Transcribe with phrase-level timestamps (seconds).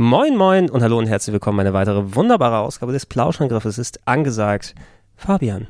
[0.00, 1.58] Moin, moin und hallo und herzlich willkommen.
[1.58, 4.76] Eine weitere wunderbare Ausgabe des Plauschangriffes ist angesagt.
[5.16, 5.66] Fabian.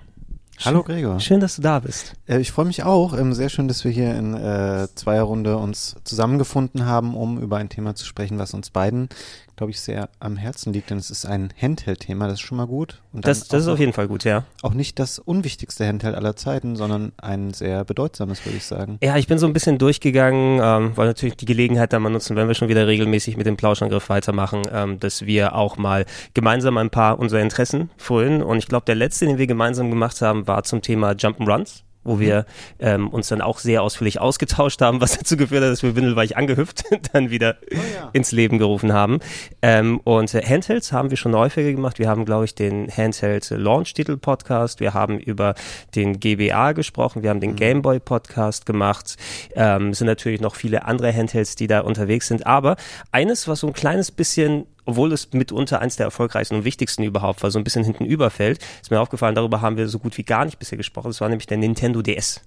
[0.66, 1.18] Hallo Gregor.
[1.18, 2.12] Schön, dass du da bist.
[2.26, 3.16] Äh, ich freue mich auch.
[3.16, 7.70] Ähm, sehr schön, dass wir hier in äh, Zweierrunde uns zusammengefunden haben, um über ein
[7.70, 9.08] Thema zu sprechen, was uns beiden
[9.58, 12.66] glaube ich, sehr am Herzen liegt, denn es ist ein Handheld-Thema, das ist schon mal
[12.66, 13.02] gut.
[13.12, 14.44] Und das das ist auf jeden Fall gut, ja.
[14.62, 18.98] Auch nicht das unwichtigste Handheld aller Zeiten, sondern ein sehr bedeutsames, würde ich sagen.
[19.02, 22.36] Ja, ich bin so ein bisschen durchgegangen, ähm, weil natürlich die Gelegenheit da mal nutzen,
[22.36, 26.78] wenn wir schon wieder regelmäßig mit dem Plauschangriff weitermachen, ähm, dass wir auch mal gemeinsam
[26.78, 28.42] ein paar unserer Interessen füllen.
[28.42, 32.18] Und ich glaube, der letzte, den wir gemeinsam gemacht haben, war zum Thema Jump'n'Runs wo
[32.18, 32.46] wir
[32.78, 36.36] ähm, uns dann auch sehr ausführlich ausgetauscht haben, was dazu geführt hat, dass wir Windelweich
[36.36, 38.10] angehüpft dann wieder oh ja.
[38.12, 39.20] ins Leben gerufen haben.
[39.62, 41.98] Ähm, und äh, Handhelds haben wir schon häufiger gemacht.
[41.98, 44.80] Wir haben, glaube ich, den Handheld Launch Titel Podcast.
[44.80, 45.54] Wir haben über
[45.94, 47.22] den GBA gesprochen.
[47.22, 47.56] Wir haben den mhm.
[47.56, 49.16] Gameboy Podcast gemacht.
[49.54, 52.46] Ähm, sind natürlich noch viele andere Handhelds, die da unterwegs sind.
[52.46, 52.76] Aber
[53.12, 57.42] eines, was so ein kleines bisschen obwohl es mitunter eins der erfolgreichsten und wichtigsten überhaupt
[57.42, 60.22] war, so ein bisschen hinten überfällt, ist mir aufgefallen, darüber haben wir so gut wie
[60.22, 61.08] gar nicht bisher gesprochen.
[61.08, 62.40] Das war nämlich der Nintendo DS.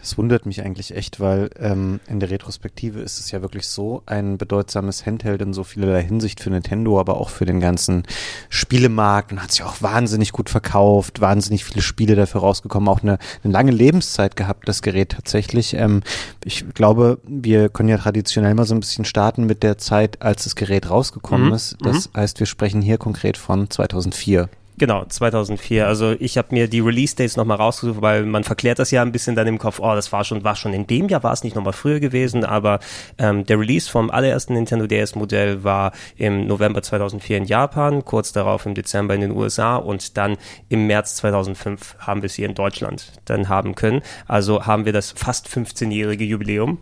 [0.00, 4.02] Das wundert mich eigentlich echt, weil ähm, in der Retrospektive ist es ja wirklich so
[4.06, 8.04] ein bedeutsames Handheld in so vielerlei Hinsicht für Nintendo, aber auch für den ganzen
[8.48, 13.18] Spielemarkt und hat sich auch wahnsinnig gut verkauft, wahnsinnig viele Spiele dafür rausgekommen, auch eine,
[13.44, 15.74] eine lange Lebenszeit gehabt, das Gerät tatsächlich.
[15.74, 16.02] Ähm,
[16.44, 20.44] ich glaube, wir können ja traditionell mal so ein bisschen starten mit der Zeit, als
[20.44, 21.54] das Gerät rausgekommen mhm.
[21.54, 21.76] ist.
[21.82, 22.18] Das mhm.
[22.18, 24.48] heißt, wir sprechen hier konkret von 2004.
[24.80, 25.86] Genau, 2004.
[25.86, 29.36] Also ich habe mir die Release-Dates nochmal rausgesucht, weil man verklärt das ja ein bisschen
[29.36, 31.54] dann im Kopf, oh, das war schon, war schon in dem Jahr, war es nicht
[31.54, 32.80] nochmal früher gewesen, aber
[33.18, 38.64] ähm, der Release vom allerersten Nintendo DS-Modell war im November 2004 in Japan, kurz darauf
[38.64, 40.38] im Dezember in den USA und dann
[40.70, 44.00] im März 2005 haben wir es hier in Deutschland dann haben können.
[44.26, 46.78] Also haben wir das fast 15-jährige Jubiläum.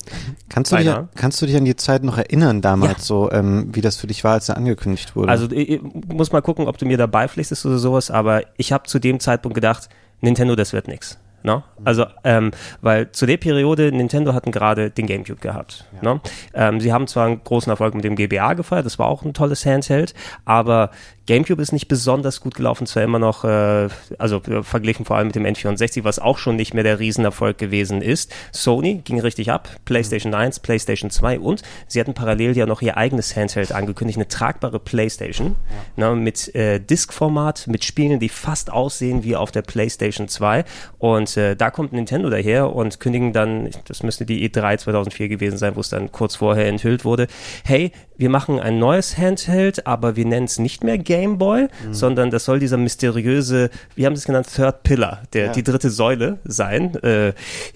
[0.48, 2.98] Kannst du, dich, kannst du dich an die Zeit noch erinnern damals, ja.
[3.00, 5.32] so ähm, wie das für dich war, als er angekündigt wurde?
[5.32, 8.42] Also ich, ich muss mal gucken, ob du mir dabei pflichtest oder so sowas, aber
[8.56, 9.88] ich habe zu dem Zeitpunkt gedacht,
[10.20, 11.18] Nintendo, das wird nix.
[11.42, 11.62] No?
[11.84, 12.50] Also, ähm,
[12.80, 15.86] weil zu der Periode, Nintendo hatten gerade den GameCube gehabt.
[15.94, 16.14] Ja.
[16.14, 16.20] No?
[16.54, 19.34] Ähm, sie haben zwar einen großen Erfolg mit dem GBA gefeiert, das war auch ein
[19.34, 20.90] tolles Handheld, aber
[21.28, 25.26] GameCube ist nicht besonders gut gelaufen, zwar immer noch, äh, also äh, verglichen vor allem
[25.26, 28.34] mit dem N64, was auch schon nicht mehr der Riesenerfolg gewesen ist.
[28.50, 32.96] Sony ging richtig ab, PlayStation 1, PlayStation 2 und sie hatten parallel ja noch ihr
[32.96, 35.56] eigenes Handheld angekündigt, eine tragbare PlayStation
[35.98, 36.14] ja.
[36.14, 40.64] ne, mit äh, Diskformat, mit Spielen, die fast aussehen wie auf der PlayStation 2
[40.96, 45.58] und äh, da kommt Nintendo daher und kündigen dann, das müsste die E3 2004 gewesen
[45.58, 47.26] sein, wo es dann kurz vorher enthüllt wurde,
[47.64, 51.94] hey, wir machen ein neues Handheld, aber wir nennen es nicht mehr Game Boy, mhm.
[51.94, 55.52] sondern das soll dieser mysteriöse, wie haben es genannt, Third Pillar, der ja.
[55.52, 56.94] die dritte Säule sein.
[57.02, 57.32] Äh,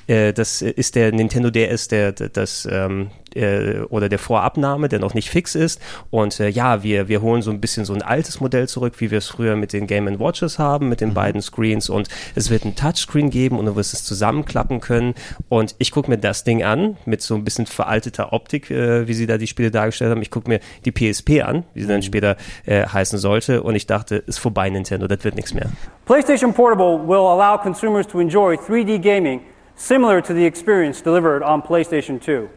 [0.06, 5.14] äh, das ist der Nintendo DS, der, das ähm, äh, oder der Vorabnahme, der noch
[5.14, 5.80] nicht fix ist.
[6.10, 9.10] Und äh, ja, wir, wir holen so ein bisschen so ein altes Modell zurück, wie
[9.10, 11.14] wir es früher mit den Game Watches haben, mit den mhm.
[11.14, 11.88] beiden Screens.
[11.88, 15.14] Und es wird ein Touchscreen geben und du wirst es zusammenklappen können.
[15.48, 19.14] Und ich gucke mir das Ding an, mit so ein bisschen veralteter Optik, äh, wie
[19.14, 20.22] sie da die Spiele dargestellt haben.
[20.22, 22.02] Ich gucke mir die PSP an, wie sie dann mhm.
[22.02, 23.62] später äh, heißen sollte.
[23.62, 25.70] Und ich dachte, ist vorbei, Nintendo, das wird nichts mehr.
[26.04, 29.40] PlayStation Portable will allow consumers to enjoy 3D gaming
[29.76, 32.48] similar to the experience delivered on PlayStation 2.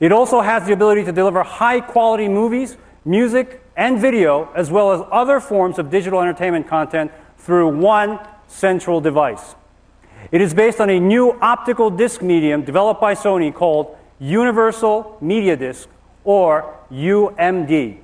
[0.00, 4.92] It also has the ability to deliver high quality movies, music, and video, as well
[4.92, 9.54] as other forms of digital entertainment content through one central device.
[10.30, 15.56] It is based on a new optical disc medium developed by Sony called Universal Media
[15.56, 15.88] Disc,
[16.24, 17.98] or UMD.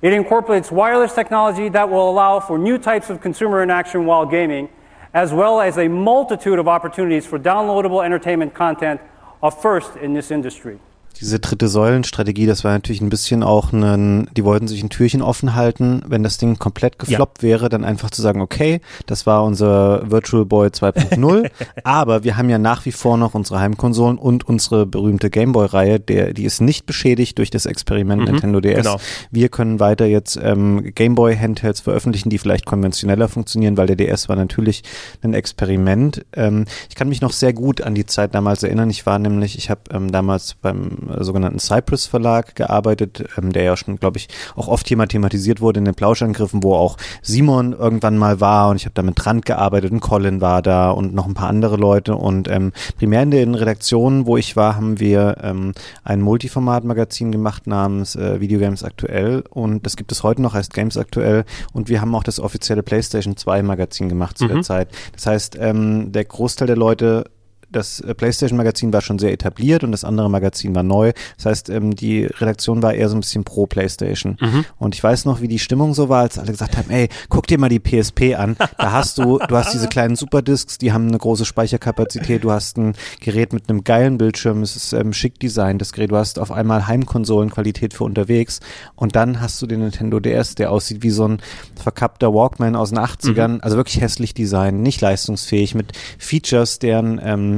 [0.00, 4.68] It incorporates wireless technology that will allow for new types of consumer interaction while gaming,
[5.12, 9.00] as well as a multitude of opportunities for downloadable entertainment content,
[9.42, 10.78] a first in this industry.
[11.20, 15.22] Diese dritte Säulenstrategie, das war natürlich ein bisschen auch ein, die wollten sich ein Türchen
[15.22, 17.48] offen halten, wenn das Ding komplett gefloppt ja.
[17.48, 21.50] wäre, dann einfach zu sagen, okay, das war unser Virtual Boy 2.0,
[21.84, 26.32] aber wir haben ja nach wie vor noch unsere Heimkonsolen und unsere berühmte Gameboy-Reihe, der,
[26.34, 28.76] die ist nicht beschädigt durch das Experiment mhm, Nintendo DS.
[28.76, 28.96] Genau.
[29.30, 34.36] Wir können weiter jetzt ähm, Gameboy-Handhelds veröffentlichen, die vielleicht konventioneller funktionieren, weil der DS war
[34.36, 34.82] natürlich
[35.22, 36.24] ein Experiment.
[36.34, 38.90] Ähm, ich kann mich noch sehr gut an die Zeit damals erinnern.
[38.90, 43.76] Ich war nämlich, ich habe ähm, damals beim sogenannten Cypress Verlag gearbeitet, ähm, der ja
[43.76, 47.72] schon, glaube ich, auch oft hier mal thematisiert wurde in den Plauschangriffen, wo auch Simon
[47.72, 51.14] irgendwann mal war und ich habe da mit Trant gearbeitet und Colin war da und
[51.14, 55.00] noch ein paar andere Leute und ähm, primär in den Redaktionen, wo ich war, haben
[55.00, 55.72] wir ähm,
[56.04, 60.96] ein Multiformat-Magazin gemacht namens äh, Videogames Aktuell und das gibt es heute noch, heißt Games
[60.96, 64.48] Aktuell und wir haben auch das offizielle PlayStation 2 Magazin gemacht zu mhm.
[64.48, 64.88] der Zeit.
[65.12, 67.24] Das heißt, ähm, der Großteil der Leute
[67.70, 71.12] das äh, PlayStation-Magazin war schon sehr etabliert und das andere Magazin war neu.
[71.36, 74.36] Das heißt, ähm, die Redaktion war eher so ein bisschen pro PlayStation.
[74.40, 74.64] Mhm.
[74.78, 77.46] Und ich weiß noch, wie die Stimmung so war, als alle gesagt haben, ey, guck
[77.46, 78.56] dir mal die PSP an.
[78.78, 82.44] Da hast du, du hast diese kleinen Superdisks, die haben eine große Speicherkapazität.
[82.44, 84.62] Du hast ein Gerät mit einem geilen Bildschirm.
[84.62, 86.10] Es ist ähm, schick designt, das Gerät.
[86.10, 88.60] Du hast auf einmal Heimkonsolenqualität für unterwegs.
[88.94, 91.38] Und dann hast du den Nintendo DS, der aussieht wie so ein
[91.76, 93.48] verkappter Walkman aus den 80ern.
[93.48, 93.60] Mhm.
[93.62, 97.57] Also wirklich hässlich designt, nicht leistungsfähig, mit Features, deren ähm,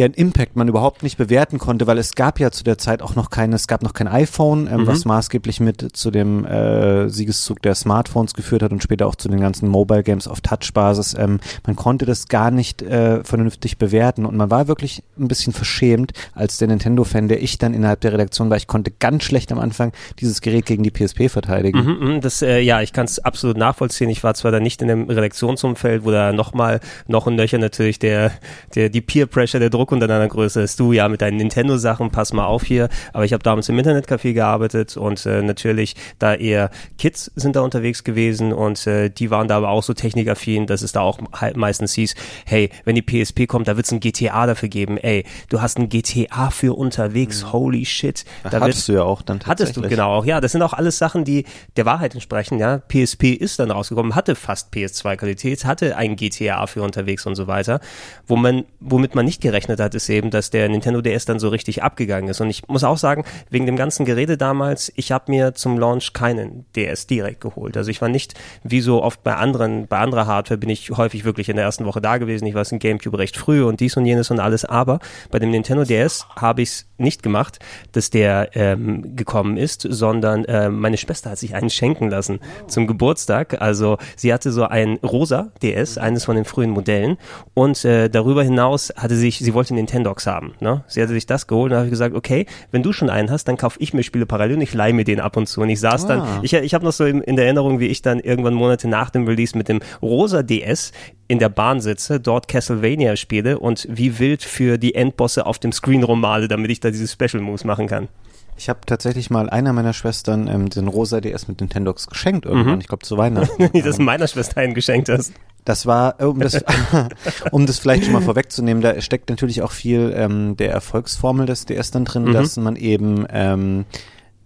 [0.00, 3.16] deren Impact man überhaupt nicht bewerten konnte, weil es gab ja zu der Zeit auch
[3.16, 4.86] noch keine, es gab noch kein iPhone, ähm, mhm.
[4.86, 9.28] was maßgeblich mit zu dem äh, Siegeszug der Smartphones geführt hat und später auch zu
[9.28, 11.14] den ganzen Mobile Games auf Touch-Basis.
[11.18, 15.52] Ähm, man konnte das gar nicht äh, vernünftig bewerten und man war wirklich ein bisschen
[15.52, 18.56] verschämt als der Nintendo-Fan, der ich dann innerhalb der Redaktion war.
[18.56, 21.84] Ich konnte ganz schlecht am Anfang dieses Gerät gegen die PSP verteidigen.
[21.84, 24.08] Mhm, mhm, das, äh, ja, ich kann es absolut nachvollziehen.
[24.08, 27.98] Ich war zwar da nicht in dem Redaktionsumfeld, wo da nochmal noch ein Nöcher natürlich
[27.98, 28.32] der,
[28.74, 32.10] der die Peer Pressure, der Druck unter deiner Größe ist du ja mit deinen Nintendo-Sachen,
[32.10, 32.88] pass mal auf hier.
[33.12, 37.60] Aber ich habe damals im Internetcafé gearbeitet und äh, natürlich da eher Kids sind da
[37.60, 41.18] unterwegs gewesen und äh, die waren da aber auch so technikaffin, dass es da auch
[41.32, 42.14] halt meistens hieß,
[42.46, 44.96] hey, wenn die PSP kommt, da wird's ein GTA dafür geben.
[44.98, 47.52] Ey, du hast ein GTA für unterwegs, mhm.
[47.52, 48.24] holy shit.
[48.42, 50.24] Da hattest du ja auch dann Hattest du, genau auch.
[50.24, 51.44] Ja, das sind auch alles Sachen, die
[51.76, 52.58] der Wahrheit entsprechen.
[52.58, 57.46] Ja, PSP ist dann rausgekommen, hatte fast PS2-Qualität, hatte ein GTA für unterwegs und so
[57.46, 57.80] weiter.
[58.26, 61.38] Wo man, womit man nicht gerechnet gerechnet hat, ist eben, dass der Nintendo DS dann
[61.38, 62.40] so richtig abgegangen ist.
[62.40, 66.12] Und ich muss auch sagen, wegen dem ganzen Gerede damals, ich habe mir zum Launch
[66.12, 67.76] keinen DS direkt geholt.
[67.76, 71.24] Also ich war nicht, wie so oft bei anderen, bei anderer Hardware bin ich häufig
[71.24, 72.46] wirklich in der ersten Woche da gewesen.
[72.46, 74.64] Ich war in GameCube recht früh und dies und jenes und alles.
[74.64, 75.00] Aber
[75.30, 77.58] bei dem Nintendo DS habe ich es nicht gemacht,
[77.92, 82.86] dass der ähm, gekommen ist, sondern äh, meine Schwester hat sich einen schenken lassen zum
[82.86, 83.60] Geburtstag.
[83.60, 87.16] Also sie hatte so ein rosa DS, eines von den frühen Modellen.
[87.54, 90.54] Und äh, darüber hinaus hatte sich, sie wollte Nintendox haben.
[90.60, 90.84] Ne?
[90.88, 93.44] Sie hatte sich das geholt und habe ich gesagt, okay, wenn du schon einen hast,
[93.44, 95.60] dann kaufe ich mir Spiele parallel und ich leihe mir den ab und zu.
[95.60, 96.08] Und ich saß ah.
[96.08, 98.88] dann, ich, ich habe noch so in, in der Erinnerung, wie ich dann irgendwann Monate
[98.88, 100.92] nach dem Release mit dem rosa DS
[101.30, 105.70] in der Bahn sitze, dort Castlevania spiele und wie wild für die Endbosse auf dem
[105.70, 108.08] Screen rummale, damit ich da diese Special Moves machen kann.
[108.56, 112.74] Ich habe tatsächlich mal einer meiner Schwestern ähm, den rosa DS mit Nintendox geschenkt irgendwann.
[112.74, 112.80] Mhm.
[112.80, 113.70] Ich glaube zu Weihnachten.
[113.84, 115.32] das meiner Schwester einen geschenkt hast.
[115.64, 116.64] Das war, äh, um das,
[117.52, 121.64] um das vielleicht schon mal vorwegzunehmen, da steckt natürlich auch viel ähm, der Erfolgsformel des
[121.64, 122.32] DS dann drin, mhm.
[122.32, 123.84] dass man eben ähm,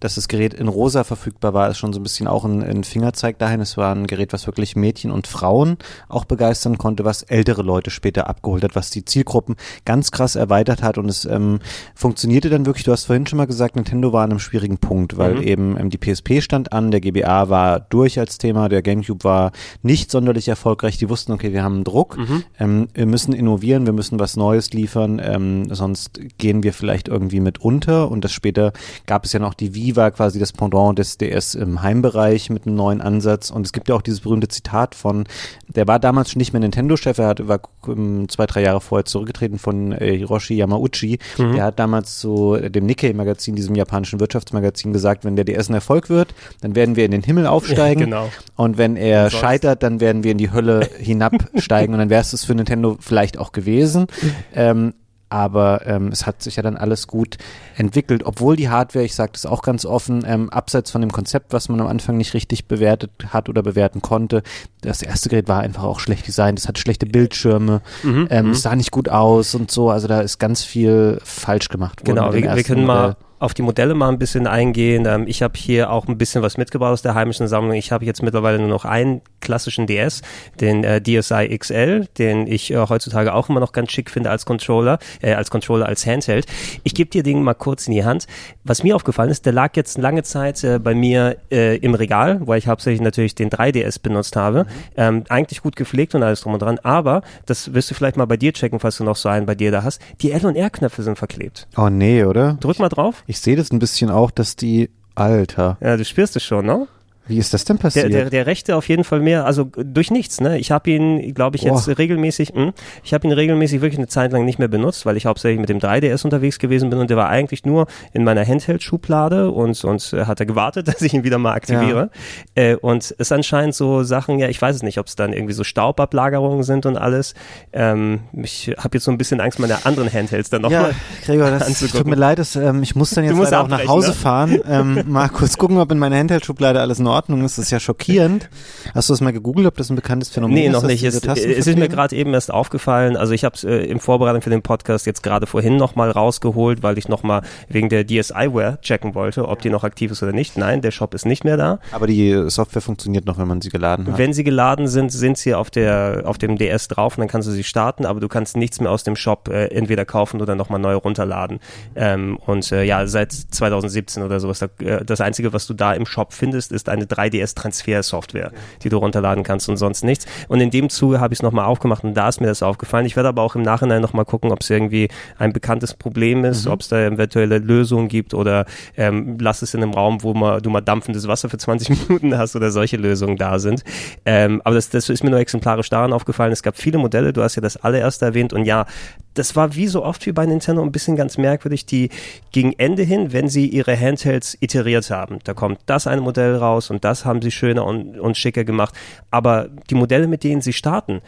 [0.05, 2.85] dass das Gerät in rosa verfügbar war, ist schon so ein bisschen auch ein, ein
[2.85, 3.63] Fingerzeig dahin.
[3.63, 5.79] Es war ein Gerät, was wirklich Mädchen und Frauen
[6.11, 9.57] auch begeistern konnte, was ältere Leute später abgeholt hat, was die Zielgruppen
[9.87, 11.59] ganz krass erweitert hat und es ähm,
[11.95, 12.85] funktionierte dann wirklich.
[12.85, 15.43] Du hast vorhin schon mal gesagt, Nintendo war an einem schwierigen Punkt, weil mhm.
[15.43, 19.53] eben ähm, die PSP stand an, der GBA war durch als Thema, der GameCube war
[19.81, 20.99] nicht sonderlich erfolgreich.
[20.99, 22.45] Die wussten, okay, wir haben einen Druck, mhm.
[22.61, 27.41] ähm, wir müssen innovieren, wir müssen was Neues liefern, ähm, sonst gehen wir vielleicht irgendwie
[27.41, 28.75] mit unter und das später
[29.07, 32.67] gab es ja noch die Wii war quasi das Pendant des DS im Heimbereich mit
[32.67, 33.51] einem neuen Ansatz.
[33.51, 35.25] Und es gibt ja auch dieses berühmte Zitat von,
[35.69, 39.05] der war damals schon nicht mehr Nintendo-Chef, er hat, war um, zwei, drei Jahre vorher
[39.05, 41.19] zurückgetreten von äh, Hiroshi Yamauchi.
[41.39, 41.53] Mhm.
[41.55, 46.11] Der hat damals zu dem Nikkei-Magazin, diesem japanischen Wirtschaftsmagazin, gesagt, wenn der DS ein Erfolg
[46.11, 48.01] wird, dann werden wir in den Himmel aufsteigen.
[48.01, 48.31] Ja, genau.
[48.57, 51.95] Und wenn er scheitert, dann werden wir in die Hölle hinabsteigen.
[51.95, 54.07] und dann wäre es für Nintendo vielleicht auch gewesen.
[54.55, 54.95] ähm,
[55.35, 57.39] aber ähm, es hat sich ja dann alles gut
[57.77, 61.53] entwickelt, obwohl die Hardware, ich sage das auch ganz offen, ähm, abseits von dem Konzept,
[61.53, 64.45] was man am Anfang nicht richtig bewertet hat oder bewerten konnte,
[64.81, 68.53] das erste Gerät war einfach auch schlecht designt, es hat schlechte Bildschirme, mhm, ähm, mhm.
[68.53, 72.15] es sah nicht gut aus und so, also da ist ganz viel falsch gemacht worden.
[72.15, 75.05] Genau, wir, wir können mal auf die Modelle mal ein bisschen eingehen.
[75.07, 77.75] Ähm, ich habe hier auch ein bisschen was mitgebracht aus der heimischen Sammlung.
[77.75, 80.23] Ich habe jetzt mittlerweile nur noch einen klassischen DS,
[80.61, 84.47] den äh, DSi XL, den ich äh, heutzutage auch immer noch ganz schick finde als
[84.47, 86.47] Controller, äh, als Controller, als Handheld.
[86.83, 88.27] Ich gebe dir den mal kurz in die Hand.
[88.65, 92.41] Was mir aufgefallen ist, der lag jetzt lange Zeit äh, bei mir äh, im Regal,
[92.47, 94.65] weil ich hauptsächlich natürlich den 3DS benutzt habe.
[94.65, 94.69] Mhm.
[94.97, 98.25] Ähm, eigentlich gut gepflegt und alles drum und dran, aber das wirst du vielleicht mal
[98.25, 100.01] bei dir checken, falls du noch so einen bei dir da hast.
[100.23, 101.69] Die L- und R-Knöpfe sind verklebt.
[101.77, 102.55] Oh nee, oder?
[102.61, 103.23] Drück mal drauf.
[103.27, 105.79] Ich sehe das ein bisschen auch, dass die Alter.
[105.81, 106.89] Ja, du spürst es schon, ne?
[107.27, 108.13] Wie ist das denn passiert?
[108.13, 110.43] Der, der, der rechte auf jeden Fall mehr, also durch nichts.
[110.43, 110.59] Ne?
[110.59, 111.99] Ich habe ihn, glaube ich, jetzt Boah.
[111.99, 115.17] regelmäßig, mh, hm, ich habe ihn regelmäßig wirklich eine Zeit lang nicht mehr benutzt, weil
[115.17, 118.47] ich hauptsächlich mit dem 3DS unterwegs gewesen bin und der war eigentlich nur in meiner
[118.47, 122.11] Handheld-Schublade und, und äh, hat er gewartet, dass ich ihn wieder mal aktiviere.
[122.57, 122.63] Ja.
[122.63, 125.55] Äh, und es anscheinend so Sachen, ja, ich weiß es nicht, ob es dann irgendwie
[125.55, 127.33] so Staubablagerungen sind und alles.
[127.73, 131.51] Ähm, ich habe jetzt so ein bisschen Angst, meine anderen Handhelds dann nochmal ja, Gregor,
[131.51, 132.01] das anzugucken.
[132.01, 134.15] tut mir leid, dass, ähm, ich muss dann jetzt auch nach Hause ne?
[134.15, 134.61] fahren.
[134.69, 137.14] Ähm, mal kurz gucken, ob in meiner Handheld-Schublade alles noch Ordnung
[137.45, 137.59] ist.
[137.59, 138.49] Das ist ja schockierend.
[138.95, 140.67] Hast du das mal gegoogelt, ob das ein bekanntes Phänomen nee, ist?
[140.69, 141.03] Nee, noch nicht.
[141.05, 143.17] Es, es, ist mir gerade eben erst aufgefallen.
[143.17, 146.83] Also ich habe es äh, im Vorbereitung für den Podcast jetzt gerade vorhin nochmal rausgeholt,
[146.83, 150.57] weil ich nochmal wegen der DSiWare checken wollte, ob die noch aktiv ist oder nicht.
[150.57, 151.79] Nein, der Shop ist nicht mehr da.
[151.93, 154.19] Aber die Software funktioniert noch, wenn man sie geladen hat.
[154.19, 157.49] Wenn sie geladen sind, sind sie auf der auf dem DS drauf und dann kannst
[157.49, 160.55] du sie starten, aber du kannst nichts mehr aus dem Shop äh, entweder kaufen oder
[160.55, 161.61] nochmal neu runterladen.
[161.97, 164.63] Ähm, und äh, ja, seit 2017 oder sowas.
[164.63, 169.45] Äh, das Einzige, was du da im Shop findest, ist eine 3DS-Transfer-Software, die du runterladen
[169.45, 170.27] kannst und sonst nichts.
[170.49, 173.07] Und in dem Zuge habe ich es nochmal aufgemacht und da ist mir das aufgefallen.
[173.07, 175.09] Ich werde aber auch im Nachhinein nochmal gucken, ob es irgendwie
[175.39, 176.73] ein bekanntes Problem ist, mhm.
[176.73, 180.61] ob es da eventuelle Lösungen gibt oder ähm, lass es in einem Raum, wo mal,
[180.61, 183.85] du mal dampfendes Wasser für 20 Minuten hast oder solche Lösungen da sind.
[184.25, 186.53] Ähm, aber das, das ist mir nur exemplarisch daran aufgefallen.
[186.53, 188.87] Es gab viele Modelle, du hast ja das allererste erwähnt und ja,
[189.35, 192.11] das war wie so oft wie bei Nintendo ein bisschen ganz merkwürdig, die
[192.53, 196.91] gegen Ende hin, wenn sie ihre Handhelds iteriert haben, da kommt das eine Modell raus
[196.95, 198.95] und das haben sie schöner und, und schicker gemacht.
[199.31, 201.21] Aber die Modelle, mit denen sie starten,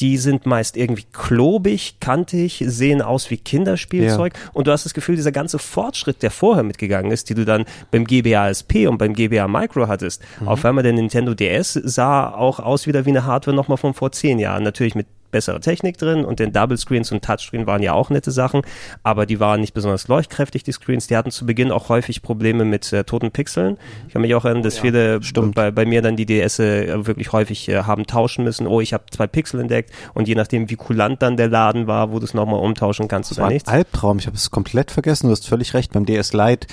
[0.00, 4.50] die sind meist irgendwie klobig, kantig, sehen aus wie Kinderspielzeug ja.
[4.52, 7.64] und du hast das Gefühl, dieser ganze Fortschritt, der vorher mitgegangen ist, die du dann
[7.90, 10.48] beim GBA SP und beim GBA Micro hattest, mhm.
[10.48, 14.12] auf einmal der Nintendo DS sah auch aus wieder wie eine Hardware nochmal von vor
[14.12, 17.92] zehn Jahren, natürlich mit bessere Technik drin und den Double Screens und Touchscreen waren ja
[17.92, 18.62] auch nette Sachen,
[19.02, 21.08] aber die waren nicht besonders leuchtkräftig, die Screens.
[21.08, 23.76] Die hatten zu Beginn auch häufig Probleme mit äh, toten Pixeln.
[24.06, 25.20] Ich kann mich auch erinnern, dass ja, viele
[25.52, 28.68] bei, bei mir dann die DS äh, wirklich häufig äh, haben tauschen müssen.
[28.68, 32.12] Oh, ich habe zwei Pixel entdeckt und je nachdem, wie kulant dann der Laden war,
[32.12, 33.68] wo du es nochmal umtauschen kannst das oder nicht.
[33.68, 35.92] Albtraum, ich habe es komplett vergessen, du hast völlig recht.
[35.92, 36.68] Beim DS Lite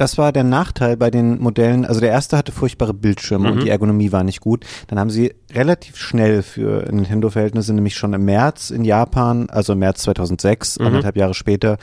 [0.00, 1.84] das war der Nachteil bei den Modellen.
[1.84, 3.52] Also der erste hatte furchtbare Bildschirme mhm.
[3.52, 4.64] und die Ergonomie war nicht gut.
[4.86, 9.80] Dann haben sie relativ schnell für Nintendo-Verhältnisse, nämlich schon im März in Japan, also im
[9.80, 10.86] März 2006, mhm.
[10.86, 11.78] anderthalb Jahre später,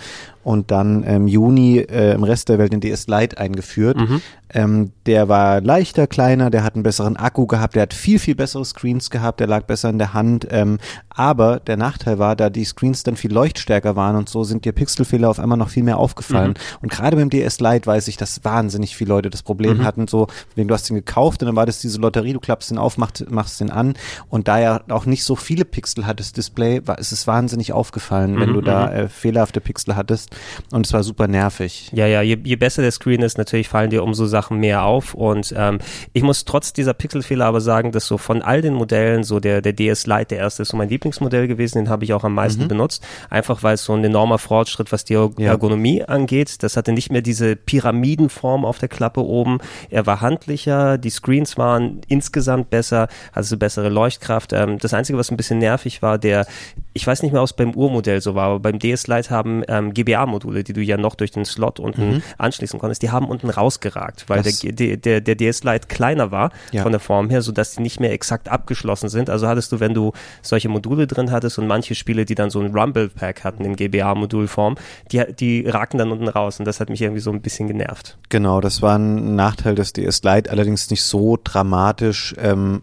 [0.47, 3.97] und dann im Juni äh, im Rest der Welt den DS Lite eingeführt.
[3.97, 4.21] Mhm.
[4.49, 8.35] Ähm, der war leichter, kleiner, der hat einen besseren Akku gehabt, der hat viel, viel
[8.35, 10.47] bessere Screens gehabt, der lag besser in der Hand.
[10.49, 10.77] Ähm,
[11.09, 14.71] aber der Nachteil war, da die Screens dann viel leuchtstärker waren und so, sind dir
[14.71, 16.51] Pixelfehler auf einmal noch viel mehr aufgefallen.
[16.51, 16.77] Mhm.
[16.83, 19.83] Und gerade beim DS Lite weiß ich, dass wahnsinnig viele Leute das Problem mhm.
[19.83, 22.71] hatten, so, wegen du hast den gekauft und dann war das diese Lotterie, du klappst
[22.71, 23.93] den auf, machst, machst den an
[24.29, 27.73] und da ja auch nicht so viele Pixel hat das Display, war, ist es wahnsinnig
[27.73, 28.53] aufgefallen, wenn mhm.
[28.53, 30.35] du da äh, fehlerhafte Pixel hattest
[30.71, 31.91] und es war super nervig.
[31.93, 35.13] Ja, ja, je, je besser der Screen ist, natürlich fallen dir umso Sachen mehr auf
[35.13, 35.79] und ähm,
[36.13, 39.61] ich muss trotz dieser Pixelfehler aber sagen, dass so von all den Modellen, so der,
[39.61, 42.33] der DS Lite, der erste ist so mein Lieblingsmodell gewesen, den habe ich auch am
[42.33, 42.67] meisten mhm.
[42.69, 46.05] benutzt, einfach weil es so ein enormer Fortschritt, was die Ergonomie ja.
[46.05, 49.59] angeht, das hatte nicht mehr diese Pyramidenform auf der Klappe oben,
[49.89, 54.51] er war handlicher, die Screens waren insgesamt besser, also bessere Leuchtkraft.
[54.51, 56.45] Ähm, das Einzige, was ein bisschen nervig war, der,
[56.93, 59.63] ich weiß nicht mehr, ob es beim Urmodell so war, aber beim DS Lite haben
[59.69, 62.23] ähm, GBA-Module, die du ja noch durch den Slot unten mhm.
[62.37, 66.51] anschließen konntest, die haben unten rausgeragt, weil das der, der, der DS Lite kleiner war
[66.71, 66.83] ja.
[66.83, 69.29] von der Form her, sodass die nicht mehr exakt abgeschlossen sind.
[69.29, 70.11] Also hattest du, wenn du
[70.41, 74.75] solche Module drin hattest und manche Spiele, die dann so ein Rumble-Pack hatten in GBA-Modulform,
[75.11, 78.17] die, die ragten dann unten raus und das hat mich irgendwie so ein bisschen genervt.
[78.29, 82.35] Genau, das war ein Nachteil des DS Lite, allerdings nicht so dramatisch.
[82.37, 82.81] Ähm,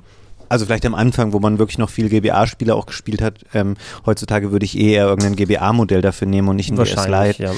[0.54, 3.40] also vielleicht am Anfang, wo man wirklich noch viel GBA-Spiele auch gespielt hat.
[3.52, 7.42] Ähm, heutzutage würde ich eher irgendein GBA-Modell dafür nehmen und nicht ein DS Lite.
[7.42, 7.52] Ja.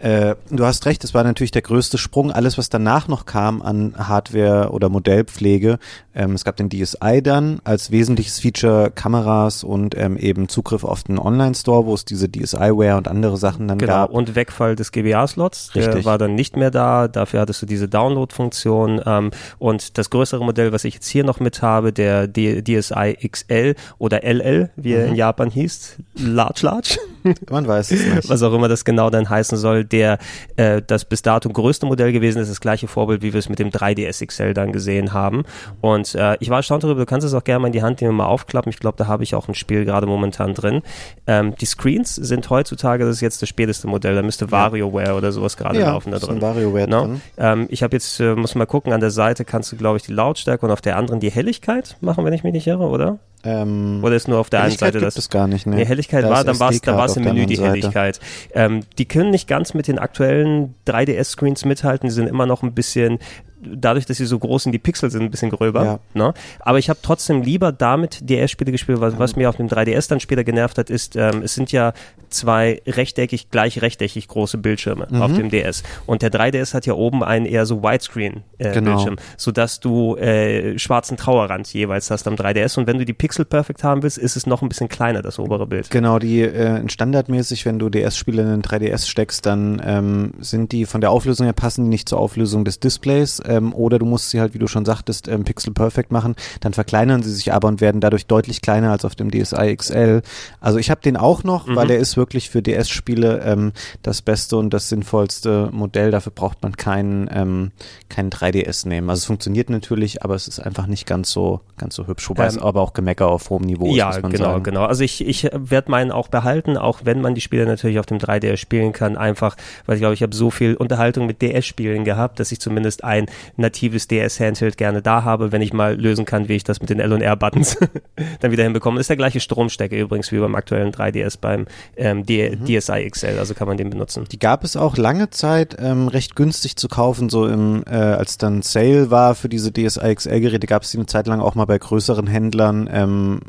[0.00, 2.32] Äh, du hast recht, das war natürlich der größte Sprung.
[2.32, 5.78] Alles, was danach noch kam an Hardware oder Modellpflege,
[6.20, 11.02] ähm, es gab den DSi dann als wesentliches Feature Kameras und ähm, eben Zugriff auf
[11.04, 14.10] den Online-Store, wo es diese DSi-Ware und andere Sachen dann Genau, gab.
[14.10, 19.00] und Wegfall des GBA-Slots, der war dann nicht mehr da, dafür hattest du diese Download-Funktion
[19.06, 23.16] ähm, und das größere Modell, was ich jetzt hier noch mit habe, der D DSi
[23.28, 24.96] XL oder LL, wie Mhm.
[25.00, 26.98] er in Japan hieß, Large Large,
[27.50, 28.28] Man weiß es nicht.
[28.28, 30.18] was auch immer das genau dann heißen soll, der
[30.56, 33.58] äh, das bis dato größte Modell gewesen ist, das gleiche Vorbild, wie wir es mit
[33.58, 35.44] dem 3DS XL dann gesehen haben.
[35.80, 38.00] Und äh, ich war erstaunt darüber, du kannst es auch gerne mal in die Hand
[38.00, 38.70] nehmen und mal aufklappen.
[38.70, 40.82] Ich glaube, da habe ich auch ein Spiel gerade momentan drin.
[41.26, 45.32] Ähm, die Screens sind heutzutage, das ist jetzt das späteste Modell, da müsste WarioWare oder
[45.32, 46.40] sowas gerade Ja, laufen da drin.
[46.40, 47.02] WarioWare No?
[47.06, 47.20] drin.
[47.38, 50.02] Ähm, ich habe jetzt, äh, muss mal gucken, an der Seite kannst du, glaube ich,
[50.04, 53.18] die Lautstärke und auf der anderen die Helligkeit machen, wenn ich mich nicht irre, oder?
[53.42, 55.16] Ähm, Oder ist nur auf der einen Seite gibt das?
[55.16, 55.76] es gar nicht, ne?
[55.76, 57.58] Nee, Helligkeit Da war, dann war es da SD-Card war's auf im Menü die.
[57.58, 58.20] Helligkeit.
[58.52, 62.74] Ähm, die können nicht ganz mit den aktuellen 3DS-Screens mithalten, die sind immer noch ein
[62.74, 63.18] bisschen,
[63.62, 65.84] dadurch, dass sie so groß sind, die Pixel sind ein bisschen gröber.
[65.84, 65.98] Ja.
[66.14, 66.34] Ne?
[66.60, 70.20] Aber ich habe trotzdem lieber damit DS-Spiele gespielt, was, was mir auf dem 3DS dann
[70.20, 71.92] später genervt hat, ist, ähm, es sind ja
[72.30, 75.22] zwei rechteckig, gleich rechteckig große Bildschirme Mhm.
[75.22, 75.82] auf dem DS.
[76.06, 78.84] Und der 3DS hat ja oben einen eher so Widescreen-Bildschirm,
[79.16, 79.22] Genau.
[79.36, 82.78] sodass du äh, schwarzen Trauerrand jeweils hast am 3DS.
[82.78, 85.38] Und wenn du die Pixel perfekt haben willst, ist es noch ein bisschen kleiner, das
[85.38, 85.90] obere Bild.
[85.90, 90.86] Genau, die äh, standardmäßig, wenn du DS-Spiele in den 3DS steckst, dann ähm, sind die
[90.86, 94.30] von der Auflösung her passen die nicht zur Auflösung des Displays ähm, oder du musst
[94.30, 96.34] sie halt, wie du schon sagtest, ähm, Pixel Perfect machen.
[96.60, 100.22] Dann verkleinern sie sich aber und werden dadurch deutlich kleiner als auf dem DSi XL.
[100.60, 101.76] Also ich habe den auch noch, Mhm.
[101.76, 106.10] weil er ist wirklich für DS-Spiele ähm, das beste und das sinnvollste Modell.
[106.10, 107.72] Dafür braucht man keinen ähm,
[108.08, 109.10] keinen 3DS nehmen.
[109.10, 112.28] Also es funktioniert natürlich, aber es ist einfach nicht ganz so ganz so hübsch.
[112.30, 114.62] Wobei es Ähm, aber auch Gemecker auf hohem Niveau ist, ja, muss man genau, sagen.
[114.64, 114.84] genau.
[114.84, 118.18] Also ich, ich werde meinen auch behalten, auch wenn man die Spiele natürlich auf dem
[118.18, 122.38] 3DS spielen kann, einfach, weil ich glaube, ich habe so viel Unterhaltung mit DS-Spielen gehabt,
[122.40, 126.56] dass ich zumindest ein natives DS-Handheld gerne da habe, wenn ich mal lösen kann, wie
[126.56, 127.76] ich das mit den L und R-Buttons
[128.40, 129.00] dann wieder hinbekomme.
[129.00, 131.66] Ist der gleiche Stromstecker übrigens wie beim aktuellen 3DS beim
[131.96, 132.64] ähm, D Mhm.
[132.64, 134.24] DSi XL, also kann man den benutzen.
[134.30, 138.38] Die gab es auch lange Zeit ähm, recht günstig zu kaufen, so im, äh, als
[138.38, 141.64] dann Sale war für diese DSi XL-Geräte, gab es die eine Zeit lang auch mal
[141.66, 143.40] bei größeren Händlern ähm,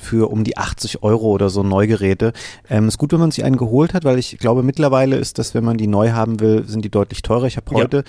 [0.00, 2.32] für um die 80 Euro oder so Neugeräte.
[2.68, 5.54] Ähm, ist gut, wenn man sich einen geholt hat, weil ich glaube mittlerweile ist das,
[5.54, 7.46] wenn man die neu haben will, sind die deutlich teurer.
[7.46, 8.02] Ich habe Ja.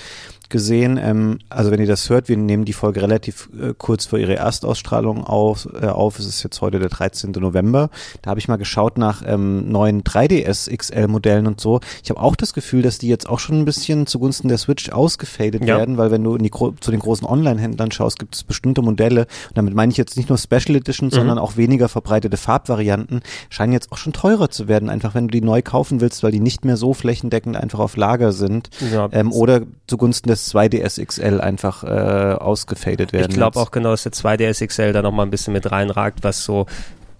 [0.49, 4.19] Gesehen, ähm, also wenn ihr das hört, wir nehmen die Folge relativ äh, kurz vor
[4.19, 6.19] ihrer Erstausstrahlung auf, äh, auf.
[6.19, 7.31] Es ist jetzt heute der 13.
[7.31, 7.89] November.
[8.21, 11.79] Da habe ich mal geschaut nach ähm, neuen 3DS XL Modellen und so.
[12.03, 14.89] Ich habe auch das Gefühl, dass die jetzt auch schon ein bisschen zugunsten der Switch
[14.89, 15.77] ausgefadet Ja.
[15.77, 19.21] werden, weil wenn du in die, zu den großen Online-Händlern schaust, gibt es bestimmte Modelle.
[19.49, 23.73] Und damit meine ich jetzt nicht nur Special Edition, sondern auch weniger verbreitete Farbvarianten, scheinen
[23.73, 26.39] jetzt auch schon teurer zu werden, einfach wenn du die neu kaufen willst, weil die
[26.39, 28.69] nicht mehr so flächendeckend einfach auf Lager sind.
[28.91, 29.09] Ja.
[29.11, 33.31] Ähm, oder zugunsten des 2DS XL einfach äh, ausgefadet werden.
[33.31, 36.43] Ich glaube auch genau, dass der 2DS XL da nochmal ein bisschen mit reinragt, was
[36.43, 36.65] so,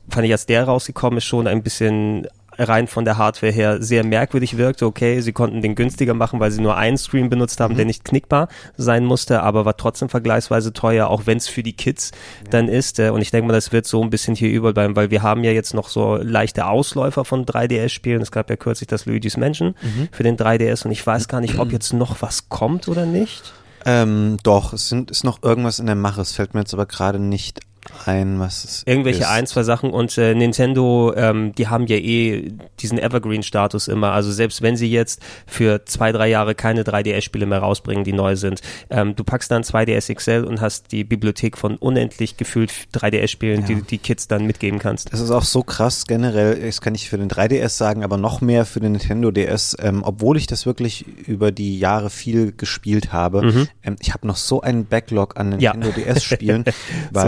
[0.10, 4.04] fand ich, als der rausgekommen ist, schon ein bisschen rein von der Hardware her sehr
[4.04, 4.86] merkwürdig wirkte.
[4.86, 8.04] Okay, sie konnten den günstiger machen, weil sie nur einen Screen benutzt haben, der nicht
[8.04, 8.48] knickbar
[8.78, 12.12] sein musste, aber war trotzdem vergleichsweise teuer, auch wenn es für die Kids
[12.50, 13.00] dann ist.
[13.00, 15.22] Äh, Und ich denke mal, das wird so ein bisschen hier überall bleiben, weil wir
[15.24, 18.22] haben ja jetzt noch so leichte Ausläufer von 3DS-Spielen.
[18.22, 19.76] Es gab ja kürzlich das Luigi's Mansion
[20.12, 23.54] für den 3DS und ich weiß gar nicht, ob jetzt noch was kommt oder nicht.
[23.86, 26.22] Ähm, doch, es sind, ist noch irgendwas in der Mache.
[26.22, 27.60] Es fällt mir jetzt aber gerade nicht
[28.06, 29.28] ein, was es Irgendwelche ist.
[29.30, 34.12] ein, zwei Sachen und äh, Nintendo, ähm, die haben ja eh diesen Evergreen-Status immer.
[34.12, 38.36] Also selbst wenn sie jetzt für zwei, drei Jahre keine 3DS-Spiele mehr rausbringen, die neu
[38.36, 43.62] sind, ähm, du packst dann 2DS XL und hast die Bibliothek von unendlich gefühlt 3DS-Spielen,
[43.62, 43.68] Ja.
[43.68, 45.12] die du die Kids dann mitgeben kannst.
[45.14, 48.42] Es ist auch so krass generell, das kann ich für den 3DS sagen, aber noch
[48.42, 53.14] mehr für den Nintendo DS, ähm, obwohl ich das wirklich über die Jahre viel gespielt
[53.14, 53.68] habe.
[53.84, 55.60] Ähm, ich habe noch so einen Backlog an Mhm.
[55.60, 55.74] Ja.
[55.74, 56.64] Nintendo DS-Spielen.
[57.14, 57.24] Das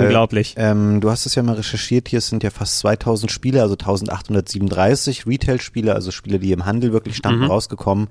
[0.55, 0.55] unglaublich.
[0.57, 5.25] Ähm, du hast es ja mal recherchiert, hier sind ja fast 2000 Spiele, also 1837
[5.27, 7.51] Retail-Spiele, also Spiele, die im Handel wirklich standen, Mhm.
[7.51, 8.07] rausgekommen.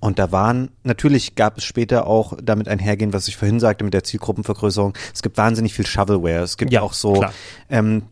[0.00, 3.94] Und da waren, natürlich gab es später auch damit einhergehen, was ich vorhin sagte mit
[3.94, 6.42] der Zielgruppenvergrößerung, es gibt wahnsinnig viel Shovelware.
[6.42, 7.24] Es gibt Ja, auch so
[7.68, 8.02] ähm,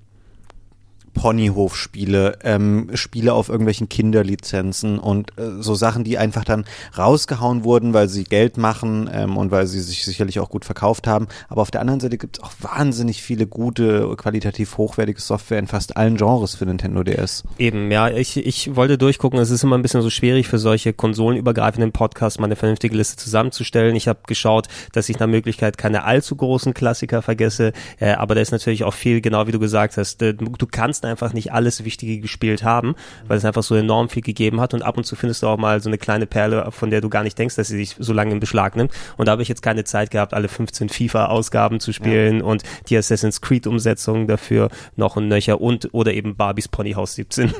[1.14, 6.64] Ponyhof-Spiele, ähm, Spiele auf irgendwelchen Kinderlizenzen und äh, so Sachen, die einfach dann
[6.96, 11.06] rausgehauen wurden, weil sie Geld machen ähm, und weil sie sich sicherlich auch gut verkauft
[11.06, 11.28] haben.
[11.48, 15.66] Aber auf der anderen Seite gibt es auch wahnsinnig viele gute, qualitativ hochwertige Software in
[15.66, 17.44] fast allen Genres für Nintendo DS.
[17.58, 20.92] Eben, ja, ich, ich wollte durchgucken, es ist immer ein bisschen so schwierig für solche
[20.92, 23.96] konsolenübergreifenden Podcasts mal eine vernünftige Liste zusammenzustellen.
[23.96, 28.40] Ich habe geschaut, dass ich nach Möglichkeit keine allzu großen Klassiker vergesse, äh, aber da
[28.40, 31.32] ist natürlich auch viel, genau wie du gesagt hast, äh, du, du kannst kannst einfach
[31.32, 32.94] nicht alles Wichtige gespielt haben,
[33.26, 35.56] weil es einfach so enorm viel gegeben hat und ab und zu findest du auch
[35.56, 38.12] mal so eine kleine Perle, von der du gar nicht denkst, dass sie sich so
[38.12, 38.92] lange in Beschlag nimmt.
[39.16, 42.44] Und da habe ich jetzt keine Zeit gehabt, alle 15 FIFA-Ausgaben zu spielen ja.
[42.44, 47.52] und die Assassin's Creed-Umsetzung dafür noch ein Nöcher und oder eben Barbies Ponyhaus 17.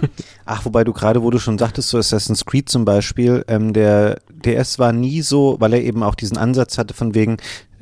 [0.44, 4.18] Ach, wobei du gerade, wo du schon sagtest, so Assassin's Creed zum Beispiel, ähm, der
[4.31, 7.37] DS war nie so, weil er eben auch diesen Ansatz hatte von wegen,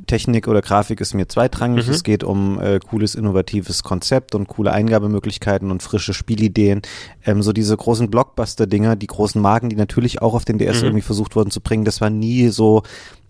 [0.06, 1.86] Technik oder Grafik ist mir zweitrangig.
[1.86, 1.92] Mhm.
[1.92, 6.82] Es geht um äh, cooles, innovatives Konzept und coole Eingabemöglichkeiten und frische Spielideen.
[7.24, 10.84] Ähm, so diese großen Blockbuster-Dinger, die großen Marken, die natürlich auch auf den DS mhm.
[10.84, 12.82] irgendwie versucht wurden zu bringen, das war nie so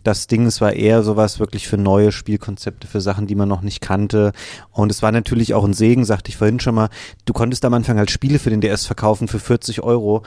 [0.07, 3.63] das Ding, es war eher sowas wirklich für neue Spielkonzepte, für Sachen, die man noch
[3.63, 4.33] nicht kannte.
[4.71, 6.91] Und es war natürlich auch ein Segen, sagte ich vorhin schon mal.
[7.25, 10.23] Du konntest am Anfang halt Spiele für den DS verkaufen für 40 Euro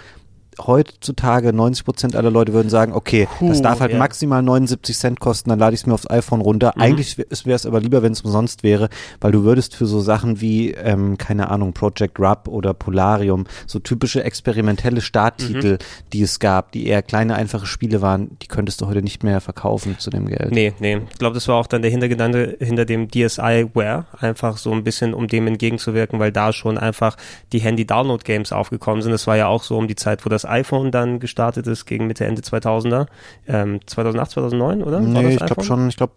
[0.66, 3.98] heutzutage 90 Prozent aller Leute würden sagen, okay, Puh, das darf halt ja.
[3.98, 6.74] maximal 79 Cent kosten, dann lade ich es mir aufs iPhone runter.
[6.76, 6.82] Mhm.
[6.82, 8.90] Eigentlich wäre es aber lieber, wenn es umsonst wäre,
[9.22, 13.80] weil du würdest für so Sachen wie, ähm, keine Ahnung, Project Rub oder Polarium, so
[13.80, 16.10] typische experimentelle Starttitel, mhm.
[16.14, 19.42] die es gab, die eher kleine, einfache Spiele waren, die könntest du heute nicht mehr
[19.42, 20.52] verkaufen zu dem Geld.
[20.52, 21.02] Nee, nee.
[21.12, 25.14] Ich glaube, das war auch dann der Hintergedanke hinter dem DSiWare, einfach so ein bisschen,
[25.14, 27.16] um dem entgegenzuwirken, weil da schon einfach
[27.54, 29.12] die Handy-Download-Games aufgekommen sind.
[29.12, 32.08] Das war ja auch so um die Zeit, wo das iPhone dann gestartet ist gegen
[32.08, 33.08] Mitte, Ende 2000er.
[33.48, 35.00] Ähm, 2008, 2009, oder?
[35.00, 36.14] Nee, ich glaube schon, ich glaube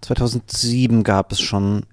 [0.00, 1.84] 2007 gab es schon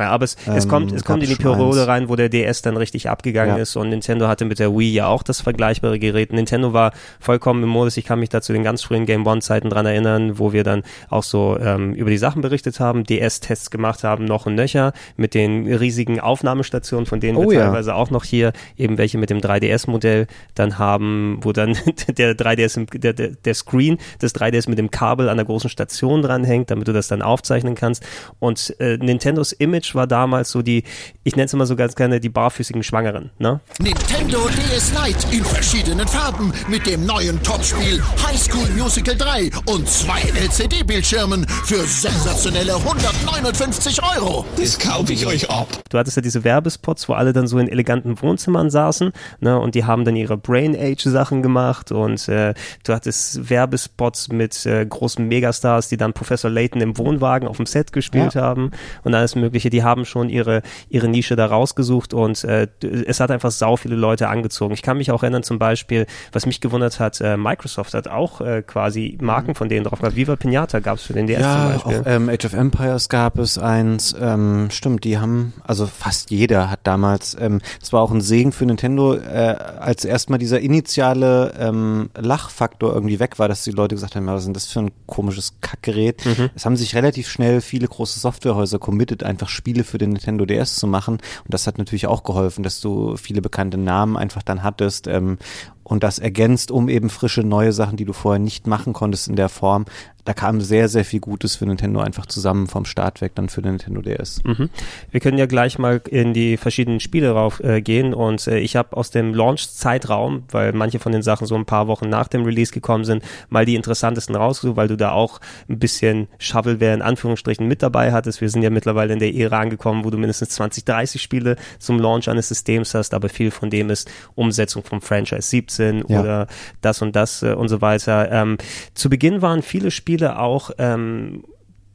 [0.00, 2.62] ja, aber es, ähm, es kommt, es kommt in die Periode rein, wo der DS
[2.62, 3.62] dann richtig abgegangen ja.
[3.62, 6.32] ist und Nintendo hatte mit der Wii ja auch das vergleichbare Gerät.
[6.32, 7.96] Nintendo war vollkommen im Modus.
[7.96, 10.64] Ich kann mich da zu den ganz frühen Game One Zeiten dran erinnern, wo wir
[10.64, 14.92] dann auch so ähm, über die Sachen berichtet haben, DS-Tests gemacht haben, noch ein Nöcher
[15.16, 19.30] mit den riesigen Aufnahmestationen, von denen oh, wir teilweise auch noch hier eben welche mit
[19.30, 21.76] dem 3DS-Modell dann haben, wo dann
[22.08, 26.22] der 3DS, der, der, der Screen des 3DS mit dem Kabel an der großen Station
[26.22, 28.04] dranhängt, damit du das dann aufzeichnen kannst.
[28.38, 30.84] Und äh, Nintendos Image Switch war damals so die,
[31.24, 33.30] ich nenne es immer so ganz gerne die barfüßigen Schwangeren.
[33.38, 33.60] Ne?
[33.80, 39.88] Nintendo DS Lite in verschiedenen Farben mit dem neuen Topspiel High School Musical 3 und
[39.88, 44.44] zwei LCD-Bildschirmen für sensationelle 159 Euro.
[44.56, 45.68] Das kaufe ich euch ab.
[45.90, 49.74] Du hattest ja diese Werbespots, wo alle dann so in eleganten Wohnzimmern saßen ne, und
[49.74, 54.86] die haben dann ihre Brain Age Sachen gemacht und äh, du hattest Werbespots mit äh,
[54.86, 58.42] großen Megastars, die dann Professor Layton im Wohnwagen auf dem Set gespielt ja.
[58.42, 58.70] haben
[59.04, 59.70] und alles mögliche.
[59.70, 62.68] Die die haben schon ihre, ihre Nische da rausgesucht und äh,
[63.06, 64.74] es hat einfach sau viele Leute angezogen.
[64.74, 68.42] Ich kann mich auch erinnern zum Beispiel, was mich gewundert hat, äh, Microsoft hat auch
[68.42, 70.16] äh, quasi Marken von denen drauf gehabt.
[70.16, 72.00] Viva Pinata gab es für den DS ja, zum Beispiel.
[72.00, 74.14] Auch, ähm, Age of Empires gab es eins.
[74.20, 78.52] Ähm, stimmt, die haben, also fast jeder hat damals, ähm, das war auch ein Segen
[78.52, 83.94] für Nintendo, äh, als erstmal dieser initiale ähm, Lachfaktor irgendwie weg war, dass die Leute
[83.94, 86.26] gesagt haben, was ist denn das für ein komisches Kackgerät.
[86.26, 86.50] Mhm.
[86.54, 90.76] Es haben sich relativ schnell viele große Softwarehäuser committed, einfach Spiele für den Nintendo DS
[90.76, 91.16] zu machen.
[91.16, 95.06] Und das hat natürlich auch geholfen, dass du viele bekannte Namen einfach dann hattest.
[95.06, 95.36] Ähm,
[95.84, 99.36] und das ergänzt um eben frische neue Sachen, die du vorher nicht machen konntest in
[99.36, 99.84] der Form,
[100.30, 103.62] da kam sehr, sehr viel Gutes für Nintendo einfach zusammen vom Start weg dann für
[103.62, 104.44] den Nintendo DS.
[104.44, 104.70] Mhm.
[105.10, 108.76] Wir können ja gleich mal in die verschiedenen Spiele rauf äh, gehen und äh, ich
[108.76, 112.44] habe aus dem Launch-Zeitraum, weil manche von den Sachen so ein paar Wochen nach dem
[112.44, 117.02] Release gekommen sind, mal die interessantesten rausgesucht, weil du da auch ein bisschen Shovelware in
[117.02, 118.40] Anführungsstrichen mit dabei hattest.
[118.40, 121.98] Wir sind ja mittlerweile in der Ära angekommen, wo du mindestens 20, 30 Spiele zum
[121.98, 126.20] Launch eines Systems hast, aber viel von dem ist Umsetzung vom Franchise 17 ja.
[126.20, 126.46] oder
[126.82, 128.30] das und das äh, und so weiter.
[128.30, 128.58] Ähm,
[128.94, 131.42] zu Beginn waren viele Spiele Spiele auch ähm,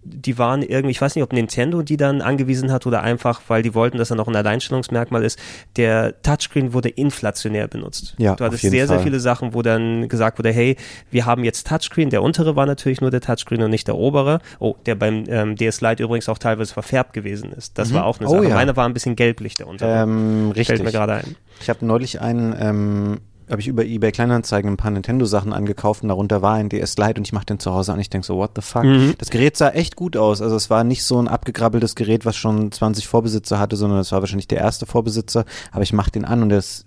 [0.07, 3.63] die waren irgendwie, ich weiß nicht, ob Nintendo die dann angewiesen hat oder einfach, weil
[3.63, 5.39] die wollten, dass er noch ein Alleinstellungsmerkmal ist.
[5.77, 8.13] Der Touchscreen wurde inflationär benutzt.
[8.19, 8.97] Ja, du hattest sehr, Fall.
[8.97, 10.75] sehr viele Sachen, wo dann gesagt wurde, hey,
[11.09, 12.11] wir haben jetzt Touchscreen.
[12.11, 14.41] Der untere war natürlich nur der Touchscreen und nicht der obere.
[14.59, 17.79] Oh, der beim ähm, DS Lite übrigens auch teilweise verfärbt gewesen ist.
[17.79, 17.95] Das mhm.
[17.95, 18.49] war auch eine oh, Sache.
[18.49, 18.55] Ja.
[18.55, 20.03] Meiner war ein bisschen gelblich, der untere.
[20.03, 20.67] Ähm, richtig.
[20.67, 21.35] Fällt mir gerade ein.
[21.61, 26.09] Ich habe neulich einen ähm, habe ich über eBay Kleinanzeigen ein paar Nintendo-Sachen angekauft und
[26.09, 27.99] darunter war ein DS Lite und ich mache den zu Hause an.
[27.99, 28.83] Ich denke so, what the fuck?
[28.83, 29.13] Mhm.
[29.17, 30.41] Das Gerät sah echt gut aus.
[30.41, 34.11] Also es war nicht so ein abgegrabbeltes Gerät, was schon 20 Vorbesitzer hatte, sondern es
[34.11, 35.45] war wahrscheinlich der erste Vorbesitzer.
[35.71, 36.85] Aber ich mache den an und das,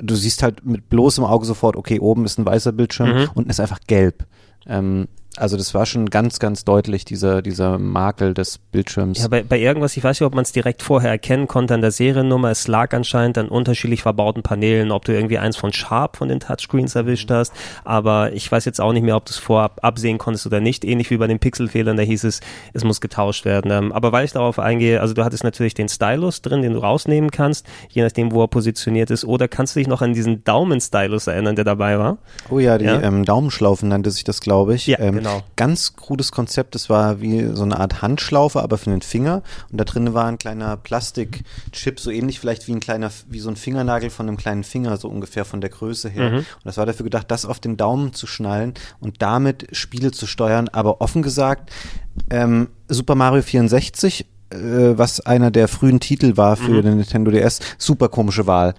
[0.00, 3.28] du siehst halt mit bloßem Auge sofort, okay, oben ist ein weißer Bildschirm, mhm.
[3.34, 4.26] unten ist einfach gelb.
[4.66, 5.06] Ähm,
[5.40, 9.22] also das war schon ganz, ganz deutlich, dieser, dieser Makel des Bildschirms.
[9.22, 11.80] Ja, bei, bei irgendwas, ich weiß nicht, ob man es direkt vorher erkennen konnte an
[11.80, 12.50] der Seriennummer.
[12.50, 16.40] Es lag anscheinend an unterschiedlich verbauten Paneelen, ob du irgendwie eins von Sharp von den
[16.40, 17.54] Touchscreens erwischt hast.
[17.84, 20.84] Aber ich weiß jetzt auch nicht mehr, ob du es vorab absehen konntest oder nicht.
[20.84, 22.40] Ähnlich wie bei den Pixelfehlern, da hieß es,
[22.74, 23.70] es muss getauscht werden.
[23.70, 26.80] Ähm, aber weil ich darauf eingehe, also du hattest natürlich den Stylus drin, den du
[26.80, 29.24] rausnehmen kannst, je nachdem, wo er positioniert ist.
[29.24, 32.18] Oder kannst du dich noch an diesen Daumen-Stylus erinnern, der dabei war?
[32.50, 33.00] Oh ja, die ja?
[33.00, 34.86] Ähm, Daumenschlaufen nannte sich das, glaube ich.
[34.86, 35.44] Ja, ähm, genau Genau.
[35.56, 36.74] Ganz krudes Konzept.
[36.74, 39.42] Das war wie so eine Art Handschlaufe, aber für den Finger.
[39.70, 43.48] Und da drin war ein kleiner Plastikchip, so ähnlich vielleicht wie ein kleiner, wie so
[43.48, 46.30] ein Fingernagel von einem kleinen Finger, so ungefähr von der Größe her.
[46.30, 46.36] Mhm.
[46.38, 50.26] Und das war dafür gedacht, das auf den Daumen zu schnallen und damit Spiele zu
[50.26, 50.68] steuern.
[50.68, 51.70] Aber offen gesagt,
[52.30, 56.82] ähm, Super Mario 64 äh, was einer der frühen Titel war für Mhm.
[56.82, 58.74] den Nintendo DS, super komische Wahl.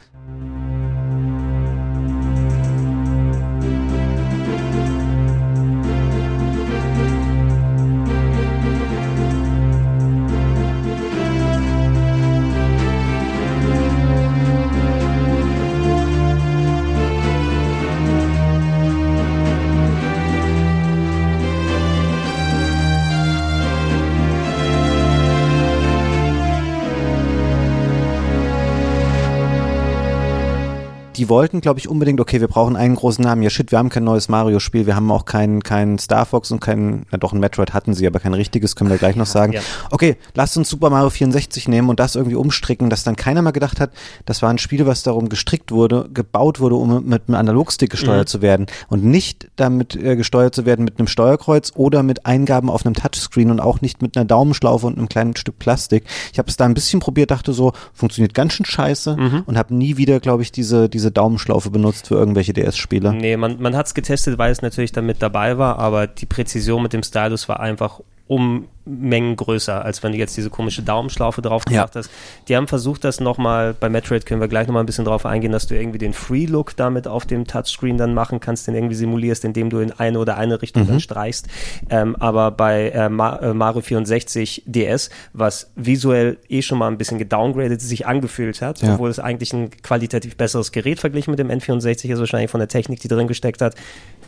[31.32, 33.42] Wollten, glaube ich, unbedingt, okay, wir brauchen einen großen Namen.
[33.42, 36.60] Ja, shit, wir haben kein neues Mario-Spiel, wir haben auch kein, kein Star Fox und
[36.60, 39.54] kein, na doch, ein Metroid hatten sie, aber kein richtiges, können wir gleich noch sagen.
[39.54, 39.62] Ja.
[39.90, 43.52] Okay, lasst uns Super Mario 64 nehmen und das irgendwie umstricken, dass dann keiner mal
[43.52, 43.92] gedacht hat,
[44.26, 48.28] das war ein Spiel, was darum gestrickt wurde, gebaut wurde, um mit einem Analogstick gesteuert
[48.28, 52.70] zu werden und nicht damit äh, gesteuert zu werden mit einem Steuerkreuz oder mit Eingaben
[52.70, 56.04] auf einem Touchscreen und auch nicht mit einer Daumenschlaufe und einem kleinen Stück Plastik.
[56.34, 59.16] Ich habe es da ein bisschen probiert, dachte so, funktioniert ganz schön scheiße
[59.46, 63.14] und habe nie wieder, glaube ich, diese, diese Daumenschlaufe benutzt für irgendwelche DS-Spiele.
[63.14, 66.82] Nee, man, man hat es getestet, weil es natürlich damit dabei war, aber die Präzision
[66.82, 71.42] mit dem Stylus war einfach um Mengen größer, als wenn du jetzt diese komische Daumenschlaufe
[71.42, 72.00] drauf gemacht Ja.
[72.00, 72.10] hast.
[72.48, 75.52] Die haben versucht, das nochmal, bei Metroid können wir gleich nochmal ein bisschen drauf eingehen,
[75.52, 79.46] dass du irgendwie den Free-Look damit auf dem Touchscreen dann machen kannst, den irgendwie simulierst,
[79.46, 81.48] indem du in eine oder eine Richtung dann streichst.
[81.90, 86.98] Ähm, aber bei äh, Ma äh, Mario 64 DS, was visuell eh schon mal ein
[86.98, 88.94] bisschen gedowngradet sich angefühlt hat, Ja.
[88.96, 92.68] obwohl es eigentlich ein qualitativ besseres Gerät verglichen mit dem N64 ist, wahrscheinlich von der
[92.68, 93.76] Technik, die drin gesteckt hat.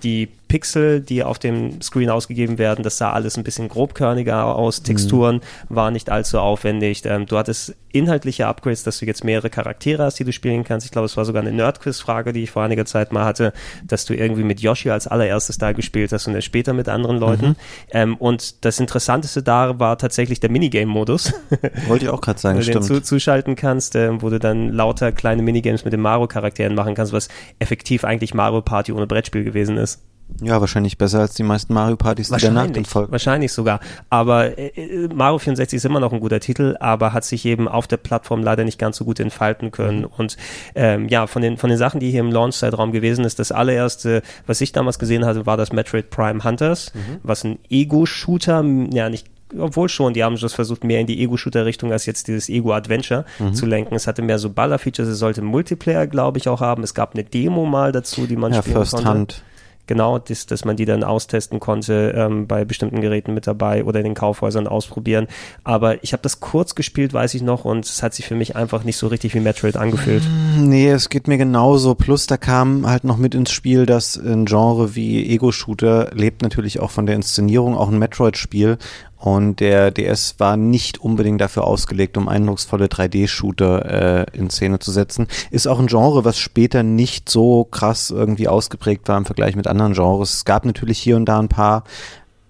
[0.03, 4.83] Die Pixel, die auf dem Screen ausgegeben werden, das sah alles ein bisschen grobkörniger aus.
[4.83, 7.03] Texturen waren nicht allzu aufwendig.
[7.05, 10.85] Ähm, du hattest inhaltliche Upgrades, dass du jetzt mehrere Charaktere hast, die du spielen kannst.
[10.85, 13.53] Ich glaube, es war sogar eine Nerdquiz-Frage, die ich vor einiger Zeit mal hatte,
[13.85, 17.17] dass du irgendwie mit Yoshi als allererstes da gespielt hast und erst später mit anderen
[17.17, 17.55] Leuten.
[17.91, 21.33] Ähm, und das Interessanteste da war tatsächlich der Minigame-Modus.
[21.87, 22.85] Wollte ich auch gerade sagen, Wenn du stimmt.
[22.85, 27.13] zu, zuschalten kannst, äh, wo du dann lauter kleine Minigames mit den Mario-Charakteren machen kannst,
[27.13, 27.29] was
[27.59, 30.01] effektiv eigentlich Mario Party ohne Brettspiel gewesen ist.
[30.41, 33.11] Ja, wahrscheinlich besser als die meisten Mario-Partys, die danach dann folgen.
[33.11, 33.79] wahrscheinlich sogar.
[34.09, 37.67] Aber äh, äh, Mario 64 ist immer noch ein guter Titel, aber hat sich eben
[37.67, 39.99] auf der Plattform leider nicht ganz so gut entfalten können.
[39.99, 40.07] Mhm.
[40.17, 40.37] Und
[40.75, 44.23] ähm, ja, von den, von den Sachen, die hier im Launch-Zeitraum gewesen ist, das allererste,
[44.47, 47.17] was ich damals gesehen hatte, war das Metroid Prime Hunters, Mhm.
[47.21, 49.27] was ein Ego-Shooter, ja nicht
[49.59, 53.53] obwohl schon, die haben das versucht, mehr in die Ego-Shooter-Richtung als jetzt dieses Ego-Adventure Mhm.
[53.53, 53.93] zu lenken.
[53.93, 56.81] Es hatte mehr so Baller-Features, es sollte Multiplayer, glaube ich, auch haben.
[56.81, 59.09] Es gab eine Demo mal dazu, die man Ja, spielen First konnte.
[59.09, 59.43] Hand.
[59.85, 63.99] Genau, das, dass man die dann austesten konnte, ähm, bei bestimmten Geräten mit dabei oder
[63.99, 65.27] in den Kaufhäusern ausprobieren.
[65.65, 68.55] Aber ich habe das kurz gespielt, weiß ich noch, und es hat sich für mich
[68.55, 70.23] einfach nicht so richtig wie Metroid angefühlt.
[70.57, 71.95] Nee, es geht mir genauso.
[71.95, 76.79] Plus da kam halt noch mit ins Spiel, dass ein Genre wie Ego-Shooter lebt natürlich
[76.79, 78.77] auch von der Inszenierung, auch ein Metroid-Spiel.
[79.23, 84.91] Und der DS war nicht unbedingt dafür ausgelegt, um eindrucksvolle 3D-Shooter äh, in Szene zu
[84.91, 85.27] setzen.
[85.49, 89.65] Ist auch ein Genre, was später nicht so krass irgendwie ausgeprägt war im Vergleich mit
[89.65, 90.33] anderen Genres.
[90.33, 91.85] Es gab natürlich hier und da ein paar,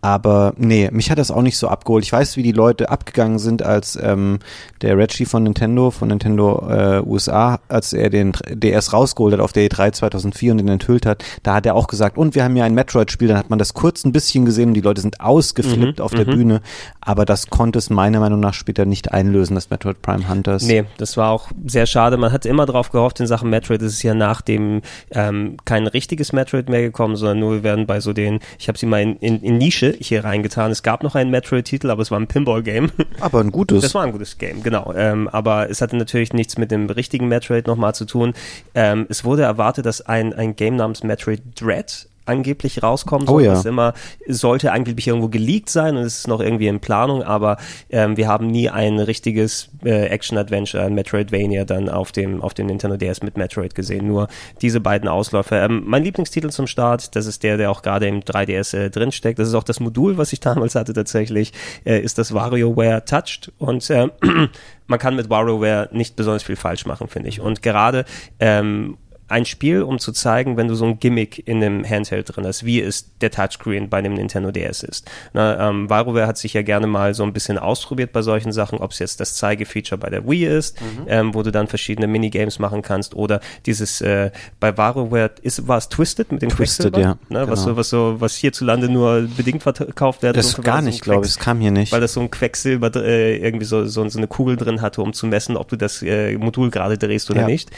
[0.04, 2.04] aber nee, mich hat das auch nicht so abgeholt.
[2.04, 4.40] Ich weiß, wie die Leute abgegangen sind, als ähm,
[4.82, 9.54] der Reggie von Nintendo, von Nintendo äh, USA, als er den DS rausgeholt hat auf
[9.54, 11.24] der E3 2004 und den enthüllt hat.
[11.44, 13.30] Da hat er auch gesagt, und wir haben ja ein Metroid-Spiel.
[13.30, 16.26] Dann hat man das kurz ein bisschen gesehen und die Leute sind ausgeflippt auf der
[16.26, 16.60] Bühne.
[17.00, 20.64] Aber das konnte es meiner Meinung nach später nicht einlösen, das Metroid Prime Hunters.
[20.64, 22.18] Nee, das war auch sehr schade.
[22.18, 25.88] Man hat immer darauf gehofft, in Sachen Metroid ist es ja nach dem ähm, kein
[25.88, 29.02] richtiges Metroid mehr gekommen, sondern nur wir werden bei so den, ich habe sie mal
[29.02, 30.72] in, in, in Nische hier reingetan.
[30.72, 32.92] Es gab noch einen Metroid-Titel, aber es war ein Pinball-Game.
[33.20, 33.82] Aber ein gutes.
[33.82, 34.94] Das war ein gutes Game, genau.
[34.96, 38.34] Ähm, aber es hatte natürlich nichts mit dem richtigen Metroid nochmal zu tun.
[38.76, 43.44] Ähm, es wurde erwartet, dass ein, ein Game namens Metroid Dread angeblich rauskommen Oh soll.
[43.44, 43.54] ja.
[43.54, 43.94] Das immer
[44.28, 47.58] sollte angeblich irgendwo geleakt sein und es ist noch irgendwie in Planung, aber
[47.90, 52.68] ähm, wir haben nie ein richtiges äh, Action-Adventure, ein Metroidvania dann auf dem auf dem
[52.68, 54.08] Nintendo DS mit Metroid gesehen.
[54.08, 54.28] Nur
[54.62, 55.64] diese beiden Ausläufer.
[55.66, 59.40] Ähm, mein Lieblingstitel zum Start, das ist der, der auch gerade im 3DS äh, drinsteckt.
[59.40, 61.54] Das ist auch das Modul, was ich damals hatte tatsächlich,
[61.86, 64.08] äh, ist das WarioWare Touched und äh,
[64.88, 67.40] man kann mit WarioWare nicht besonders viel falsch machen, finde ich.
[67.42, 68.06] Und gerade
[68.40, 68.98] ähm,
[69.34, 72.66] ein Spiel, um zu zeigen, wenn du so ein Gimmick in einem Handheld drin hast,
[72.66, 75.10] wie es der Touchscreen bei dem Nintendo DS ist.
[75.34, 78.78] Na, ähm, WarioWare hat sich ja gerne mal so ein bisschen ausprobiert bei solchen Sachen,
[78.78, 81.06] ob es jetzt das Zeigefeature bei der Wii ist, mhm.
[81.08, 85.80] ähm, wo du dann verschiedene Minigames machen kannst oder dieses äh, bei WarioWare ist war
[85.80, 87.50] es Twisted mit dem Twisted, ja, ne, genau.
[87.50, 90.38] was so was so was hierzulande nur bedingt verkauft wird.
[90.38, 92.96] Das gar nicht, so glaube ich, es kam hier nicht, weil das so ein Quecksilber
[93.04, 96.04] äh, irgendwie so, so so eine Kugel drin hatte, um zu messen, ob du das
[96.04, 97.48] äh, Modul gerade drehst oder ja.
[97.48, 97.72] nicht.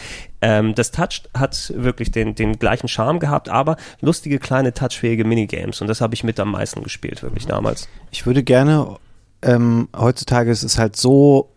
[0.47, 5.81] Ähm, das Touch hat wirklich den, den gleichen Charme gehabt, aber lustige kleine touchfähige Minigames
[5.81, 7.89] und das habe ich mit am meisten gespielt, wirklich damals.
[8.11, 8.97] Ich würde gerne,
[9.41, 11.49] ähm, heutzutage ist es halt so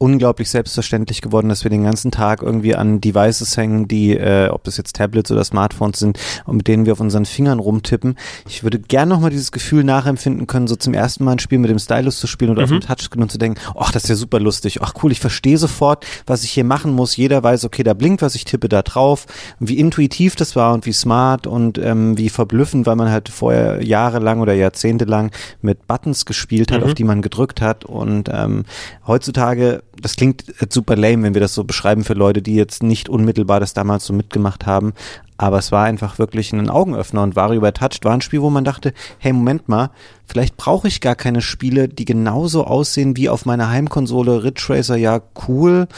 [0.00, 4.64] unglaublich selbstverständlich geworden, dass wir den ganzen Tag irgendwie an Devices hängen, die, äh, ob
[4.64, 8.16] das jetzt Tablets oder Smartphones sind, und mit denen wir auf unseren Fingern rumtippen.
[8.48, 11.70] Ich würde gerne nochmal dieses Gefühl nachempfinden können, so zum ersten Mal ein Spiel mit
[11.70, 12.64] dem Stylus zu spielen oder mhm.
[12.64, 15.20] auf dem Touchscreen und zu denken, ach, das ist ja super lustig, ach cool, ich
[15.20, 17.18] verstehe sofort, was ich hier machen muss.
[17.18, 19.26] Jeder weiß, okay, da blinkt was, ich tippe da drauf.
[19.60, 23.28] Und wie intuitiv das war und wie smart und ähm, wie verblüffend, weil man halt
[23.28, 26.86] vorher jahrelang oder jahrzehntelang mit Buttons gespielt hat, mhm.
[26.86, 27.84] auf die man gedrückt hat.
[27.84, 28.64] Und ähm,
[29.06, 33.08] heutzutage das klingt super lame, wenn wir das so beschreiben für Leute, die jetzt nicht
[33.08, 34.92] unmittelbar das damals so mitgemacht haben.
[35.36, 38.64] Aber es war einfach wirklich ein Augenöffner und Wario Touched war ein Spiel, wo man
[38.64, 39.90] dachte, hey, Moment mal,
[40.26, 44.44] vielleicht brauche ich gar keine Spiele, die genauso aussehen wie auf meiner Heimkonsole.
[44.44, 45.88] Ridge Racer, ja, cool.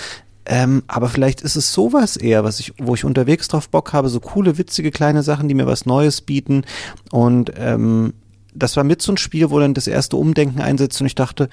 [0.45, 4.09] Ähm, aber vielleicht ist es sowas eher, was ich, wo ich unterwegs drauf Bock habe,
[4.09, 6.65] so coole, witzige kleine Sachen, die mir was Neues bieten.
[7.11, 8.15] Und ähm,
[8.55, 11.49] das war mit so ein Spiel, wo dann das erste Umdenken einsetzt und ich dachte,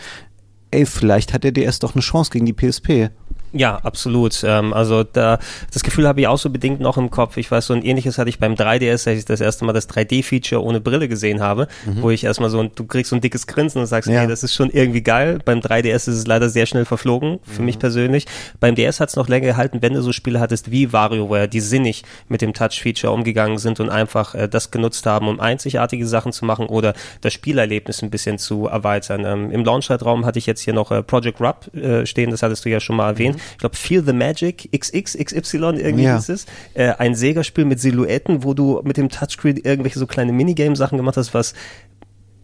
[0.71, 3.09] ey, vielleicht hat der DS doch eine Chance gegen die PSP.
[3.51, 4.43] Ja, absolut.
[4.43, 5.39] Ähm, also da,
[5.73, 7.37] das Gefühl habe ich auch so bedingt noch im Kopf.
[7.37, 9.89] Ich weiß, so ein ähnliches hatte ich beim 3DS, als ich das erste Mal das
[9.89, 12.01] 3D-Feature ohne Brille gesehen habe, mhm.
[12.01, 14.19] wo ich erstmal so, du kriegst so ein dickes Grinsen und sagst, ja.
[14.19, 15.39] okay, das ist schon irgendwie geil.
[15.43, 17.65] Beim 3DS ist es leider sehr schnell verflogen, für mhm.
[17.65, 18.25] mich persönlich.
[18.59, 21.59] Beim DS hat es noch länger gehalten, wenn du so Spiele hattest wie WarioWare, die
[21.59, 26.33] sinnig mit dem Touch-Feature umgegangen sind und einfach äh, das genutzt haben, um einzigartige Sachen
[26.33, 29.25] zu machen oder das Spielerlebnis ein bisschen zu erweitern.
[29.25, 32.65] Ähm, Im Launchpad-Raum hatte ich jetzt hier noch äh, Project Rub äh, stehen, das hattest
[32.65, 33.37] du ja schon mal erwähnt.
[33.37, 36.17] Mhm ich glaube Feel the Magic XX, XY, irgendwie ja.
[36.17, 36.45] ist es.
[36.73, 41.17] Äh, ein Sega-Spiel mit Silhouetten, wo du mit dem Touchscreen irgendwelche so kleine Minigame-Sachen gemacht
[41.17, 41.53] hast, was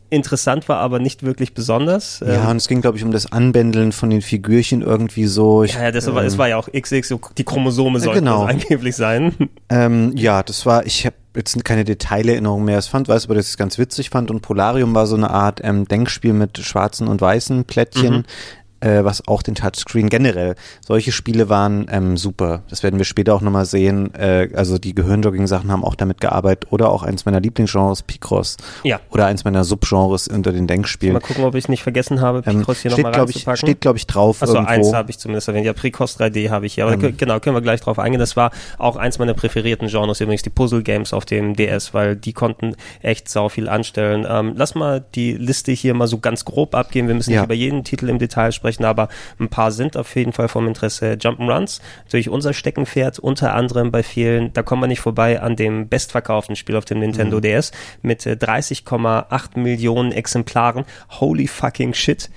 [0.10, 2.21] interessant war, aber nicht wirklich besonders.
[2.25, 5.63] Ja, ähm, und es ging, glaube ich, um das Anbändeln von den Figürchen irgendwie so.
[5.63, 8.43] Ich, ja, ja, das war, ähm, es war ja auch XX, die Chromosome sollten genau.
[8.43, 9.34] angeblich sein.
[9.69, 12.77] Ähm, ja, das war, ich habe jetzt keine Detailerinnerung mehr.
[12.77, 14.31] Es fand, weiß aber, dass ich es ganz witzig fand.
[14.31, 18.17] Und Polarium war so eine Art ähm, Denkspiel mit schwarzen und weißen Plättchen.
[18.17, 18.23] Mhm
[18.79, 20.55] äh, was auch den Touchscreen generell.
[20.85, 22.63] Solche Spiele waren ähm, super.
[22.69, 24.13] Das werden wir später auch nochmal sehen.
[24.13, 28.57] Äh, also die Gehirnjogging-Sachen haben auch damit gearbeitet oder auch eins meiner Lieblingsgenres, Picross.
[28.83, 28.99] Ja.
[29.09, 31.13] Oder eins meiner Subgenres unter den Denkspielen.
[31.13, 33.53] Mal gucken, ob ich es nicht vergessen habe, ähm, Picross hier nochmal reinzupacken.
[33.53, 35.65] Ich, steht, glaube ich, drauf Achso, eins habe ich zumindest erwähnt.
[35.65, 36.85] Ja, Picross 3D habe ich hier.
[36.85, 38.19] Aber ähm, genau, können wir gleich drauf eingehen.
[38.19, 42.33] Das war auch eins meiner präferierten Genres, übrigens die Puzzle-Games auf dem DS, weil die
[42.33, 44.25] konnten echt sau viel anstellen.
[44.29, 47.07] Ähm, lass mal die Liste hier mal so ganz grob abgehen.
[47.07, 47.41] Wir müssen ja.
[47.41, 49.07] nicht über jeden Titel im Detail sprechen, aber
[49.39, 51.13] ein paar sind auf jeden Fall vom Interesse.
[51.13, 55.88] Jump'n'Runs, natürlich unser Steckenpferd, unter anderem bei vielen, da kommen wir nicht vorbei an dem
[55.88, 57.41] bestverkauften Spiel auf dem Nintendo mhm.
[57.41, 60.85] DS mit 30,8 äh, Millionen Exemplaren.
[61.19, 62.29] Holy fucking shit.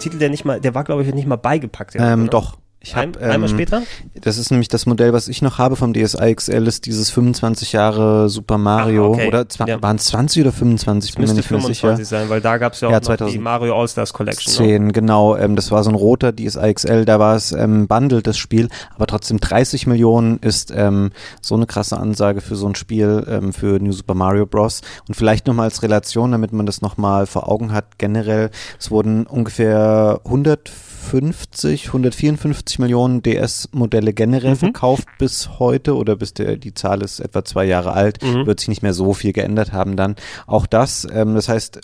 [0.00, 1.94] Für einen Titel, der nicht mal, der war glaube ich nicht mal beigepackt.
[1.96, 2.58] Ähm, doch.
[2.86, 3.82] Ich hab, Ein, einmal ähm, später?
[4.14, 7.72] Das ist nämlich das Modell, was ich noch habe vom DSi XL, ist dieses 25
[7.72, 9.06] Jahre Super Mario.
[9.06, 9.26] Ach, okay.
[9.26, 9.82] Oder ja.
[9.82, 11.10] waren es 20 oder 25?
[11.10, 12.20] Das bin mir nicht 25 sicher.
[12.20, 14.52] sein, weil da gab es ja auch ja, 2000 die Mario All-Stars Collection.
[14.52, 14.92] 10, ne?
[14.92, 15.36] genau.
[15.36, 18.68] Ähm, das war so ein roter DSi XL, da war es ähm, bundled, das Spiel.
[18.94, 21.10] Aber trotzdem 30 Millionen ist ähm,
[21.42, 24.82] so eine krasse Ansage für so ein Spiel, ähm, für New Super Mario Bros.
[25.08, 29.26] Und vielleicht nochmal als Relation, damit man das nochmal vor Augen hat, generell, es wurden
[29.26, 30.70] ungefähr 100
[31.06, 34.56] 150, 154 Millionen DS-Modelle generell mhm.
[34.56, 38.46] verkauft bis heute oder bis der, die Zahl ist etwa zwei Jahre alt, mhm.
[38.46, 40.16] wird sich nicht mehr so viel geändert haben dann.
[40.46, 41.80] Auch das, ähm, das heißt,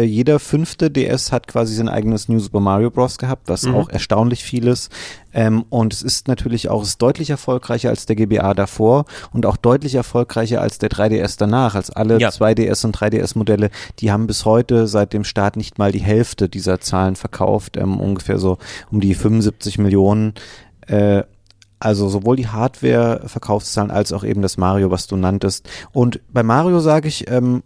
[0.00, 3.18] jeder fünfte DS hat quasi sein eigenes New Super Mario Bros.
[3.18, 3.74] gehabt, was mhm.
[3.74, 4.92] auch erstaunlich viel ist.
[5.34, 9.56] Ähm, und es ist natürlich auch ist deutlich erfolgreicher als der GBA davor und auch
[9.56, 12.28] deutlich erfolgreicher als der 3DS danach, als alle ja.
[12.28, 13.70] 2DS und 3DS Modelle.
[13.98, 17.98] Die haben bis heute seit dem Start nicht mal die Hälfte dieser Zahlen verkauft, ähm,
[17.98, 18.58] ungefähr so
[18.90, 20.34] um die 75 Millionen.
[20.86, 21.24] Äh,
[21.80, 25.68] Also sowohl die Hardware-Verkaufszahlen als auch eben das Mario, was du nanntest.
[25.90, 27.64] Und bei Mario sage ich, ähm,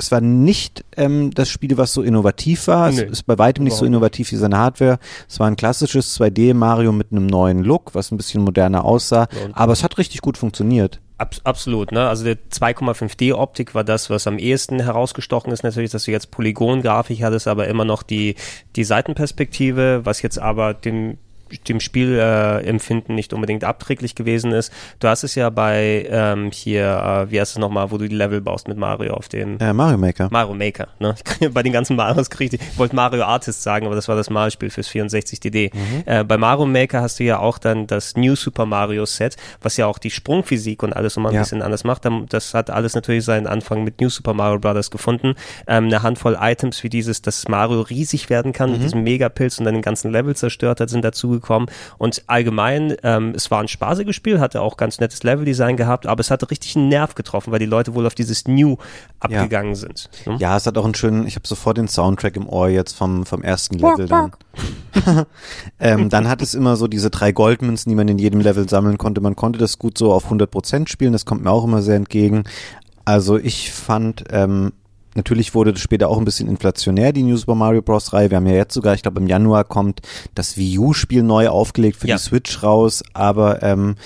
[0.00, 2.90] es war nicht ähm, das Spiel, was so innovativ war.
[2.90, 4.98] Nee, es ist bei weitem nicht so innovativ wie seine Hardware.
[5.28, 9.28] Es war ein klassisches 2D-Mario mit einem neuen Look, was ein bisschen moderner aussah.
[9.52, 11.00] Aber es hat richtig gut funktioniert.
[11.18, 12.08] Abs absolut, ne?
[12.08, 17.22] Also der 2,5D-Optik war das, was am ehesten herausgestochen ist, natürlich, dass du jetzt Polygon-Grafik
[17.22, 18.36] hattest, aber immer noch die,
[18.74, 21.18] die Seitenperspektive, was jetzt aber dem
[21.58, 24.72] dem Spielempfinden äh, nicht unbedingt abträglich gewesen ist.
[24.98, 28.14] Du hast es ja bei ähm, hier, äh, wie heißt es nochmal, wo du die
[28.14, 30.28] Level baust mit Mario auf dem Äh, Mario Maker.
[30.30, 30.88] Mario Maker.
[30.98, 31.14] Ne?
[31.52, 34.70] Bei den ganzen Marios kriege ich, wollte Mario Artist sagen, aber das war das Mario-Spiel
[34.70, 35.70] fürs 64DD.
[36.06, 39.76] Äh, bei Mario Maker hast du ja auch dann das New Super Mario Set, was
[39.76, 41.42] ja auch die Sprungphysik und alles nochmal ein Ja.
[41.42, 42.02] bisschen anders macht.
[42.28, 45.34] Das hat alles natürlich seinen Anfang mit New Super Mario Brothers gefunden.
[45.66, 49.64] Ähm, eine Handvoll Items wie dieses, dass Mario riesig werden kann mit diesem Megapilz und
[49.64, 51.04] dann den ganzen Level zerstört hat, sind
[51.40, 51.68] dazugekommen.
[51.98, 56.20] Und allgemein, ähm, es war ein spaßiges Spiel, hatte auch ganz nettes Leveldesign gehabt, aber
[56.20, 58.76] es hatte richtig einen Nerv getroffen, weil die Leute wohl auf dieses New
[59.18, 60.10] abgegangen sind.
[60.26, 60.36] ne?
[60.38, 63.26] Ja, es hat auch einen schönen, ich habe sofort den Soundtrack im Ohr jetzt vom,
[63.26, 64.32] vom ersten Level dann.
[65.80, 68.98] ähm, dann hat es immer so diese drei Goldmünzen, die man in jedem Level sammeln
[68.98, 69.20] konnte.
[69.20, 72.44] Man konnte das gut so auf 100% spielen, das kommt mir auch immer sehr entgegen.
[73.04, 74.72] Also ich fand, ähm,
[75.14, 78.12] natürlich wurde das später auch ein bisschen inflationär, die New Super Mario Bros.
[78.12, 78.30] Reihe.
[78.30, 80.00] Wir haben ja jetzt sogar, ich glaube im Januar kommt
[80.34, 82.16] das Wii U-Spiel neu aufgelegt für Ja.
[82.16, 83.96] die Switch raus, aber ähm,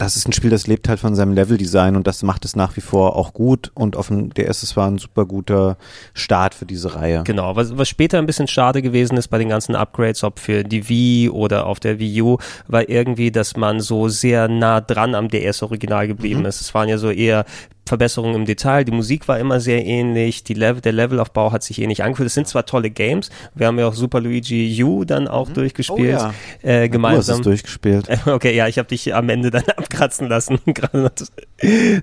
[0.00, 2.76] das ist ein Spiel, das lebt halt von seinem Leveldesign und das macht es nach
[2.76, 5.76] wie vor auch gut und auf dem DS es war ein super guter
[6.14, 7.24] Start für diese Reihe.
[7.24, 10.62] Genau, was, was später ein bisschen schade gewesen ist bei den ganzen Upgrades, ob für
[10.62, 12.38] die Wii oder auf der Wii U,
[12.68, 16.60] war irgendwie, dass man so sehr nah dran am DS-Original geblieben ist.
[16.60, 17.44] Es waren ja so eher
[17.88, 21.80] Verbesserungen im Detail, die Musik war immer sehr ähnlich, die Level, der Levelaufbau hat sich
[21.80, 22.28] ähnlich angefühlt.
[22.28, 25.98] Es sind zwar tolle Games, wir haben ja auch Super Luigi U dann auch durchgespielt,
[25.98, 26.34] Oh ja.
[26.62, 27.42] äh, Du hast es gemeinsam.
[27.42, 28.08] durchgespielt.
[28.26, 30.60] Okay, ja, ich habe dich am Ende dann abkratzen lassen,
[30.92, 31.32] das,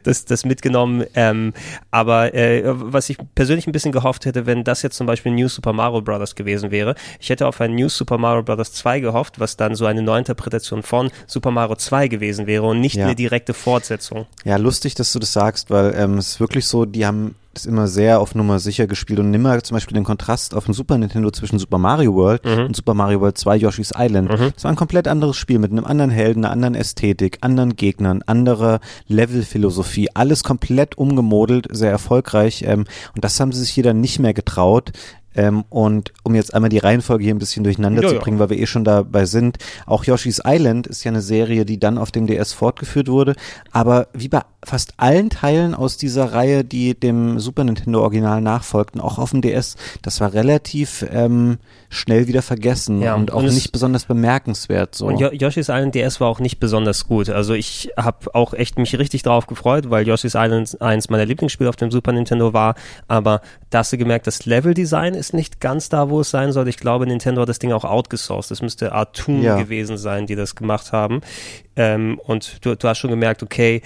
[0.03, 1.05] das, das mitgenommen.
[1.15, 1.53] Ähm,
[1.91, 5.47] aber äh, was ich persönlich ein bisschen gehofft hätte, wenn das jetzt zum Beispiel New
[5.47, 6.35] Super Mario Bros.
[6.35, 8.73] gewesen wäre, ich hätte auf ein New Super Mario Bros.
[8.73, 12.95] 2 gehofft, was dann so eine Neuinterpretation von Super Mario 2 gewesen wäre und nicht
[12.95, 13.05] Ja.
[13.05, 14.25] eine direkte Fortsetzung.
[14.43, 17.65] Ja, lustig, dass du das sagst, weil ähm, es ist wirklich so, die haben das
[17.65, 20.97] immer sehr auf Nummer sicher gespielt und nimmer zum Beispiel den Kontrast auf dem Super
[20.97, 22.65] Nintendo zwischen Super Mario World Mhm.
[22.65, 24.29] und Super Mario World 2 Yoshi's Island.
[24.55, 28.23] Das war ein komplett anderes Spiel mit einem anderen Helden, einer anderen Ästhetik, anderen Gegnern,
[28.25, 34.01] anderer Levelphilosophie, alles komplett umgemodelt, sehr erfolgreich ähm, und das haben sie sich hier dann
[34.01, 34.91] nicht mehr getraut.
[35.35, 38.21] Ähm, und um jetzt einmal die Reihenfolge hier ein bisschen durcheinander Ja, zu ja.
[38.21, 41.79] bringen, weil wir eh schon dabei sind, auch Yoshi's Island ist ja eine Serie, die
[41.79, 43.35] dann auf dem DS fortgeführt wurde,
[43.71, 48.99] aber wie bei fast allen Teilen aus dieser Reihe, die dem Super Nintendo Original nachfolgten,
[48.99, 51.57] auch auf dem DS, das war relativ ähm,
[51.89, 55.05] schnell wieder vergessen Ja, und auch und nicht besonders bemerkenswert so.
[55.05, 57.29] Und Jo- Yoshi's Island DS war auch nicht besonders gut.
[57.29, 61.69] Also ich habe auch echt mich richtig drauf gefreut, weil Yoshi's Island eins meiner Lieblingsspiele
[61.69, 62.73] auf dem Super Nintendo war.
[63.07, 66.69] Aber da hast du gemerkt, das Leveldesign ist nicht ganz da, wo es sein sollte.
[66.69, 68.51] Ich glaube, Nintendo hat das Ding auch outgesourced.
[68.51, 69.57] Das müsste Artoon Ja.
[69.57, 71.21] gewesen sein, die das gemacht haben.
[71.75, 73.81] Ähm, und du, du hast schon gemerkt, okay,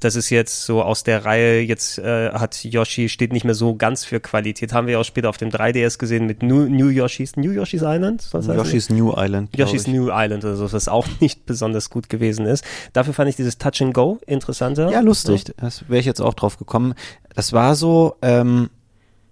[0.00, 3.74] das ist jetzt so aus der Reihe, jetzt äh, hat Yoshi, steht nicht mehr so
[3.74, 4.74] ganz für Qualität.
[4.74, 8.28] Haben wir auch später auf dem 3DS gesehen mit New, New Yoshi's, New Yoshi's Island?
[8.32, 8.46] Was?
[8.46, 9.56] Yoshi's New Island.
[9.56, 9.94] Yoshi's ich.
[9.94, 12.64] New Island oder so, was auch nicht besonders gut gewesen ist.
[12.92, 14.90] Dafür fand ich dieses Touch and Go interessanter.
[14.90, 15.44] Ja, lustig.
[15.56, 16.94] Das wäre ich jetzt auch drauf gekommen.
[17.34, 18.68] Das war so, ähm,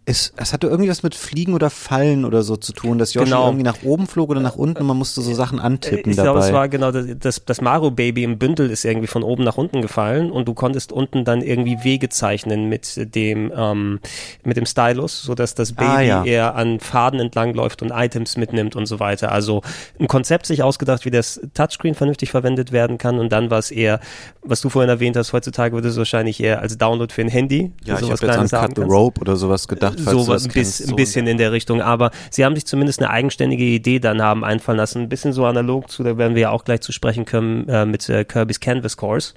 [0.05, 3.27] es, es hatte irgendwie was mit Fliegen oder Fallen oder so zu tun, dass Yoshi
[3.27, 3.47] Genau.
[3.47, 6.27] irgendwie nach oben flog oder nach unten und man musste so Sachen antippen Ich dabei.
[6.33, 9.57] glaube, es war genau das, das, das Mario-Baby im Bündel ist irgendwie von oben nach
[9.59, 14.01] unten gefallen und du konntest unten dann irgendwie Wege zeichnen mit dem, ähm,
[14.43, 16.25] mit dem Stylus, sodass das Baby Ah, ja.
[16.25, 19.31] eher an Faden entlang läuft und Items mitnimmt und so weiter.
[19.31, 19.63] Also
[20.01, 23.71] ein Konzept sich ausgedacht, wie das Touchscreen vernünftig verwendet werden kann und dann war es
[23.71, 24.01] eher,
[24.43, 27.71] was du vorhin erwähnt hast, heutzutage würde es wahrscheinlich eher als Download für ein Handy.
[27.85, 28.83] ja, ich habe jetzt an Cut the.
[28.83, 32.45] Rope oder sowas gedacht, falls so was bis, ein bisschen in der Richtung, aber sie
[32.45, 36.03] haben sich zumindest eine eigenständige Idee dann haben einfallen lassen, ein bisschen so analog zu,
[36.03, 39.35] da werden wir ja auch gleich zu sprechen können, äh, mit äh, Kirby's Canvas Course,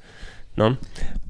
[0.55, 0.77] ne?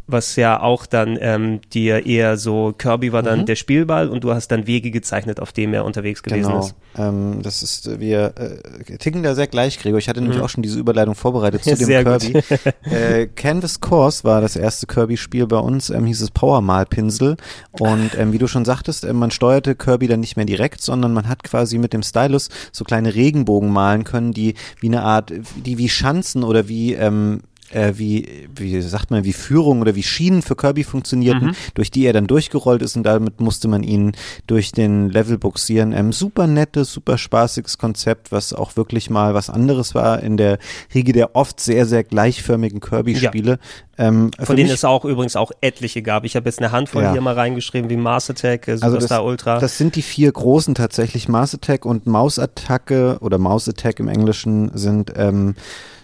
[0.08, 4.34] Was ja auch dann ähm, dir eher so, Kirby war dann der Spielball und du
[4.34, 6.60] hast dann Wege gezeichnet, auf dem er unterwegs gewesen Genau.
[6.60, 6.76] ist.
[6.98, 9.98] Ähm, das ist, äh, wir äh, ticken da sehr gleich, Gregor.
[9.98, 11.86] Ich hatte nämlich auch schon diese Überleitung vorbereitet zu dem Mhm.
[11.86, 12.04] Sehr.
[12.04, 12.42] Kirby.
[12.84, 17.38] äh, Canvas Course war das erste Kirby-Spiel bei uns, ähm, hieß es Power-Malpinsel.
[17.72, 21.14] Und ähm, wie du schon sagtest, ähm, man steuerte Kirby dann nicht mehr direkt, sondern
[21.14, 25.32] man hat quasi mit dem Stylus so kleine Regenbogen malen können, die wie eine Art,
[25.66, 27.42] die wie Schanzen oder wie ähm,
[27.72, 31.56] äh, wie, wie sagt man, wie Führung oder wie Schienen für Kirby funktionierten, Mhm.
[31.74, 34.12] durch die er dann durchgerollt ist und damit musste man ihn
[34.48, 35.92] durch den Level buxieren.
[35.92, 40.60] Ähm, super nettes, super spaßiges Konzept, was auch wirklich mal was anderes war in der
[40.94, 43.60] Riege der oft sehr, sehr gleichförmigen Kirby-Spiele.
[43.98, 46.26] Ähm, Von denen mich- es auch übrigens auch etliche gab.
[46.26, 47.12] Ich habe jetzt eine Handvoll Ja.
[47.14, 49.60] hier mal reingeschrieben, wie Mars Attack, äh, Also Superstar das, Ultra.
[49.60, 51.30] Das sind die vier großen tatsächlich.
[51.30, 55.56] Mars Attack und Mausattacke oder Mouse Attack im Englischen sind ähm,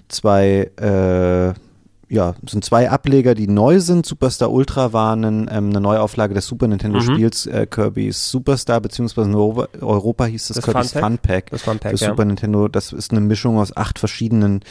[0.07, 1.53] zwei, äh,
[2.13, 4.05] ja, sind zwei Ableger, die neu sind.
[4.05, 7.03] Superstar Ultra war ein, ähm, eine Neuauflage des Super Nintendo Mhm.
[7.03, 11.09] Spiels äh, Kirby's Superstar, beziehungsweise in Europa, Europa hieß das, Das Kirby's Fun Pack?
[11.09, 11.49] Fun Pack.
[11.51, 12.09] Das Fun Pack, für ja.
[12.09, 12.67] Super Nintendo.
[12.67, 14.61] Das ist eine Mischung aus acht verschiedenen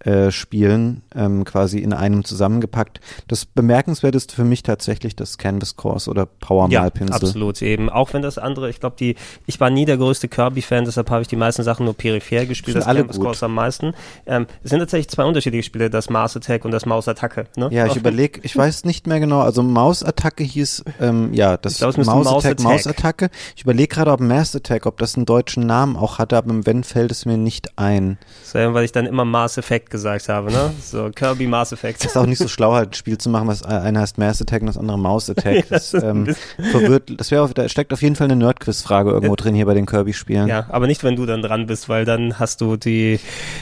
[0.00, 3.00] äh, Spielen, ähm, quasi in einem zusammengepackt.
[3.28, 7.14] Das Bemerkenswerteste für mich tatsächlich das Canvas Course oder Power ja, Malpinsel.
[7.14, 7.88] absolut eben.
[7.88, 9.16] Auch wenn das andere, ich glaube, die,
[9.46, 12.74] ich war nie der größte Kirby-Fan, deshalb habe ich die meisten Sachen nur peripher gespielt.
[12.74, 13.24] Sind Das alle Canvas gut.
[13.26, 13.94] Course am meisten.
[14.26, 17.46] Ähm, es sind tatsächlich zwei unterschiedliche Spiele, das Mars Attack und das Maus Attacke.
[17.56, 17.68] Ne?
[17.72, 19.40] Ja, ich überlege, ich weiß nicht mehr genau.
[19.40, 22.60] Also Mausattacke hieß, ähm, ja, das glaub, Maus Attack, Attack.
[22.60, 23.30] Mausattacke.
[23.56, 26.66] Ich überlege gerade, ob Mass Attack, ob das einen deutschen Namen auch hatte, aber im
[26.66, 28.18] Wenn fällt es mir nicht ein.
[28.44, 30.72] So, weil ich dann immer Mass Effect gesagt habe, ne?
[30.82, 32.04] So, Kirby Mass Effect.
[32.04, 34.62] Ist auch nicht so schlau, halt ein Spiel zu machen, was einer heißt Mass Attack
[34.62, 35.46] und das andere Maus Attack.
[35.56, 36.34] Ja, Das, das ähm,
[36.70, 39.86] verwirrt, das wäre, da steckt auf jeden Fall eine Nerd-Quiz-Frage irgendwo drin hier bei den
[39.86, 40.48] Kirby-Spielen.
[40.48, 43.20] Ja, aber nicht, wenn du dann dran bist, weil dann hast du die,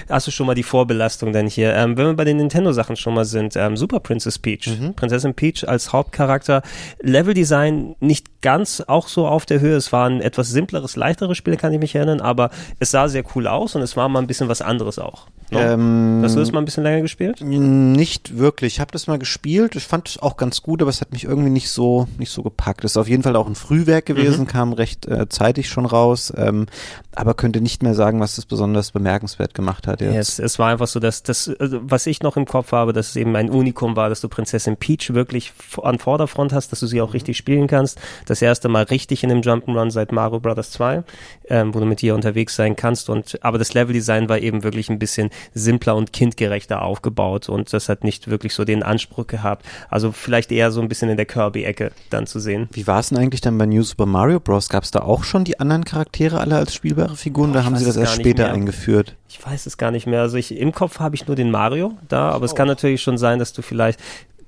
[0.08, 1.74] hast du schon mal die Vorbelastung dann hier.
[1.74, 4.66] Ähm, wenn wir bei den Nintendo-Sachen schon mal sind, ähm, Super Princess Peach.
[4.78, 4.94] Mhm.
[4.94, 6.62] Prinzessin Peach als Hauptcharakter.
[7.00, 9.76] Leveldesign nicht ganz auch so auf der Höhe.
[9.76, 13.24] Es war ein etwas simpleres, leichteres Spiel, kann ich mich erinnern, aber es sah sehr
[13.34, 15.26] cool aus und es war mal ein bisschen was anderes auch.
[15.50, 15.60] Ne?
[15.60, 17.40] Ähm, Hast du das mal ein bisschen länger gespielt?
[17.40, 18.74] Nicht wirklich.
[18.74, 19.76] Ich habe das mal gespielt.
[19.76, 22.42] Ich fand es auch ganz gut, aber es hat mich irgendwie nicht so nicht so
[22.42, 22.84] gepackt.
[22.84, 24.46] Es ist auf jeden Fall auch ein Frühwerk gewesen, Mhm.
[24.46, 26.66] kam recht äh, zeitig schon raus, ähm,
[27.14, 30.38] aber könnte nicht mehr sagen, was das besonders bemerkenswert gemacht hat Ja, jetzt.
[30.38, 33.10] es, es war einfach so, dass das, also, was ich noch im Kopf habe, dass
[33.10, 35.52] es eben ein Unikum war, dass du Prinzessin Peach wirklich
[35.82, 37.98] an Vorderfront hast, dass du sie auch richtig spielen kannst.
[38.26, 40.70] Das erste Mal richtig in dem Jump'n'Run seit Mario Bros.
[40.70, 41.02] 2,
[41.48, 43.08] ähm, wo du mit ihr unterwegs sein kannst.
[43.10, 47.88] Und aber das Leveldesign war eben wirklich ein bisschen simpler und kindgerechter aufgebaut und das
[47.88, 49.64] hat nicht wirklich so den Anspruch gehabt.
[49.88, 52.68] Also vielleicht eher so ein bisschen in der Kirby-Ecke dann zu sehen.
[52.72, 54.68] Wie war es denn eigentlich dann bei New Super Mario Bros?
[54.68, 57.52] Gab es da auch schon die anderen Charaktere alle als spielbare Figuren?
[57.52, 58.52] Boah, oder haben sie das erst später mehr.
[58.52, 59.16] eingeführt?
[59.28, 60.20] Ich weiß es gar nicht mehr.
[60.20, 63.18] Also ich, im Kopf habe ich nur den Mario da, aber es kann natürlich schon
[63.18, 64.00] sein, dass du vielleicht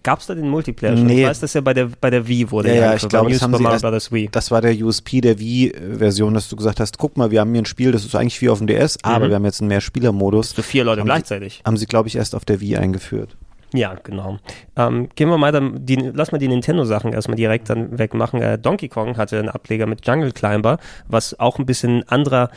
[0.06, 1.06] Gab es da den Multiplayer schon?
[1.06, 1.22] Nee.
[1.22, 3.42] Ich weiß, dass ja bei der, bei der Wii wurde Ja, ja, ich glaube, das
[3.42, 4.12] haben sie erst-.
[4.12, 4.28] Wii.
[4.30, 7.62] Das war der USP der Wii-Version, dass du gesagt hast, guck mal, wir haben hier
[7.62, 9.28] ein Spiel, das ist eigentlich wie auf dem DS, aber Mhm.
[9.30, 10.50] wir haben jetzt einen Mehrspieler-Modus.
[10.50, 11.60] So vier Leute Haben gleichzeitig.
[11.66, 13.36] Haben sie, glaube ich, erst auf der Wii eingeführt.
[13.74, 14.38] Ja, genau.
[14.76, 18.40] Ähm, gehen wir mal dann, die, lass mal die Nintendo-Sachen erstmal direkt dann wegmachen.
[18.40, 20.78] Äh, Donkey Kong hatte einen Ableger mit Jungle Climber,
[21.08, 22.50] was auch ein bisschen anderer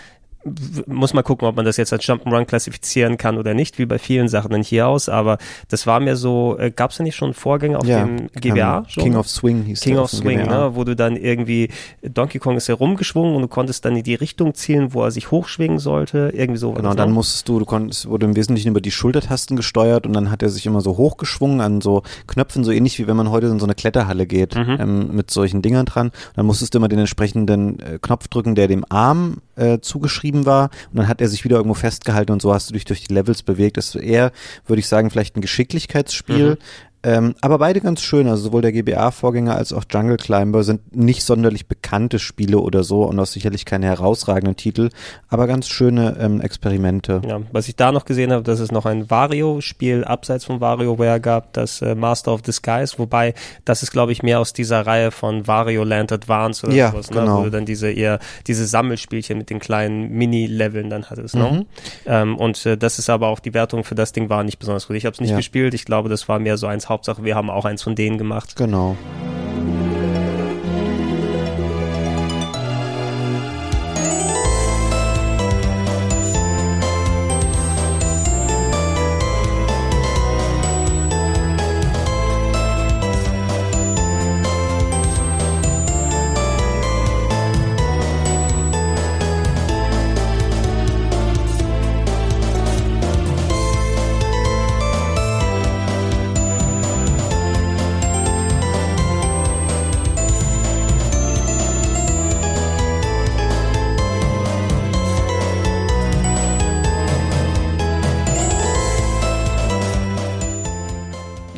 [0.88, 3.98] muss mal gucken, ob man das jetzt als Jump'n'Run klassifizieren kann oder nicht, wie bei
[4.00, 5.38] vielen Sachen dann hier aus, aber
[5.70, 8.80] das war mir so, äh, gab es da nicht schon einen Vorgänger auf dem GBA?
[8.80, 9.04] ähm, schon?
[9.04, 10.50] King of Swing hieß King of dem Swing, GBA.
[10.70, 11.70] ne, wo du dann irgendwie,
[12.02, 15.32] Donkey Kong ist herumgeschwungen und du konntest dann in die Richtung zielen, wo er sich
[15.32, 16.72] hochschwingen sollte, irgendwie so.
[16.74, 17.16] Genau, das, dann ne?
[17.16, 20.50] musstest du, du konntest, wurde im Wesentlichen über die Schultertasten gesteuert und dann hat er
[20.50, 23.66] sich immer so hochgeschwungen an so Knöpfen, so ähnlich wie wenn man heute in so
[23.66, 24.78] eine Kletterhalle geht, Mhm.
[24.80, 26.12] ähm, mit solchen Dingern dran.
[26.36, 30.70] Dann musstest du immer den entsprechenden äh, Knopf drücken, der dem Arm äh, zugeschrieben war
[30.92, 33.14] und dann hat er sich wieder irgendwo festgehalten und so hast du dich durch die
[33.14, 33.78] Levels bewegt.
[33.78, 34.32] Das ist eher,
[34.66, 36.52] würde ich sagen, vielleicht ein Geschicklichkeitsspiel.
[36.52, 36.58] Mhm.
[37.02, 41.24] Ähm, aber beide ganz schön, also sowohl der GBA-Vorgänger als auch Jungle Climber sind nicht
[41.24, 44.90] sonderlich bekannte Spiele oder so und auch sicherlich keine herausragenden Titel,
[45.30, 47.22] aber ganz schöne ähm, Experimente.
[47.26, 51.22] Ja, was ich da noch gesehen habe, dass es noch ein Wario-Spiel abseits von WarioWare
[51.22, 53.34] gab, das äh, Master of Disguise, wobei
[53.64, 57.10] das ist, glaube ich, mehr aus dieser Reihe von Wario Land Advance oder Ja, sowas,
[57.12, 57.22] ne?
[57.22, 57.40] genau.
[57.40, 61.36] wo du dann diese eher diese Sammelspielchen mit den kleinen Mini-Leveln dann hattest.
[61.36, 61.42] Mhm.
[61.42, 61.66] Ne?
[62.08, 64.88] Ähm, und äh, das ist aber auch die Wertung für das Ding war nicht besonders
[64.88, 64.98] gut.
[64.98, 65.38] Ich habe es nicht Ja.
[65.38, 65.74] gespielt.
[65.74, 67.24] Ich glaube, das war mehr so eins Hauptsache.
[67.24, 68.56] Wir haben auch eins von denen gemacht.
[68.56, 68.98] Genau.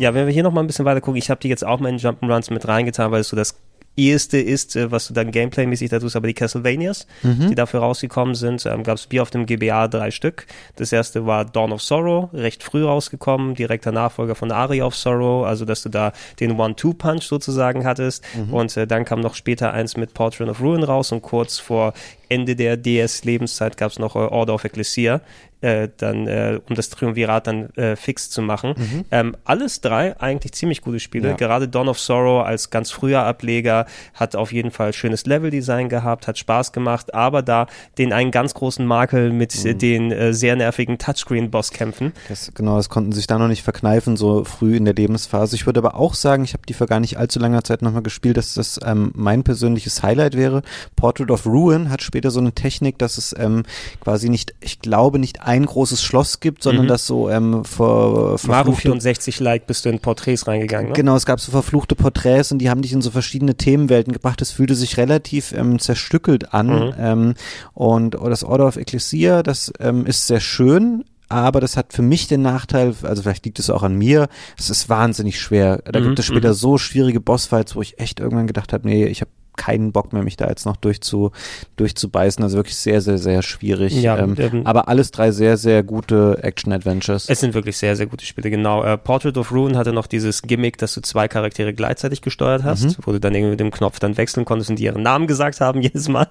[0.01, 1.79] Ja, wenn wir hier noch mal ein bisschen weiter gucken, ich habe die jetzt auch
[1.79, 3.55] mal in Jump'n'Runs mit reingetan, weil es so das
[3.95, 7.49] eheste ist, äh, was du dann Gameplay-mäßig da tust, aber die Castlevanias, Mhm.
[7.49, 10.47] die dafür rausgekommen sind, ähm, gab es Bier auf dem GBA drei Stück.
[10.77, 15.45] Das erste war Dawn of Sorrow, recht früh rausgekommen, direkter Nachfolger von Aria of Sorrow,
[15.45, 18.23] also dass du da den One-Two-Punch sozusagen hattest.
[18.33, 18.53] Mhm.
[18.53, 21.93] Und äh, dann kam noch später eins mit Portrait of Ruin raus und kurz vor
[22.29, 25.21] Ende der DS-Lebenszeit gab es noch äh, Order of Ecclesia,
[25.61, 29.05] äh, dann, äh, um das Triumvirat dann äh, fix zu machen.
[29.11, 31.29] Ähm, alles drei eigentlich ziemlich gute Spiele.
[31.29, 31.35] Ja.
[31.35, 36.27] Gerade Dawn of Sorrow als ganz früher Ableger hat auf jeden Fall schönes Leveldesign gehabt,
[36.27, 40.55] hat Spaß gemacht, aber da den einen ganz großen Makel mit äh, den äh, sehr
[40.55, 42.13] nervigen Touchscreen-Bosskämpfen.
[42.55, 45.55] Genau, das konnten sich da noch nicht verkneifen, so früh in der Lebensphase.
[45.55, 48.01] Ich würde aber auch sagen, ich habe die vor gar nicht allzu langer Zeit nochmal
[48.01, 50.63] gespielt, dass das ähm, mein persönliches Highlight wäre.
[50.95, 53.63] Portrait of Ruin hat später so eine Technik, dass es ähm,
[53.99, 56.89] quasi nicht, ich glaube, nicht ein großes Schloss gibt, sondern Mhm.
[56.89, 60.89] dass so ähm, vor, Mario verfluchte- 64-like bist du in Porträts reingegangen.
[60.89, 60.93] Ne?
[60.93, 64.41] Genau, es gab so verfluchte Porträts und die haben dich in so verschiedene Themenwelten gebracht.
[64.41, 66.67] Es fühlte sich relativ ähm, zerstückelt an.
[66.67, 66.93] Mhm.
[66.97, 67.33] Ähm,
[67.73, 71.03] und das Order of Ecclesia, das ähm, ist sehr schön.
[71.29, 74.27] Aber das hat für mich den Nachteil, also vielleicht liegt es auch an mir,
[74.59, 75.81] es ist wahnsinnig schwer.
[75.85, 76.53] Da Mhm, gibt es später mhm.
[76.55, 80.23] so schwierige Bossfights, wo ich echt irgendwann gedacht habe, nee, ich habe keinen Bock mehr,
[80.23, 81.31] mich da jetzt noch durchzu,
[81.75, 82.43] durchzubeißen.
[82.43, 84.01] Also wirklich sehr, sehr, sehr schwierig.
[84.01, 87.27] Ja, ähm, ähm, aber alles drei sehr, sehr gute Action-Adventures.
[87.29, 88.83] Es sind wirklich sehr, sehr gute Spiele, genau.
[88.83, 92.83] Äh, Portrait of Ruin hatte noch dieses Gimmick, dass du zwei Charaktere gleichzeitig gesteuert hast,
[92.85, 92.95] Mhm.
[93.03, 95.61] wo du dann irgendwie mit dem Knopf dann wechseln konntest und die ihren Namen gesagt
[95.61, 96.27] haben jedes Mal.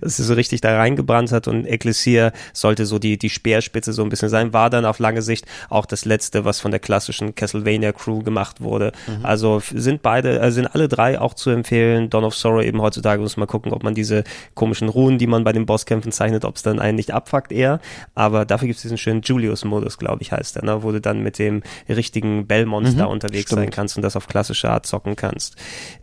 [0.00, 4.02] Dass sie so richtig da reingebrannt hat und Ecclesia sollte so die, die Speerspitze so
[4.02, 7.34] ein bisschen sein, war dann auf lange Sicht auch das letzte, was von der klassischen
[7.34, 8.92] Castlevania Crew gemacht wurde.
[9.06, 9.24] Mhm.
[9.24, 12.10] Also sind beide, äh, sind alle drei auch zu empfehlen.
[12.10, 15.44] Dawn of Sorrow eben heutzutage muss man gucken, ob man diese komischen Runen, die man
[15.44, 17.80] bei den Bosskämpfen zeichnet, ob es dann einen nicht abfuckt eher.
[18.14, 20.82] Aber dafür gibt es diesen schönen Julius-Modus, glaube ich, heißt der, ne?
[20.82, 23.60] wo du dann mit dem richtigen Bellmonster Mhm, unterwegs stimmt.
[23.60, 25.56] sein kannst und das auf klassische Art zocken kannst.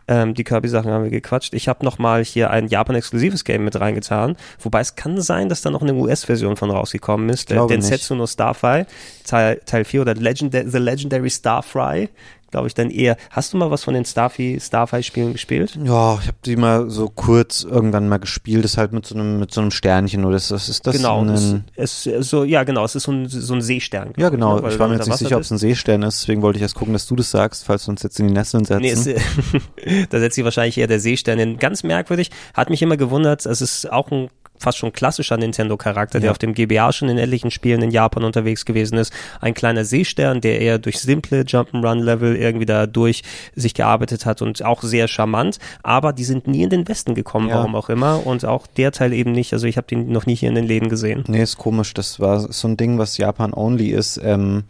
[0.08, 1.54] Ähm, die Kirby-Sachen haben wir gequatscht.
[1.54, 5.62] Ich habe noch mal hier ein Japan-exklusives Game mit reingetan, wobei es kann sein, dass
[5.62, 7.50] da noch eine US-Version von rausgekommen ist.
[7.50, 7.84] Der glaube nicht.
[7.84, 8.84] Densetsu no Starfry,
[9.24, 12.08] Teil, Teil 4 oder Legend The Legendary Starfry,
[12.52, 13.16] glaube ich dann eher.
[13.30, 15.76] Hast du mal was von den Starfy, Starfy-Spielen gespielt?
[15.82, 19.40] Ja, ich habe die mal so kurz irgendwann mal gespielt, ist halt mit so einem
[19.40, 22.62] mit so einem Sternchen oder ist das ist das genau, ein, es, es, so, ja
[22.62, 24.12] genau, es ist so ein, so ein Seestern.
[24.16, 24.56] Ja, genau.
[24.56, 26.42] ne, weil Ich war mir jetzt nicht Wasser sicher, ob es ein Seestern ist, deswegen
[26.42, 28.64] wollte ich erst gucken, dass du das sagst, falls wir uns jetzt in die Nesseln
[28.64, 28.82] setzen.
[28.82, 29.04] Nee, es,
[30.10, 31.58] da setzt sich wahrscheinlich eher der Seestern hin.
[31.58, 34.28] Ganz merkwürdig, hat mich immer gewundert, es ist auch ein
[34.62, 36.30] fast schon klassischer Nintendo-Charakter, der Ja.
[36.30, 39.12] auf dem GBA schon in etlichen Spielen in Japan unterwegs gewesen ist.
[39.40, 43.22] Ein kleiner Seestern, der eher durch simple Jump'n'Run-Level irgendwie da durch
[43.54, 47.48] sich gearbeitet hat und auch sehr charmant, aber die sind nie in den Westen gekommen,
[47.48, 47.56] Ja.
[47.56, 49.52] warum auch immer, und auch der Teil eben nicht.
[49.52, 51.24] Also ich habe den noch nie hier in den Läden gesehen.
[51.28, 51.92] nee, ist komisch.
[51.94, 54.20] Das war so ein Ding, was Japan-only ist.
[54.22, 54.64] Ähm,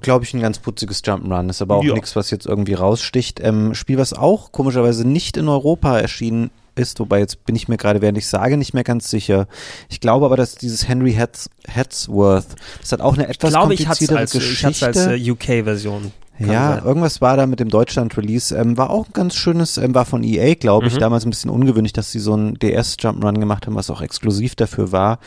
[0.00, 1.48] glaube ich, ein ganz putziges Jump'n'Run.
[1.50, 1.94] Ist aber auch Ja.
[1.94, 3.40] nichts, was jetzt irgendwie raussticht.
[3.42, 7.76] Ähm, Spiel, was auch komischerweise nicht in Europa erschienen ist, wobei jetzt bin ich mir
[7.76, 9.46] gerade, während ich sage, nicht mehr ganz sicher.
[9.88, 12.46] Ich glaube aber, dass dieses Henry Hats Hatsworth,
[12.80, 15.10] das hat auch eine Ich etwas glaube, ich hatte kompliziertere es als, ich hat's Geschichte.
[15.10, 16.12] als äh, UK-Version.
[16.38, 16.84] Ja, sein.
[16.84, 18.56] irgendwas war da mit dem Deutschland-Release.
[18.56, 20.98] Ähm, war auch ein ganz schönes, ähm, war von EA, glaube ich, Mhm.
[21.00, 24.90] damals ein bisschen ungewöhnlich, dass sie so ein DS-Jump'n'Run gemacht haben, was auch exklusiv dafür
[24.92, 25.18] war.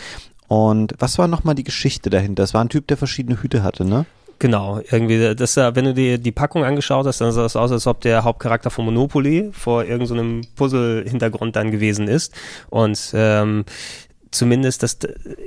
[0.47, 2.43] Und was war nochmal die Geschichte dahinter?
[2.43, 4.05] Das war ein Typ, der verschiedene Hüte hatte, ne?
[4.39, 7.87] Genau, irgendwie, das, wenn du dir die Packung angeschaut hast, dann sah es aus, als
[7.87, 12.33] ob der Hauptcharakter von Monopoly vor irgendeinem Puzzle-Hintergrund dann gewesen ist.
[12.69, 13.63] Und ähm,
[14.31, 14.97] zumindest das,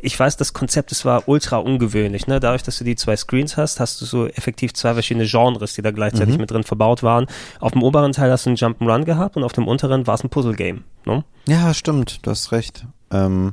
[0.01, 2.26] ich weiß, das Konzept, das war ultra ungewöhnlich.
[2.26, 2.41] Ne?
[2.41, 5.82] Dadurch, dass du die zwei Screens hast, hast du so effektiv zwei verschiedene Genres, die
[5.82, 6.41] da gleichzeitig Mhm.
[6.41, 7.26] mit drin verbaut waren.
[7.61, 10.24] Auf dem oberen Teil hast du einen Jump'n'Run gehabt und auf dem unteren war es
[10.24, 10.84] ein Puzzle-Game.
[11.05, 11.24] Ne?
[11.47, 12.86] Ja, stimmt, du hast recht.
[13.11, 13.53] Ähm,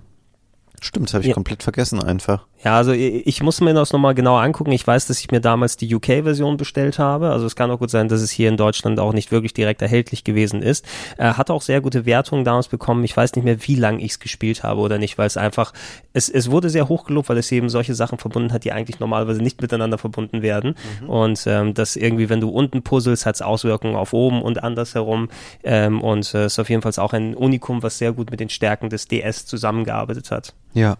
[0.81, 1.33] stimmt, das habe ich Ja.
[1.33, 2.45] komplett vergessen einfach.
[2.63, 4.71] Ja, also ich muss mir das nochmal genauer angucken.
[4.71, 7.29] Ich weiß, dass ich mir damals die UK-Version bestellt habe.
[7.29, 9.83] Also es kann auch gut sein, dass es hier in Deutschland auch nicht wirklich direkt
[9.83, 10.83] erhältlich gewesen ist.
[11.17, 13.03] Er hat auch sehr gute Wertungen damals bekommen.
[13.03, 15.73] Ich weiß nicht mehr, wie lange ich es gespielt habe oder nicht, weil es einfach,
[16.13, 18.99] es, es wurde sehr hoch gelobt, weil es eben solche Sachen verbunden hat, die eigentlich
[18.99, 20.73] normalerweise nicht miteinander verbunden werden.
[21.05, 25.29] Und ähm, das irgendwie, wenn du unten puzzelst, hat es Auswirkungen auf oben und andersherum.
[25.63, 28.39] Ähm, und äh, es ist auf jeden Fall auch ein Unikum, was sehr gut mit
[28.39, 30.55] den Stärken des DS zusammengearbeitet hat.
[30.75, 30.97] Ja.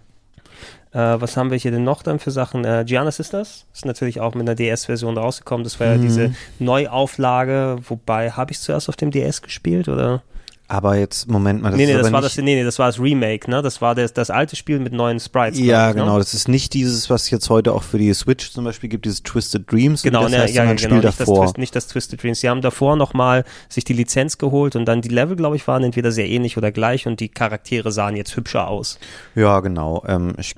[0.91, 2.63] Äh, was haben wir hier denn noch dann für Sachen?
[2.65, 5.63] Äh, Gianna Sisters ist natürlich auch mit einer DS-Version rausgekommen.
[5.63, 6.01] Das war ja Mhm.
[6.01, 10.23] diese Neuauflage, wobei habe ich zuerst auf dem DS gespielt oder?
[10.68, 12.88] Aber jetzt, Moment mal, das nee, ist nee, das war das, nee, nee, das war
[12.88, 13.61] das Remake, ne?
[13.61, 15.59] Das war das, das alte Spiel mit neuen Sprites.
[15.59, 16.13] Ja, ich, genau.
[16.13, 16.20] Ne?
[16.20, 19.22] Das ist nicht dieses, was jetzt heute auch für die Switch zum Beispiel gibt, dieses
[19.22, 20.01] Twisted Dreams.
[20.01, 21.45] Genau, das ne, heißt ja, ja, ein genau, Spiel nicht das, davor.
[21.45, 22.39] Twist, nicht das Twisted Dreams.
[22.39, 25.84] Sie haben davor nochmal sich die Lizenz geholt und dann die Level, glaube ich, waren
[25.84, 28.97] entweder sehr ähnlich oder gleich und die Charaktere sahen jetzt hübscher aus.
[29.36, 30.03] Ja, genau.
[30.07, 30.55] Ähm, ich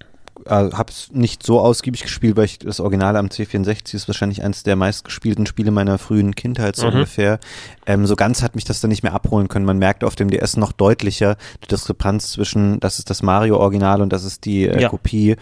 [0.47, 4.43] äh, habe es nicht so ausgiebig gespielt, weil ich das Original am C64 ist wahrscheinlich
[4.43, 6.93] eines der meistgespielten Spiele meiner frühen Kindheit so Mhm.
[6.93, 7.39] ungefähr.
[7.85, 9.65] Ähm, so ganz hat mich das dann nicht mehr abholen können.
[9.65, 14.11] Man merkt auf dem DS noch deutlicher die Diskrepanz zwischen, das ist das Mario-Original und
[14.11, 14.89] das ist die äh, Ja.
[14.89, 15.35] Kopie.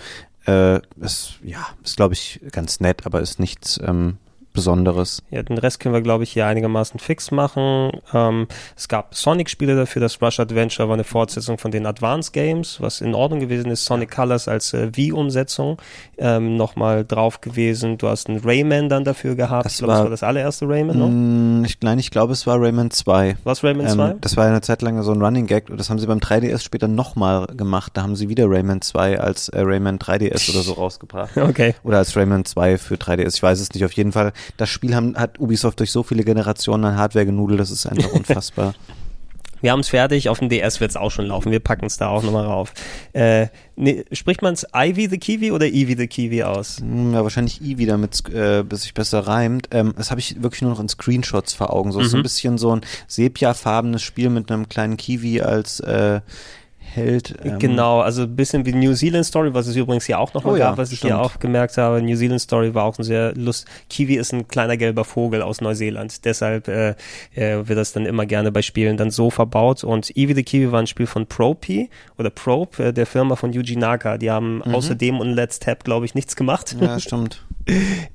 [0.48, 4.18] Äh, ist, ja, ist glaube ich ganz nett, aber ist nichts ähm,
[4.56, 5.22] Besonderes.
[5.30, 7.92] Ja, den Rest können wir, glaube ich, hier einigermaßen fix machen.
[8.14, 10.02] Ähm, es gab Sonic-Spiele dafür.
[10.02, 13.86] Das Rush Adventure war eine Fortsetzung von den Advance Games, was in Ordnung gewesen ist.
[13.86, 15.78] Sonic Colors als äh, Wii-Umsetzung
[16.18, 17.98] ähm, nochmal drauf gewesen.
[17.98, 19.66] Du hast einen Rayman dann dafür gehabt.
[19.66, 21.60] Das ich glaube, das war- das allererste Rayman.
[21.62, 23.38] Mm, ich, nein, ich glaube, es war Rayman 2.
[23.44, 24.10] Was Rayman 2?
[24.12, 26.20] Ähm, das war eine Zeit lang so ein Running Gag und das haben sie beim
[26.20, 27.92] 3DS später nochmal gemacht.
[27.96, 31.36] Da haben sie wieder Rayman 2 als äh, Rayman 3DS oder so rausgebracht.
[31.38, 31.76] okay.
[31.84, 33.84] Oder als Rayman 2 für 3DS, ich weiß es nicht.
[33.84, 37.60] Auf jeden Fall, das Spiel haben, hat Ubisoft durch so viele Generationen an Hardware genudelt,
[37.60, 38.74] das ist einfach unfassbar.
[39.62, 40.30] Wir haben es fertig.
[40.30, 41.52] Auf dem DS wird es auch schon laufen.
[41.52, 42.72] Wir packen es da auch nochmal rauf.
[43.14, 46.78] Äh, nee, spricht man es Ivy the Kiwi oder Eevee the Kiwi aus?
[46.82, 49.70] Hm, ja, wahrscheinlich I wieder mit, äh, bis sich besser reimt.
[49.72, 51.92] Ähm, das habe ich wirklich nur noch in Screenshots vor Augen.
[51.92, 56.22] So, ist so ein bisschen so ein sepiafarbenes Spiel mit einem kleinen Kiwi als äh,
[56.96, 57.36] Held.
[57.44, 60.44] Ähm, Genau, also ein bisschen wie New Zealand Story, was es übrigens hier auch noch
[60.44, 61.14] mal Oh ja, gab, was ich stimmt.
[61.14, 62.02] hier auch gemerkt habe.
[62.02, 63.68] New Zealand Story war auch ein sehr lust.
[63.90, 66.96] Kiwi ist ein kleiner gelber Vogel aus Neuseeland, deshalb äh,
[67.36, 69.84] äh, wird das dann immer gerne bei Spielen dann so verbaut.
[69.84, 73.52] Und Eevee the Kiwi war ein Spiel von Propi oder Probe, äh, der Firma von
[73.54, 74.18] Yuji Naka.
[74.18, 76.76] Die haben außerdem und Let's Tap, glaube ich, nichts gemacht.
[76.80, 77.44] Ja, stimmt.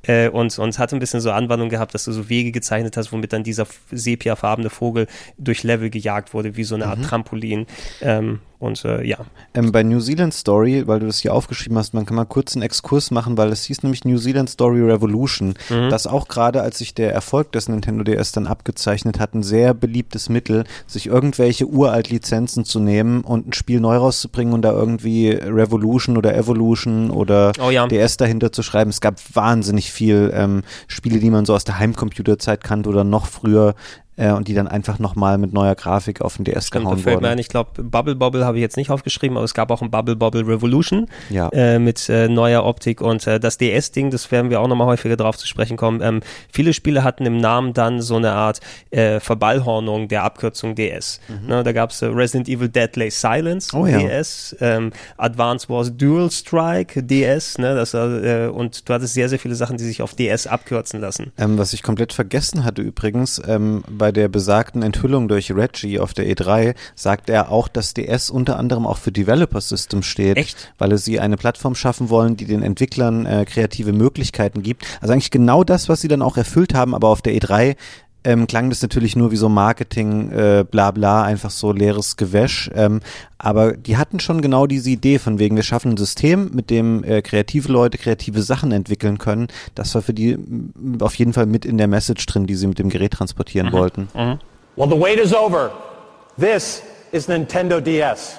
[0.02, 3.12] äh, und, und hatte ein bisschen so Anwandlung gehabt, dass du so Wege gezeichnet hast,
[3.12, 5.06] womit dann dieser sepiafarbene Vogel
[5.38, 7.66] durch Level gejagt wurde, wie so eine Art Trampolin.
[8.00, 9.16] Ähm, und äh, ja,
[9.54, 12.54] Ähm, bei New Zealand Story, weil du das hier aufgeschrieben hast, man kann mal kurz
[12.54, 15.54] einen Exkurs machen, weil es hieß nämlich New Zealand Story Revolution,
[15.88, 19.72] das auch gerade als sich der Erfolg des Nintendo DS dann abgezeichnet hat, ein sehr
[19.72, 24.72] beliebtes Mittel, sich irgendwelche uralt Lizenzen zu nehmen und ein Spiel neu rauszubringen und da
[24.72, 27.86] irgendwie Revolution oder Evolution oder Oh ja.
[27.86, 28.90] DS dahinter zu schreiben.
[28.90, 33.26] Es gab wahnsinnig viel ähm, Spiele, die man so aus der Heimcomputerzeit kannte oder noch
[33.26, 33.74] früher
[34.20, 37.12] äh, und die dann einfach nochmal mit neuer Grafik auf den DS Stimmt, gehauen mir
[37.14, 37.24] wurden.
[37.24, 39.90] ein, ich glaube, Bubble Bobble habe ich jetzt nicht aufgeschrieben, aber es gab auch ein
[39.90, 41.48] Bubble Bobble Revolution Ja.
[41.50, 45.16] äh, mit äh, neuer Optik und äh, das DS-Ding, das werden wir auch nochmal häufiger
[45.16, 46.00] drauf zu sprechen kommen.
[46.02, 46.20] Ähm,
[46.52, 48.60] viele Spiele hatten im Namen dann so eine Art
[48.90, 51.20] äh, Verballhornung der Abkürzung DS.
[51.46, 53.98] Ne, da gab es äh, Resident Evil Deadly Silence, Oh ja.
[53.98, 59.54] DS, ähm, Advance Wars Dual Strike, DS, ne, das, und du hattest sehr, sehr viele
[59.54, 61.32] Sachen, die sich auf DS abkürzen lassen.
[61.38, 66.14] Ähm, was ich komplett vergessen hatte übrigens, ähm, bei der besagten Enthüllung durch Reggie auf
[66.14, 70.72] der E3 sagt er auch, dass DS unter anderem auch für Developer System steht, Echt?
[70.78, 74.84] weil sie eine Plattform schaffen wollen, die den Entwicklern äh, kreative Möglichkeiten gibt.
[75.00, 77.76] Also eigentlich genau das, was sie dann auch erfüllt haben, aber auf der E3
[78.24, 82.70] ähm, klang das natürlich nur wie so Marketing, äh, bla bla, einfach so leeres Gewäsch.
[82.74, 83.00] Ähm,
[83.38, 87.02] aber die hatten schon genau diese Idee von wegen, wir schaffen ein System, mit dem
[87.04, 89.48] äh, kreative Leute kreative Sachen entwickeln können.
[89.74, 92.66] Das war für die m, auf jeden Fall mit in der Message drin, die sie
[92.66, 94.08] mit dem Gerät transportieren wollten.
[94.76, 95.70] Well, the wait is over.
[96.38, 98.38] This is Nintendo DS.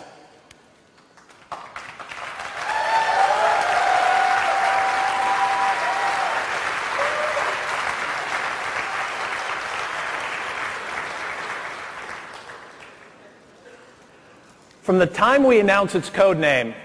[14.92, 16.76] From the time we announced its code name,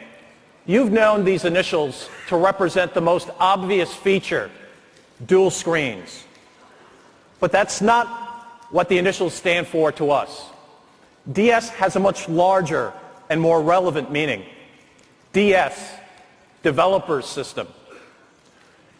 [0.65, 4.49] you've known these initials to represent the most obvious feature,
[5.27, 6.25] dual screens.
[7.41, 8.07] But that's not
[8.71, 10.41] what the initials stand for to us.
[11.33, 12.93] DS has a much larger
[13.29, 14.45] and more relevant meaning.
[15.33, 15.95] DS,
[16.63, 17.67] Developer's System.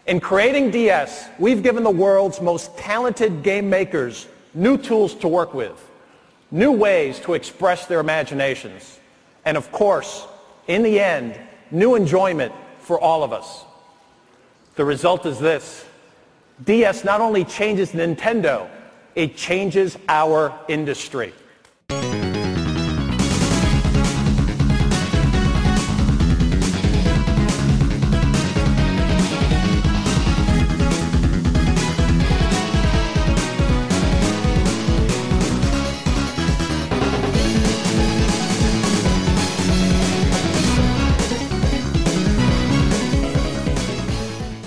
[0.09, 5.55] In creating DS, we've given the world's most talented game makers new tools to work
[5.55, 5.81] with,
[6.51, 8.96] new ways to express their imaginations,
[9.47, 10.27] and of course,
[10.67, 11.41] in the end,
[11.71, 13.65] new enjoyment for all of us.
[14.75, 15.87] The result is this.
[16.65, 18.69] DS not only changes Nintendo,
[19.15, 21.33] it changes our industry.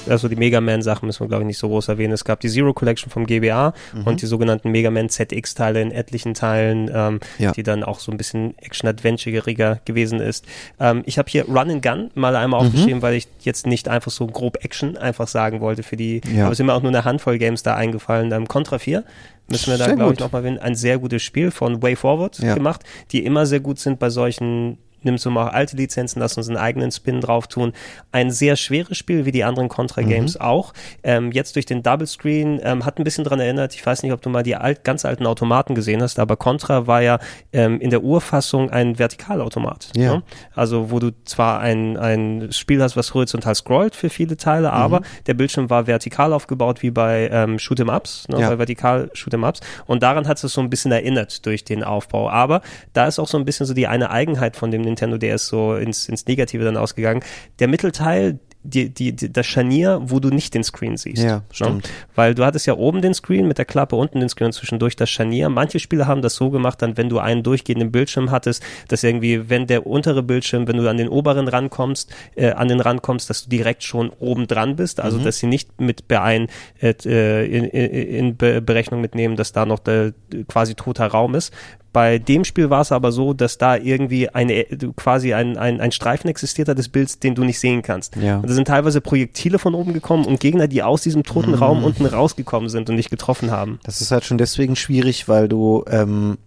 [0.09, 2.13] Also die Mega Man-Sachen müssen wir, glaube ich, nicht so groß erwähnen.
[2.13, 3.73] Es gab die Zero Collection vom GBA
[4.05, 7.51] und die sogenannten Mega Man ZX-Teile in etlichen Teilen, ähm, Ja.
[7.51, 10.45] die dann auch so ein bisschen Action-Adventuriger gewesen ist.
[10.79, 14.11] Ähm, ich habe hier Run and Gun mal einmal aufgeschrieben, weil ich jetzt nicht einfach
[14.11, 16.43] so grob Action einfach sagen wollte für die, Ja.
[16.43, 18.31] aber es sind mir auch nur eine Handvoll Games da eingefallen.
[18.31, 19.03] Ähm, Contra 4
[19.49, 20.59] müssen wir da, glaube ich, nochmal erwähnen.
[20.59, 22.53] Ein sehr gutes Spiel von Way Forward Ja.
[22.53, 26.47] gemacht, die immer sehr gut sind bei solchen nimmst du mal alte Lizenzen, lass uns
[26.47, 27.73] einen eigenen Spin drauf tun.
[28.11, 30.41] Ein sehr schweres Spiel, wie die anderen Contra-Games mhm.
[30.41, 30.73] auch.
[31.03, 34.11] Ähm, jetzt durch den Double Screen ähm, hat ein bisschen dran erinnert, ich weiß nicht,
[34.11, 37.19] ob du mal die alt, ganz alten Automaten gesehen hast, aber Contra war ja
[37.53, 39.91] ähm, in der Urfassung ein Vertikalautomat.
[39.95, 40.15] Ja.
[40.15, 40.23] Ne?
[40.55, 45.01] Also wo du zwar ein, ein Spiel hast, was horizontal scrollt für viele Teile, aber
[45.01, 45.05] mhm.
[45.27, 48.41] der Bildschirm war vertikal aufgebaut wie bei ähm, Shoot'em-Ups, ne?
[48.41, 48.49] ja.
[48.49, 52.29] bei vertikal Shoot'em-Ups und daran hat es so ein bisschen erinnert durch den Aufbau.
[52.29, 52.61] Aber
[52.93, 55.75] da ist auch so ein bisschen so die eine Eigenheit von dem Nintendo DS so
[55.75, 57.21] ins, ins Negative dann ausgegangen.
[57.59, 61.23] Der Mittelteil, die, die, die, das Scharnier, wo du nicht den Screen siehst.
[61.23, 61.43] Ja, ne?
[61.51, 61.83] stimmt.
[61.85, 61.89] Ne?
[62.15, 64.97] Weil du hattest ja oben den Screen mit der Klappe, unten den Screen und zwischendurch
[64.97, 65.47] das Scharnier.
[65.49, 69.49] Manche Spiele haben das so gemacht, dann wenn du einen durchgehenden Bildschirm hattest, dass irgendwie,
[69.49, 73.45] wenn der untere Bildschirm, wenn du an den oberen rankommst, äh, an den rankommst, dass
[73.45, 75.23] du direkt schon oben dran bist, also mhm.
[75.23, 76.47] dass sie nicht mit beein,
[76.81, 80.13] äh, in, in, in Berechnung mitnehmen, dass da noch der
[80.49, 81.53] quasi toter Raum ist,
[81.91, 84.65] bei dem Spiel war es aber so, dass da irgendwie eine,
[84.95, 88.15] quasi ein, ein, ein Streifen existiert hat des Bilds, den du nicht sehen kannst.
[88.15, 88.37] Ja.
[88.37, 91.57] Und da sind teilweise Projektile von oben gekommen und Gegner, die aus diesem toten mhm.
[91.57, 93.79] Raum unten rausgekommen sind und dich getroffen haben.
[93.83, 96.37] Das ist halt schon deswegen schwierig, weil du ähm,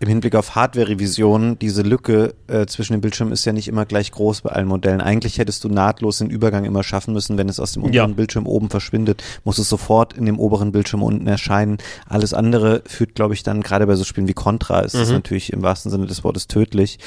[0.00, 4.12] im Hinblick auf Hardware-Revisionen, diese Lücke äh, zwischen den Bildschirmen ist ja nicht immer gleich
[4.12, 5.00] groß bei allen Modellen.
[5.00, 8.16] Eigentlich hättest du nahtlos den Übergang immer schaffen müssen, wenn es aus dem unteren ja.
[8.16, 11.78] Bildschirm oben verschwindet, muss es sofort in dem oberen Bildschirm unten erscheinen.
[12.06, 15.16] Alles andere führt, glaube ich, dann gerade bei so Spielen wie Contra ist es mhm.
[15.16, 16.98] natürlich im wahrsten Sinne des Wortes tödlich.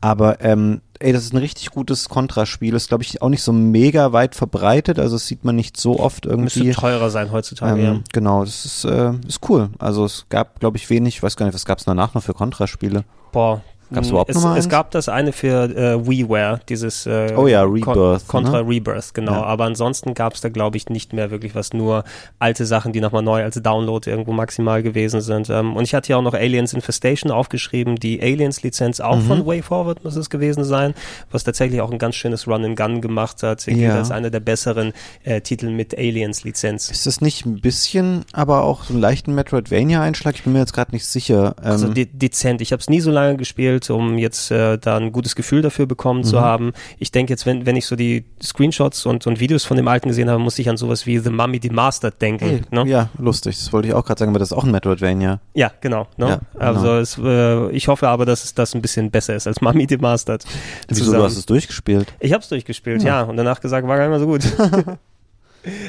[0.00, 2.74] Aber ähm, ey, das ist ein richtig gutes Kontraspiel.
[2.74, 4.98] Ist, glaube ich, auch nicht so mega weit verbreitet.
[4.98, 6.64] Also das sieht man nicht so oft irgendwie.
[6.64, 8.00] Müsste teurer sein heutzutage, ähm, ja.
[8.12, 9.70] Genau, das ist, äh, ist cool.
[9.78, 12.22] Also es gab, glaube ich, wenig, ich weiß gar nicht, was gab es danach noch
[12.22, 13.04] für Kontraspiele?
[13.32, 13.62] Boah,
[13.92, 17.32] Gab es überhaupt es, noch mal es gab das eine für äh, WiiWare, dieses äh,
[17.36, 18.68] oh ja, Rebirth, Contra ne?
[18.68, 19.32] Rebirth, genau.
[19.32, 19.42] Ja.
[19.42, 22.04] Aber ansonsten gab es da, glaube ich, nicht mehr wirklich was, nur
[22.38, 25.50] alte Sachen, die nochmal neu als Download irgendwo maximal gewesen sind.
[25.50, 29.22] Ähm, und ich hatte ja auch noch Aliens Infestation aufgeschrieben, die Aliens-Lizenz auch mhm.
[29.22, 30.94] von WayForward muss es gewesen sein,
[31.30, 33.66] was tatsächlich auch ein ganz schönes Run-and-Gun gemacht hat.
[33.66, 33.96] Er ja.
[33.96, 34.92] als einer der besseren
[35.24, 36.90] äh, Titel mit Aliens-Lizenz.
[36.90, 40.36] Ist das nicht ein bisschen, aber auch so einen leichten Metroidvania-Einschlag?
[40.36, 41.54] Ich bin mir jetzt gerade nicht sicher.
[41.56, 42.60] Also ähm, also de dezent.
[42.60, 45.62] Ich habe es nie so lange gespielt gespielt, um jetzt äh, da ein gutes Gefühl
[45.62, 46.24] dafür bekommen mhm.
[46.24, 46.72] zu haben.
[46.98, 50.08] Ich denke jetzt, wenn, wenn ich so die Screenshots und, und Videos von dem alten
[50.08, 52.44] gesehen habe, muss ich an sowas wie The Mummy Demastered denken.
[52.44, 52.84] Hey, ne?
[52.86, 53.56] Ja, lustig.
[53.56, 55.40] Das wollte ich auch gerade sagen, aber das ist auch ein Metroidvania.
[55.54, 56.06] Ja, genau.
[56.16, 56.28] Ne?
[56.28, 56.64] Ja, genau.
[56.64, 59.86] Also es, äh, ich hoffe aber, dass es das ein bisschen besser ist als Mummy
[59.86, 60.44] Demastered.
[60.88, 62.12] Wieso, du hast es durchgespielt?
[62.20, 63.20] Ich habe es durchgespielt, ja.
[63.20, 63.22] ja.
[63.22, 64.98] Und danach gesagt, war gar nicht mehr so gut.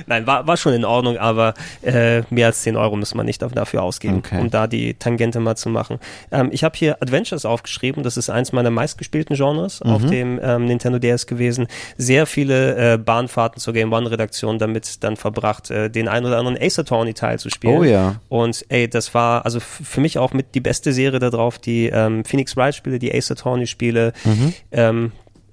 [0.05, 3.41] Nein, war, war schon in Ordnung, aber äh, mehr als 10 Euro muss man nicht
[3.41, 4.39] dafür ausgeben, okay.
[4.39, 5.99] um da die Tangente mal zu machen.
[6.32, 9.91] Ähm, ich habe hier Adventures aufgeschrieben, das ist eins meiner meistgespielten Genres mhm.
[9.91, 11.67] auf dem ähm, Nintendo DS gewesen.
[11.97, 16.38] Sehr viele äh, Bahnfahrten zur Game One Redaktion damit dann verbracht, äh, den ein oder
[16.38, 17.78] anderen Ace Attorney Teil zu spielen.
[17.78, 18.15] Oh ja.
[18.30, 21.88] Und ey, das war also für mich auch mit die beste Serie da drauf, die
[21.88, 24.13] ähm, Phoenix Wright Spiele, die Ace Attorney Spiele.
[24.26, 24.53] Mhm.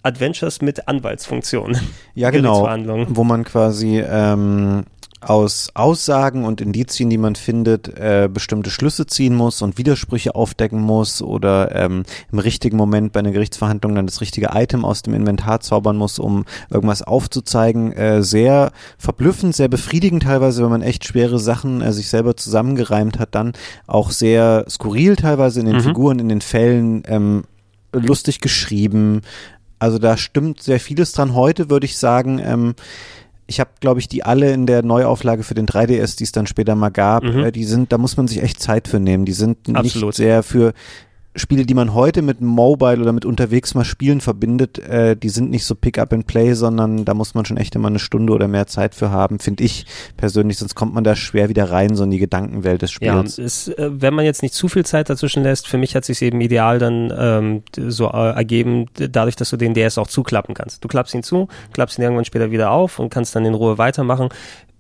[0.03, 1.77] Adventures mit Anwaltsfunktion.
[2.15, 2.69] Ja, genau.
[3.09, 4.85] Wo man quasi ähm,
[5.21, 10.81] aus Aussagen und Indizien, die man findet, äh, bestimmte Schlüsse ziehen muss und Widersprüche aufdecken
[10.81, 15.15] muss oder ähm, im richtigen Moment bei einer Gerichtsverhandlung dann das richtige Item aus dem
[15.15, 17.93] Inventar zaubern muss, um irgendwas aufzuzeigen.
[17.93, 23.19] Äh, sehr verblüffend, sehr befriedigend teilweise, wenn man echt schwere Sachen äh, sich selber zusammengereimt
[23.19, 23.53] hat, dann
[23.87, 25.83] auch sehr skurril teilweise in den mhm.
[25.83, 27.03] Figuren, in den Fällen.
[27.07, 27.45] Ähm,
[27.93, 29.23] lustig geschrieben,
[29.79, 31.35] also da stimmt sehr vieles dran.
[31.35, 32.75] Heute würde ich sagen, ähm,
[33.47, 36.47] ich habe, glaube ich, die alle in der Neuauflage für den 3DS, die es dann
[36.47, 37.45] später mal gab, mhm.
[37.45, 39.25] äh, die sind, da muss man sich echt Zeit für nehmen.
[39.25, 40.09] Die sind Absolut.
[40.09, 40.75] nicht sehr für
[41.39, 45.51] Spiele, die man heute mit Mobile oder mit unterwegs mal spielen verbindet, äh, die sind
[45.51, 48.49] nicht so Pick-up and Play, sondern da muss man schon echt immer eine Stunde oder
[48.49, 49.87] mehr Zeit für haben, finde ich
[50.17, 53.37] persönlich, sonst kommt man da schwer wieder rein, so in die Gedankenwelt des Spiels.
[53.37, 56.05] Ja, ist, äh, wenn man jetzt nicht zu viel Zeit dazwischen lässt, für mich hat
[56.05, 60.55] sich eben ideal dann ähm, so äh, ergeben, dadurch, dass du den DS auch zuklappen
[60.55, 60.85] kannst.
[60.85, 63.79] Du klappst ihn zu, klappst ihn irgendwann später wieder auf und kannst dann in Ruhe
[63.79, 64.29] weitermachen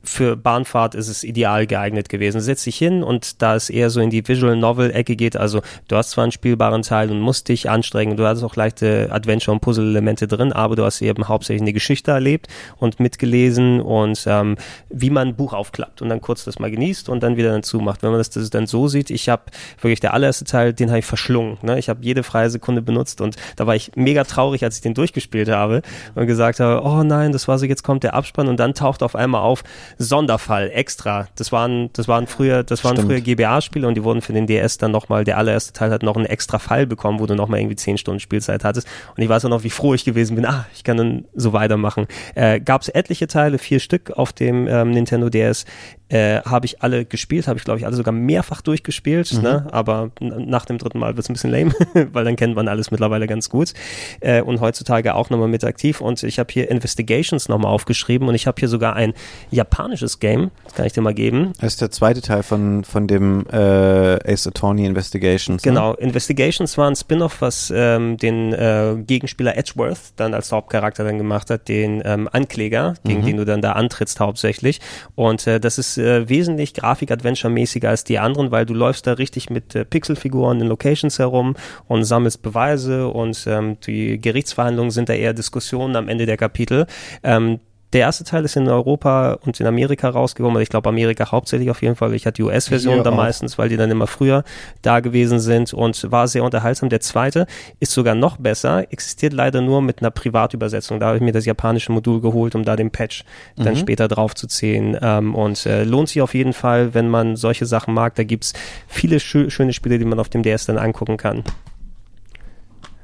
[0.09, 2.41] für Bahnfahrt ist es ideal geeignet gewesen.
[2.41, 5.61] Setz dich hin und da es eher so in die Visual Novel Ecke geht, also
[5.87, 9.55] du hast zwar einen spielbaren Teil und musst dich anstrengen, du hast auch leichte Adventure
[9.55, 12.49] und Puzzle Elemente drin, aber du hast eben hauptsächlich eine Geschichte erlebt
[12.79, 14.57] und mitgelesen und ähm,
[14.89, 17.63] wie man ein Buch aufklappt und dann kurz das mal genießt und dann wieder dann
[17.63, 18.03] zumacht.
[18.03, 19.43] Wenn man das, das dann so sieht, ich habe
[19.81, 21.59] wirklich der allererste Teil, den habe ich verschlungen.
[21.63, 21.79] Ne?
[21.79, 24.95] Ich habe jede freie Sekunde benutzt und da war ich mega traurig, als ich den
[24.95, 25.83] durchgespielt habe
[26.15, 29.03] und gesagt habe, oh nein, das war so, jetzt kommt der Abspann und dann taucht
[29.03, 29.63] auf einmal auf,
[29.99, 31.29] Sonderfall extra.
[31.35, 33.09] Das waren, das waren früher, das waren Stimmt.
[33.09, 36.17] früher GBA-Spiele und die wurden für den DS dann nochmal, der allererste Teil hat noch
[36.17, 38.87] einen extra Fall bekommen, wo du nochmal irgendwie zehn Stunden Spielzeit hattest.
[39.17, 40.47] Und ich weiß auch noch, wie froh ich gewesen bin.
[40.47, 42.07] Ah, ich kann dann so weitermachen.
[42.35, 45.65] Äh, Gab es etliche Teile, vier Stück auf dem ähm, Nintendo DS
[46.11, 49.43] äh, habe ich alle gespielt, habe ich glaube ich alle sogar mehrfach durchgespielt, Mhm.
[49.43, 49.67] ne?
[49.73, 51.73] aber nach dem dritten Mal wird es ein bisschen lame,
[52.13, 53.75] weil dann kennt man alles mittlerweile ganz gut
[54.21, 58.35] äh, und heutzutage auch nochmal mit aktiv und ich habe hier Investigations nochmal aufgeschrieben und
[58.35, 59.13] ich habe hier sogar ein
[59.51, 63.07] japanisches Game, das kann ich dir mal geben, Das ist der zweite Teil von, von
[63.07, 65.65] dem äh, Ace Attorney Investigations.
[65.65, 65.71] Ne?
[65.73, 71.19] Genau, Investigations war ein Spin-off, was ähm, den äh, Gegenspieler Edgeworth dann als Hauptcharakter dann
[71.19, 74.81] gemacht hat, den ähm, Ankläger, gegen den du dann da antrittst hauptsächlich.
[75.15, 79.51] Und äh, das ist äh, wesentlich Grafik-Adventure-mäßiger als die anderen, weil du läufst da richtig
[79.51, 85.15] mit äh, Pixelfiguren in Locations herum und sammelst Beweise und ähm, die Gerichtsverhandlungen sind da
[85.15, 86.87] eher Diskussionen am Ende der Kapitel.
[87.23, 87.61] Ähm,
[87.93, 90.57] der erste Teil ist in Europa und in Amerika rausgekommen.
[90.57, 92.13] Also Ich glaube Amerika hauptsächlich auf jeden Fall.
[92.15, 93.17] Ich hatte die US-Version da auch.
[93.17, 94.45] meistens, weil die dann immer früher
[94.83, 96.91] da gewesen sind und war sehr unterhaltsam.
[96.91, 97.47] Der zweite
[97.81, 101.01] ist sogar noch besser, existiert leider nur mit einer Privatübersetzung.
[101.01, 103.25] Da habe ich mir das japanische Modul geholt, um da den Patch
[103.57, 104.97] dann später drauf zu ziehen.
[105.01, 108.15] Ähm, und äh, lohnt sich auf jeden Fall, wenn man solche Sachen mag.
[108.17, 108.53] Da gibt's
[108.87, 111.43] viele schö schöne Spiele, die man auf dem DS dann angucken kann.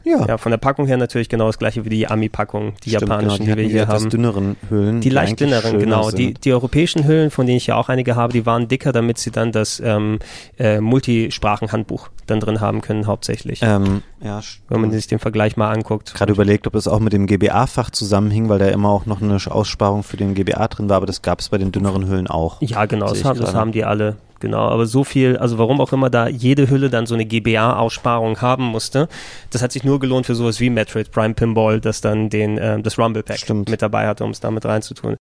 [0.04, 3.02] Ja, Ja, von der Packung her natürlich genau das gleiche wie die Ami-Packung, die stimmt,
[3.02, 3.56] japanischen, genau.
[3.56, 4.10] die, wir hatten hier haben.
[4.10, 5.00] dünneren Hüllen.
[5.00, 6.10] Die leicht dünneren, genau.
[6.10, 6.44] Die, sind.
[6.44, 9.30] die europäischen Hüllen, von denen ich ja auch einige habe, die waren dicker, damit sie
[9.30, 10.18] dann das ähm,
[10.58, 13.60] äh, Multisprachenhandbuch dann drin haben können, hauptsächlich.
[13.62, 16.14] ähm, ja, wenn man sich den Vergleich mal anguckt.
[16.14, 19.38] gerade überlegt, ob es auch mit dem GBA-Fach zusammenhing, weil da immer auch noch eine
[19.50, 22.60] Aussparung für den GBA drin war, aber das gab es bei den dünneren Hüllen auch.
[22.60, 24.16] Ja, genau, das ich haben, das haben die alle.
[24.40, 28.40] Genau, aber so viel, also warum auch immer da jede Hülle dann so eine GBA-Aussparung
[28.40, 29.08] haben musste,
[29.50, 32.82] das hat sich nur gelohnt für sowas wie Metroid Prime Pinball, das dann den, ähm,
[32.82, 33.70] das Rumble Pack Stimmt.
[33.70, 35.16] mit dabei hatte, um es damit reinzutun.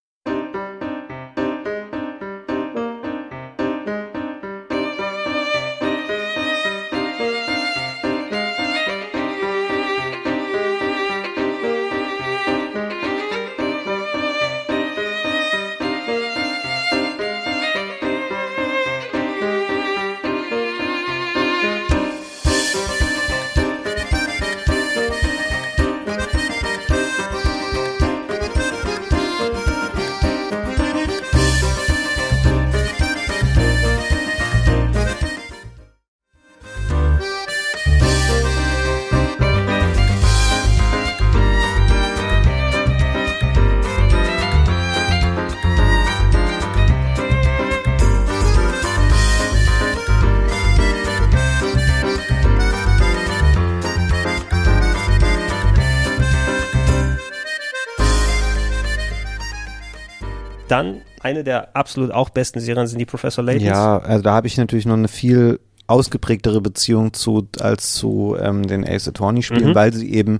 [61.43, 63.65] Eine der absolut auch besten Serien sind die Professor Laytons.
[63.65, 68.65] Ja, also da habe ich natürlich noch eine viel ausgeprägtere Beziehung zu als zu ähm,
[68.65, 69.75] den Ace Attorney Spielen, Mhm.
[69.75, 70.39] weil sie eben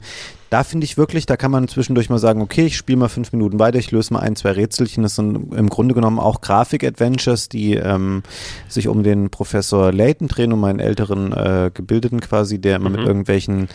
[0.50, 3.32] da finde ich wirklich, da kann man zwischendurch mal sagen, okay, ich spiele mal fünf
[3.32, 5.02] Minuten weiter, ich löse mal ein, zwei Rätselchen.
[5.02, 8.22] Das sind im Grunde genommen auch Grafik-Adventures, die ähm,
[8.68, 13.00] sich um den Professor Layton drehen, um einen älteren äh, Gebildeten quasi, der immer mit
[13.00, 13.68] irgendwelchen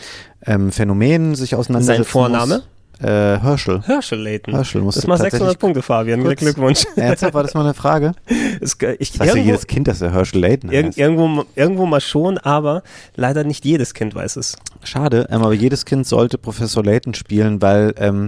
[0.45, 1.99] ähm, Phänomenen sich auseinandersetzt.
[1.99, 2.03] Mhm.
[2.03, 2.63] Sein Vorname?
[3.01, 3.81] Äh, Herschel.
[3.85, 4.53] Herschel Layton.
[4.53, 6.21] Herschel musste das macht 600 tatsächlich Punkte, Fabian.
[6.21, 6.83] kurz- Glückwunsch.
[6.95, 8.11] Ernsthaft, war das mal eine Frage?
[8.61, 10.97] Es, ich, weiß ja irgendwo, jedes Kind, dass er Herschel Layton irg heißt.
[10.97, 12.83] irgendwo, irgendwo mal schon, aber
[13.15, 14.57] leider nicht jedes Kind weiß es.
[14.83, 18.27] Schade, ähm, aber jedes Kind sollte Professor Layton spielen, weil ähm,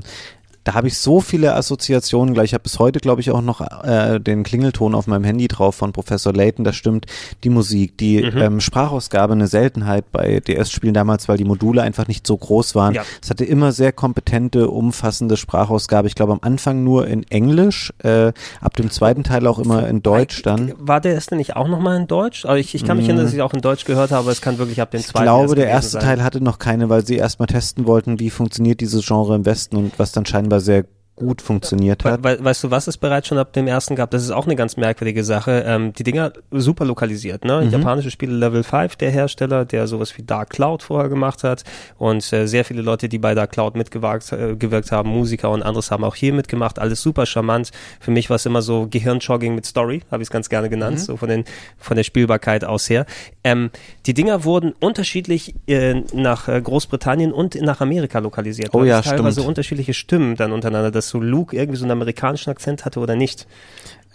[0.64, 2.46] da habe ich so viele Assoziationen gleich.
[2.46, 5.76] Ich habe bis heute, glaube ich, auch noch äh, den Klingelton auf meinem Handy drauf
[5.76, 6.64] von Professor Layton.
[6.64, 7.06] Das stimmt.
[7.44, 8.38] Die Musik, die Mhm.
[8.38, 12.94] ähm, Sprachausgabe, eine Seltenheit bei DS-Spielen damals, weil die Module einfach nicht so groß waren.
[12.94, 13.04] Ja.
[13.22, 16.08] Es hatte immer sehr kompetente, umfassende Sprachausgabe.
[16.08, 20.02] Ich glaube, am Anfang nur in Englisch, äh, ab dem zweiten Teil auch immer in
[20.04, 20.74] Deutsch dann.
[20.78, 22.46] War der erste nicht auch nochmal in Deutsch?
[22.46, 24.42] Aber ich, ich kann mich erinnern, dass ich auch in Deutsch gehört habe, aber es
[24.42, 26.02] kann wirklich ab dem Ich zweiten glaube, erst der erste sein.
[26.02, 29.76] Teil hatte noch keine, weil sie erstmal testen wollten, wie funktioniert dieses Genre im Westen
[29.78, 30.86] und was dann scheinbar sehr
[31.22, 32.24] gut funktioniert hat.
[32.24, 34.12] We we weißt du, was es bereits schon ab dem ersten gab?
[34.12, 35.64] Das ist auch eine ganz merkwürdige Sache.
[35.66, 37.68] Ähm, die Dinger super lokalisiert, ne?
[37.72, 41.64] Japanische Spiele Level 5, der Hersteller, der sowas wie Dark Cloud vorher gemacht hat
[41.98, 45.62] und äh, sehr viele Leute, die bei Dark Cloud mitgewirkt äh, gewirkt haben, Musiker und
[45.62, 46.80] anderes haben auch hier mitgemacht.
[46.80, 47.72] Alles super charmant.
[48.00, 51.00] Für mich war es immer so Gehirnjogging mit Story, habe ich es ganz gerne genannt,
[51.00, 51.46] so von den
[51.78, 53.06] von der Spielbarkeit aus her.
[53.44, 53.70] Ähm,
[54.06, 58.74] die Dinger wurden unterschiedlich äh, nach äh, Großbritannien und nach Amerika lokalisiert.
[58.74, 59.48] Oh ja, es teilweise stimmt.
[59.48, 63.48] unterschiedliche Stimmen dann untereinander, dass so Luke irgendwie so einen amerikanischen Akzent hatte oder nicht.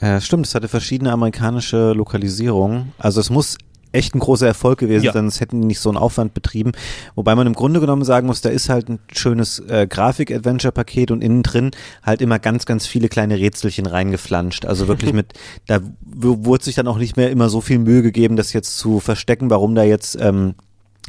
[0.01, 2.93] Äh, stimmt, es hatte verschiedene amerikanische Lokalisierungen.
[2.99, 3.57] Also es muss
[3.93, 5.13] echt ein großer Erfolg gewesen Ja.
[5.13, 6.73] sein, sonst hätten die nicht so einen Aufwand betrieben.
[7.15, 11.23] Wobei man im Grunde genommen sagen muss, da ist halt ein schönes äh, Grafik-Adventure-Paket und
[11.23, 11.71] innen drin
[12.03, 14.67] halt immer ganz, ganz viele kleine Rätselchen reingeflanscht.
[14.67, 15.33] Also wirklich mit,
[15.67, 19.01] da wurde sich dann auch nicht mehr immer so viel Mühe gegeben, das jetzt zu
[19.01, 20.57] verstecken, warum da jetzt ähm,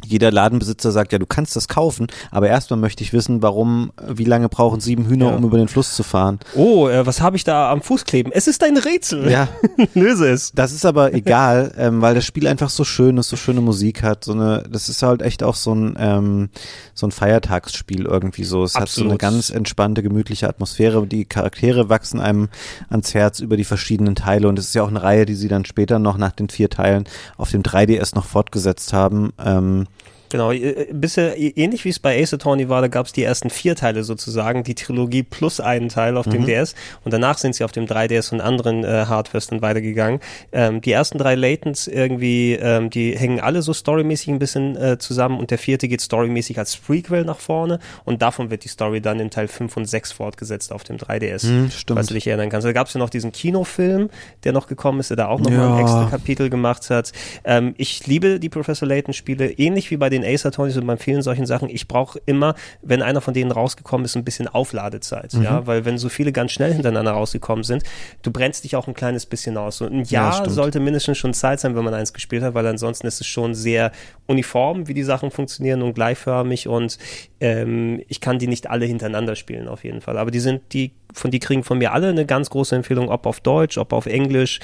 [0.04, 4.24] jeder Ladenbesitzer sagt, ja, du kannst das kaufen, aber erstmal möchte ich wissen, warum, wie
[4.24, 5.36] lange brauchen sieben Hühner, Ja.
[5.36, 6.38] um über den Fluss zu fahren.
[6.54, 8.30] Oh, äh, was habe ich da am Fuß kleben?
[8.32, 9.30] Es ist ein Rätsel.
[9.30, 9.48] Ja.
[9.94, 10.52] Löse es.
[10.54, 14.02] Das ist aber egal, ähm, weil das Spiel einfach so schön ist, so schöne Musik
[14.02, 16.48] hat, so eine, das ist halt echt auch so ein, ähm,
[16.94, 18.62] so ein Feiertagsspiel irgendwie so.
[18.64, 19.20] Es hat so eine Absolut.
[19.20, 21.06] ganz entspannte, gemütliche Atmosphäre.
[21.06, 22.48] Die Charaktere wachsen einem
[22.88, 25.48] ans Herz über die verschiedenen Teile und es ist ja auch eine Reihe, die sie
[25.48, 27.04] dann später noch nach den vier Teilen
[27.36, 29.32] auf dem 3DS noch fortgesetzt haben.
[29.44, 29.86] Ähm,
[30.30, 33.50] Genau, äh, bisher ähnlich wie es bei Ace Attorney war, da gab es die ersten
[33.50, 36.30] vier Teile sozusagen, die Trilogie plus einen Teil auf Mhm.
[36.32, 36.74] dem DS
[37.04, 40.20] und danach sind sie auf dem 3DS und anderen äh, Hardwares dann weitergegangen.
[40.52, 44.98] Ähm, die ersten drei Latents irgendwie, ähm, die hängen alle so storymäßig ein bisschen äh,
[44.98, 49.00] zusammen und der vierte geht storymäßig als Prequel nach vorne und davon wird die Story
[49.00, 51.96] dann in Teil 5 und 6 fortgesetzt auf dem 3DS, Hm, stimmt.
[51.98, 52.66] falls du dich erinnern kannst.
[52.66, 54.10] Da gab es ja noch diesen Kinofilm,
[54.44, 55.80] der noch gekommen ist, der da auch nochmal ein Ja.
[55.80, 57.12] extra Kapitel gemacht hat.
[57.44, 60.96] Ähm, ich liebe die Professor Layton Spiele, ähnlich wie bei den Ace Attorneys und bei
[60.96, 61.68] vielen solchen Sachen.
[61.68, 65.42] Ich brauche immer, wenn einer von denen rausgekommen ist, ein bisschen Aufladezeit, Mhm.
[65.42, 67.82] ja, weil wenn so viele ganz schnell hintereinander rausgekommen sind,
[68.22, 69.78] du brennst dich auch ein kleines bisschen aus.
[69.78, 70.50] So ein Ja, Jahr stimmt.
[70.54, 73.54] sollte mindestens schon Zeit sein, wenn man eins gespielt hat, weil ansonsten ist es schon
[73.54, 73.92] sehr
[74.26, 76.98] uniform, wie die Sachen funktionieren und gleichförmig und
[77.40, 80.18] ähm, ich kann die nicht alle hintereinander spielen auf jeden Fall.
[80.18, 83.26] Aber die sind, die von die kriegen von mir alle eine ganz große Empfehlung, ob
[83.26, 84.60] auf Deutsch, ob auf Englisch.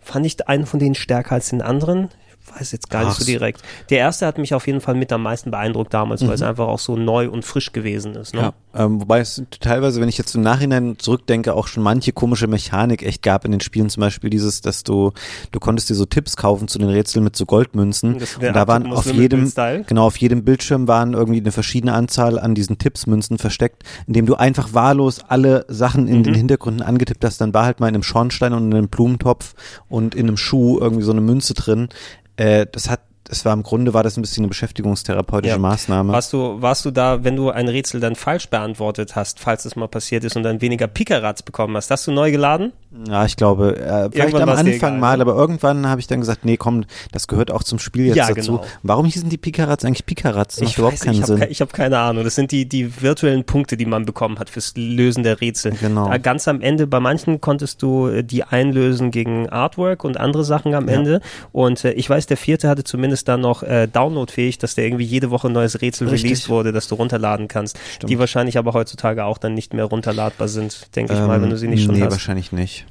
[0.00, 2.08] Fand ich einen von denen stärker als den anderen?
[2.54, 3.30] Ich weiß jetzt gar nicht Ach so so.
[3.30, 3.62] direkt.
[3.90, 6.66] Der erste hat mich auf jeden Fall mit am meisten beeindruckt damals, weil es einfach
[6.68, 8.34] auch so neu und frisch gewesen ist.
[8.34, 8.40] Ne?
[8.74, 12.46] Ja, ähm, wobei es teilweise, wenn ich jetzt im Nachhinein zurückdenke, auch schon manche komische
[12.46, 13.90] Mechanik echt gab in den Spielen.
[13.90, 15.12] Zum Beispiel dieses, dass du,
[15.52, 18.14] du konntest dir so Tipps kaufen zu den Rätseln mit so Goldmünzen.
[18.14, 19.52] Und da waren auf jedem,
[19.86, 24.34] genau, auf jedem Bildschirm waren irgendwie eine verschiedene Anzahl an diesen Tippsmünzen versteckt, indem du
[24.36, 26.38] einfach wahllos alle Sachen in den Mhm.
[26.38, 27.40] Hintergründen angetippt hast.
[27.40, 29.54] Dann war halt mal in einem Schornstein und in einem Blumentopf
[29.88, 31.88] und in einem Schuh irgendwie so eine Münze drin.
[32.36, 35.58] Äh, das hat, das war im Grunde war das ein bisschen eine beschäftigungstherapeutische Ja.
[35.58, 36.12] Maßnahme.
[36.12, 39.76] Warst du, warst du da, wenn du ein Rätsel dann falsch beantwortet hast, falls es
[39.76, 42.72] mal passiert ist und dann weniger Pikerats bekommen hast, hast du neu geladen?
[43.08, 46.20] Ja, ich glaube, äh, vielleicht Irgendwann am Anfang egal, mal, aber irgendwann habe ich dann
[46.20, 48.52] gesagt, nee, komm, das gehört auch zum Spiel jetzt Ja, dazu.
[48.58, 48.64] genau.
[48.82, 51.40] Warum hießen die Pikarats eigentlich macht Ich überhaupt weiß, keinen ich habe Sinn.
[51.40, 52.24] ke ich hab keine Ahnung.
[52.24, 55.72] Das sind die, die virtuellen Punkte, die man bekommen hat fürs Lösen der Rätsel.
[55.72, 56.08] Genau.
[56.08, 60.44] Da ganz am Ende, bei manchen konntest du äh, die einlösen gegen Artwork und andere
[60.44, 61.20] Sachen am Ende.
[61.52, 65.04] Und äh, ich weiß, der vierte hatte zumindest dann noch äh, downloadfähig, dass der irgendwie
[65.04, 66.24] jede Woche ein neues Rätsel Richtig.
[66.30, 67.78] released wurde, das du runterladen kannst.
[68.06, 71.56] Die wahrscheinlich aber heutzutage auch dann nicht mehr runterladbar sind, denke ich mal, wenn du
[71.58, 72.12] sie nicht schon Ähm, nee, hast.
[72.12, 72.86] wahrscheinlich nicht.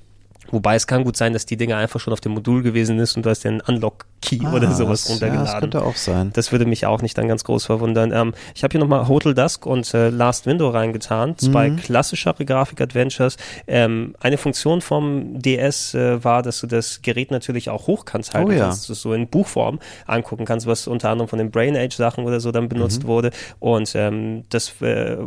[0.51, 3.15] Wobei es kann gut sein, dass die Dinger einfach schon auf dem Modul gewesen ist
[3.17, 5.47] und du hast den Unlock-Key oder sowas das, runtergeladen.
[5.47, 6.31] Ah, Ja, das könnte auch sein.
[6.33, 8.11] Das würde mich auch nicht dann ganz groß verwundern.
[8.13, 11.37] Ähm, ich habe hier nochmal Hotel Dusk und äh, Last Window reingetan.
[11.37, 11.75] Zwei Mhm.
[11.77, 13.37] klassischere Grafik-Adventures.
[13.67, 18.49] Ähm, eine Funktion vom DS äh, war, dass du das Gerät natürlich auch hochkant halten
[18.49, 18.59] Oh ja.
[18.65, 21.75] kannst, dass du es so in Buchform angucken kannst, was unter anderem von den Brain
[21.75, 23.07] Age Sachen oder so dann benutzt Mhm.
[23.07, 23.31] wurde.
[23.59, 25.17] Und ähm, das äh,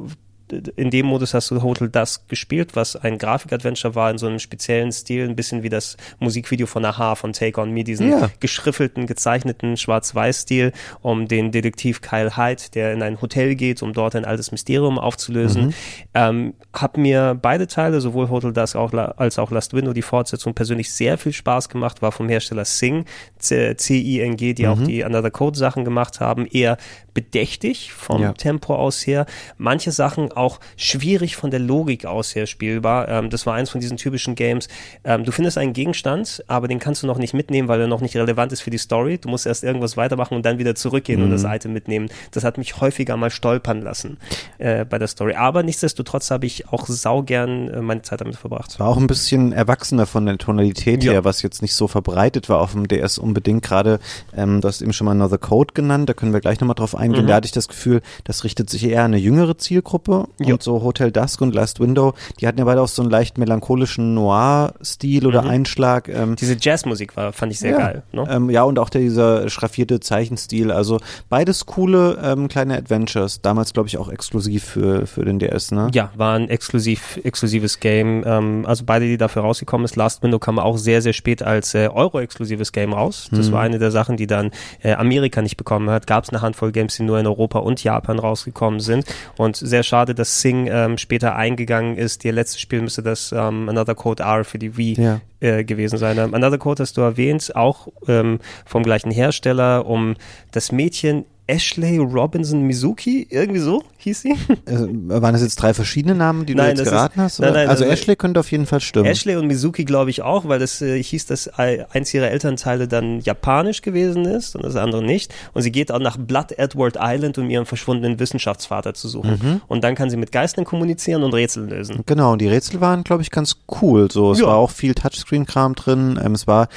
[0.52, 4.38] in dem Modus hast du Hotel Dusk gespielt, was ein Grafik-Adventure war in so einem
[4.38, 8.30] speziellen Stil, ein bisschen wie das Musikvideo von Aha von Take On Me, diesen Ja.
[8.40, 10.72] geschriffelten, gezeichneten Schwarz-Weiß-Stil
[11.02, 14.98] um den Detektiv Kyle Hyde, der in ein Hotel geht, um dort ein altes Mysterium
[14.98, 15.74] aufzulösen.
[16.14, 20.54] Ähm, hab mir beide Teile, sowohl Hotel Dusk auch, als auch Last Window, die Fortsetzung
[20.54, 23.04] persönlich sehr viel Spaß gemacht, war vom Hersteller Sing,
[23.38, 26.76] C-I-N-G, die auch die Another Code Sachen gemacht haben, eher
[27.22, 28.32] bedächtig vom Ja.
[28.32, 29.26] Tempo aus her.
[29.56, 33.08] Manche Sachen auch schwierig von der Logik aus her spielbar.
[33.08, 34.68] Ähm, das war eins von diesen typischen Games.
[35.02, 38.00] Ähm, du findest einen Gegenstand, aber den kannst du noch nicht mitnehmen, weil er noch
[38.00, 39.18] nicht relevant ist für die Story.
[39.18, 42.08] Du musst erst irgendwas weitermachen und dann wieder zurückgehen und das Item mitnehmen.
[42.30, 44.18] Das hat mich häufiger mal stolpern lassen
[44.58, 45.34] äh, bei der Story.
[45.34, 48.78] Aber nichtsdestotrotz habe ich auch saugern äh, meine Zeit damit verbracht.
[48.78, 51.12] War auch ein bisschen erwachsener von der Tonalität Ja.
[51.12, 53.64] her, was jetzt nicht so verbreitet war auf dem DS unbedingt.
[53.64, 53.98] Gerade,
[54.36, 56.94] ähm, du hast eben schon mal Another Code genannt, da können wir gleich nochmal drauf
[56.94, 57.07] eingehen.
[57.12, 60.26] Da hatte ich das Gefühl, das richtet sich eher an eine jüngere Zielgruppe.
[60.40, 60.54] Ja.
[60.54, 63.38] Und so Hotel Dusk und Last Window, die hatten ja beide auch so einen leicht
[63.38, 66.08] melancholischen Noir-Stil oder Einschlag.
[66.08, 67.78] Ähm, Diese Jazzmusik war, fand ich sehr ja.
[67.78, 68.02] geil.
[68.12, 68.26] Ne?
[68.30, 70.70] Ähm, ja, und auch der, dieser schraffierte Zeichenstil.
[70.70, 70.98] Also
[71.28, 73.40] beides coole ähm, kleine Adventures.
[73.42, 75.90] Damals, glaube ich, auch exklusiv für, für den DS, ne?
[75.94, 78.22] Ja, war ein exklusiv, exklusives Game.
[78.26, 79.96] Ähm, also beide, die dafür rausgekommen ist.
[79.96, 83.28] Last Window kam auch sehr, sehr spät als äh, Euro-exklusives Game raus.
[83.30, 84.50] Das war eine der Sachen, die dann
[84.82, 86.06] äh, Amerika nicht bekommen hat.
[86.06, 89.06] Gab es eine Handvoll Games, die nur in Europa und Japan rausgekommen sind.
[89.36, 92.24] Und sehr schade, dass Sing ähm, später eingegangen ist.
[92.24, 95.20] Ihr letztes Spiel müsste das ähm, Another Code R für die Wii Ja.
[95.40, 96.18] äh, gewesen sein.
[96.18, 100.16] Ähm, Another Code hast du erwähnt, auch ähm, vom gleichen Hersteller, um
[100.52, 104.30] das Mädchen Ashley Robinson Mizuki, irgendwie so hieß sie.
[104.66, 104.76] Äh,
[105.20, 107.40] waren das jetzt drei verschiedene Namen, die du Nein, jetzt das ist- geraten hast?
[107.40, 109.06] nein, nein, also also- Ashley könnte auf jeden Fall stimmen.
[109.06, 113.20] Ashley und Mizuki glaube ich auch, weil das äh, hieß, dass eins ihrer Elternteile dann
[113.20, 115.34] japanisch gewesen ist und das andere nicht.
[115.54, 119.40] Und sie geht auch nach Blood Edward Island, um ihren verschwundenen Wissenschaftsvater zu suchen.
[119.42, 119.60] Mhm.
[119.68, 122.02] Und dann kann sie mit Geistern kommunizieren und Rätsel lösen.
[122.06, 124.10] Genau, und die Rätsel waren, glaube ich, ganz cool.
[124.12, 124.46] So, es Ja.
[124.48, 126.20] war auch viel Touchscreen-Kram drin.
[126.22, 126.68] Ähm, es war,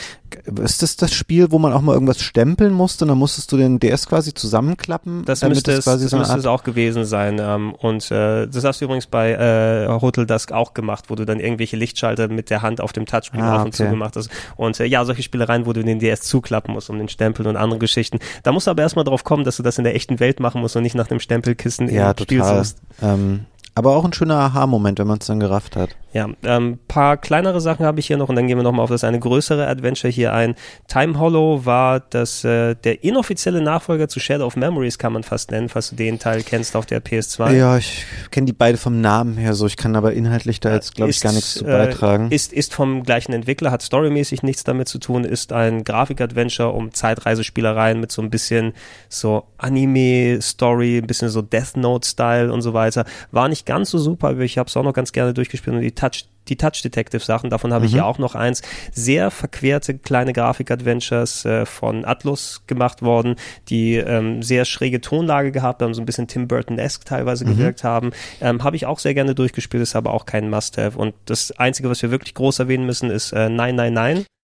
[0.63, 3.05] ist das das Spiel, wo man auch mal irgendwas stempeln musste?
[3.05, 5.25] Und dann musstest du den DS quasi zusammenklappen?
[5.25, 7.37] Das müsste, es, das so müsste es auch gewesen sein.
[7.41, 11.25] Ähm, und äh, das hast du übrigens bei äh, Hotel Dusk auch gemacht, wo du
[11.25, 13.91] dann irgendwelche Lichtschalter mit der Hand auf dem Touchscreen Ah, auf und zu okay.
[13.91, 14.29] gemacht hast.
[14.55, 17.57] Und äh, ja, solche Spielereien, wo du den DS zuklappen musst, um den Stempel und
[17.57, 18.19] andere Geschichten.
[18.43, 20.61] Da musst du aber erstmal drauf kommen, dass du das in der echten Welt machen
[20.61, 22.57] musst und nicht nach dem Stempelkissen Ja, im Spiel total.
[22.59, 22.77] suchst.
[23.01, 25.95] Ähm, aber auch ein schöner Aha-Moment, wenn man es dann gerafft hat.
[26.13, 28.89] Ja, ähm, paar kleinere Sachen habe ich hier noch und dann gehen wir nochmal auf
[28.89, 30.55] das eine größere Adventure hier ein.
[30.89, 35.51] Time Hollow war das äh, der inoffizielle Nachfolger zu Shadow of Memories, kann man fast
[35.51, 37.53] nennen, falls du den Teil kennst auf der PS2.
[37.53, 39.67] Ja, ich kenne die beide vom Namen her so.
[39.67, 42.29] Ich kann aber inhaltlich da jetzt, glaube ich, gar nichts zu äh, beitragen.
[42.29, 46.93] Ist, ist vom gleichen Entwickler, hat storymäßig nichts damit zu tun, ist ein Grafik-Adventure um
[46.93, 48.73] Zeitreisespielereien mit so ein bisschen
[49.07, 53.05] so Anime-Story, ein bisschen so Death Note-Style und so weiter.
[53.31, 55.81] War nicht ganz so super, aber ich habe es auch noch ganz gerne durchgespielt und
[55.81, 58.61] die Touch die Touch Detective Sachen, davon habe ich ja auch noch eins.
[58.91, 63.35] Sehr verquerte kleine Grafik-Adventures äh, von Atlus gemacht worden,
[63.69, 68.11] die ähm, sehr schräge Tonlage gehabt haben, so ein bisschen Tim Burton-esque teilweise gewirkt haben.
[68.41, 70.97] Ähm, habe ich auch sehr gerne durchgespielt, ist aber auch kein Must-Have.
[70.97, 74.25] Und das Einzige, was wir wirklich groß erwähnen müssen, ist äh, 999.
[74.27, 74.40] oh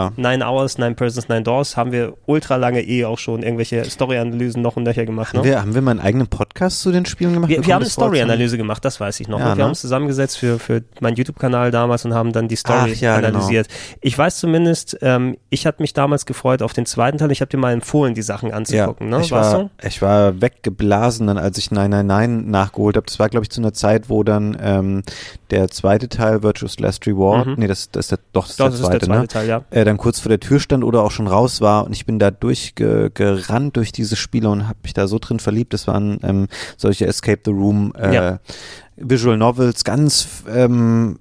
[0.00, 0.12] ja.
[0.16, 4.62] Nine Hours, Nine Persons, Nine Doors haben wir ultra lange eh auch schon irgendwelche Story-Analysen
[4.62, 5.34] noch und nöcher gemacht.
[5.34, 5.40] Ne?
[5.40, 7.48] Haben, wir, haben wir mal einen eigenen Podcast zu den Spielen gemacht?
[7.50, 9.38] Wir, wir haben eine Story-Analyse gemacht, das weiß ich noch.
[9.38, 9.62] Ja, und wir ne?
[9.64, 13.16] haben uns zusammengesetzt für, für meinen YouTube-Kanal damals und haben dann die Story Ach, ja,
[13.16, 13.28] genau.
[13.28, 13.68] analysiert.
[14.00, 17.30] Ich weiß zumindest, ähm, ich hatte mich damals gefreut auf den zweiten Teil.
[17.32, 19.08] Ich habe dir mal empfohlen, die Sachen Ja, anzugucken.
[19.08, 19.20] ne?
[19.20, 19.70] ich, Warst war, du?
[19.86, 23.06] ich war weggeblasen, dann, als ich 999 nachgeholt habe.
[23.06, 25.02] Das war, glaube ich, zu einer Zeit, wo dann ähm,
[25.50, 27.54] der zweite Teil, Virtuous Last Reward, Mhm.
[27.58, 29.20] nee, das, das ist der, doch, das ist Doch, der das ist zweite, der zweite
[29.22, 29.28] ne?
[29.28, 29.62] Teil, ja.
[29.70, 32.18] äh, dann kurz vor der Tür stand oder auch schon raus war und ich bin
[32.18, 35.74] da durchgerannt durch diese Spiele und habe mich da so drin verliebt.
[35.74, 38.40] Das waren ähm, solche Escape the Room äh, Ja.
[38.96, 41.18] Visual Novels, ganz ähm,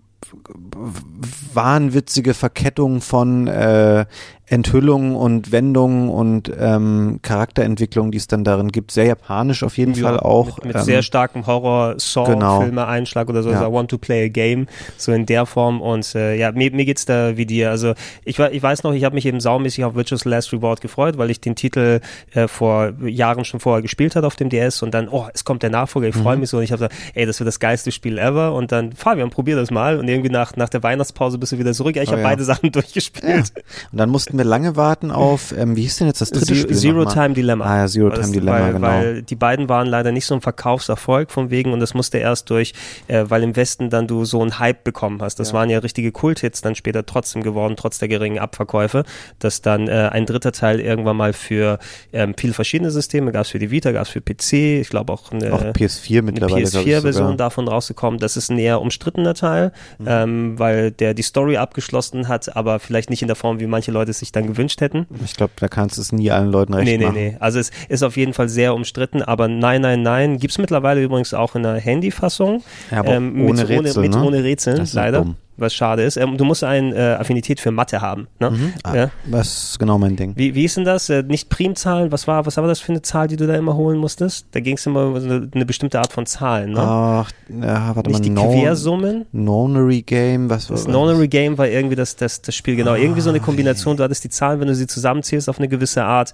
[1.53, 4.05] wahnwitzige Verkettung von äh,
[4.49, 8.91] Enthüllungen und Wendungen und ähm, Charakterentwicklung, die es dann darin gibt.
[8.91, 10.57] Sehr japanisch auf jeden Ja, Fall auch.
[10.57, 11.53] Mit, mit ähm, sehr starkem genau.
[11.53, 13.49] Horror-Saw-Filme-Einschlag oder so.
[13.51, 13.57] Ja.
[13.59, 14.67] Also I want to play a game,
[14.97, 15.81] so in der Form.
[15.81, 17.69] Und äh, ja, mir, mir geht's da wie dir.
[17.69, 17.93] Also
[18.25, 21.29] ich, ich weiß noch, ich habe mich eben saumäßig auf Virtuous Last Reward gefreut, weil
[21.29, 21.99] ich den Titel
[22.33, 25.63] äh, vor Jahren schon vorher gespielt hatte auf dem DS und dann, oh, es kommt
[25.63, 26.41] der Nachfolger, ich freue Mhm.
[26.41, 26.57] mich so.
[26.57, 28.53] Und ich habe gesagt, ey, das wird das geilste Spiel ever.
[28.53, 29.97] Und dann, Fabian, probier das mal.
[29.99, 31.95] Und irgendwie nach, nach der Weihnachtspause bist du wieder zurück.
[31.95, 32.27] Ja, ich Oh habe ja.
[32.29, 33.51] beide Sachen durchgespielt.
[33.91, 36.59] Und dann mussten wir lange warten auf, ähm, wie hieß denn jetzt das dritte Zero,
[36.61, 36.75] Spiel?
[36.75, 37.05] Zero?
[37.05, 37.65] Time Dilemma.
[37.65, 38.87] Ah ja, Zero Time Dilemma, weil, genau.
[38.87, 42.49] Weil die beiden waren leider nicht so ein Verkaufserfolg von wegen und das musste erst
[42.49, 42.73] durch,
[43.07, 45.35] äh, weil im Westen dann du so einen Hype bekommen hast.
[45.39, 49.03] Das waren ja richtige Kulthits dann später trotzdem geworden, trotz der geringen Abverkäufe,
[49.39, 51.77] dass dann äh, ein dritter Teil irgendwann mal für
[52.13, 55.13] ähm, viele verschiedene Systeme, gab es für die Vita, gab es für PC, ich glaube
[55.13, 57.37] auch eine, Auch PS4 eine mittlerweile, glaub ich, PS4-Version sogar.
[57.37, 58.19] davon rausgekommen.
[58.19, 60.05] Das ist ein eher umstrittener Teil, Mhm.
[60.07, 63.91] ähm, weil der die Story abgeschlossen hat, aber vielleicht nicht in der Form, wie manche
[63.91, 65.07] Leute es sich dann gewünscht hätten.
[65.25, 67.15] Ich glaube, da kannst du es nie allen Leuten recht Nee, nee, machen.
[67.15, 67.37] nee.
[67.39, 70.37] Also es ist auf jeden Fall sehr umstritten, aber nein, nein, nein.
[70.37, 72.63] Gibt es mittlerweile übrigens auch in der Handyfassung.
[72.91, 74.23] Ja, aber ähm, mit, ohne Rätsel, mit, ne?
[74.23, 75.19] ohne Rätsel, Das ist leider.
[75.23, 75.35] dumm.
[75.59, 76.17] Was schade ist.
[76.17, 78.27] Ähm, du musst eine äh, Affinität für Mathe haben.
[78.39, 78.73] Ne?
[78.83, 79.09] Ah, Ja.
[79.29, 80.33] Das ist genau mein Ding.
[80.35, 81.09] Wie, wie ist denn das?
[81.09, 83.75] Äh, nicht Primzahlen, was war, was war das für eine Zahl, die du da immer
[83.75, 84.47] holen musstest?
[84.51, 86.79] Da ging es immer um eine, eine bestimmte Art von Zahlen, ne?
[86.81, 88.45] Ach, ja, warte nicht die mal.
[88.45, 89.25] No- Quersummen?
[89.31, 92.95] Nonary Game, was Das war Nonary Game war irgendwie das, das, das Spiel, genau.
[92.95, 93.97] Irgendwie so eine Kombination.
[93.97, 96.33] Du hattest die Zahlen, wenn du sie zusammenzählst auf eine gewisse Art.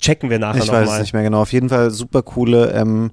[0.00, 1.00] Checken wir nachher Ich weiß es nochmal.
[1.00, 1.42] nicht mehr genau.
[1.42, 3.10] Auf jeden Fall super coole ähm,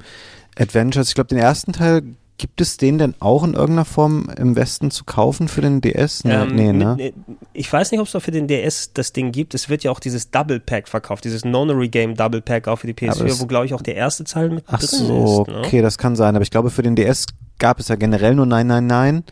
[0.57, 1.09] Adventures.
[1.09, 2.01] Ich glaube, den ersten Teil,
[2.41, 6.23] gibt es den denn auch in irgendeiner Form im Westen zu kaufen für den DS?
[6.23, 7.13] Nee, Ähm, nee ne?
[7.53, 9.53] Ich weiß nicht, ob es auch für den DS das Ding gibt.
[9.53, 12.91] Es wird ja auch dieses Double Pack verkauft, dieses Nonary Game Double Pack auch für
[12.91, 15.43] die Aber PS4, es- wo glaube ich auch der erste Teil mit Ach drin so,
[15.43, 15.47] ist.
[15.49, 15.59] Ne?
[15.59, 16.35] okay, das kann sein.
[16.35, 17.27] Aber ich glaube, für den DS
[17.59, 19.23] gab es ja generell nur 999.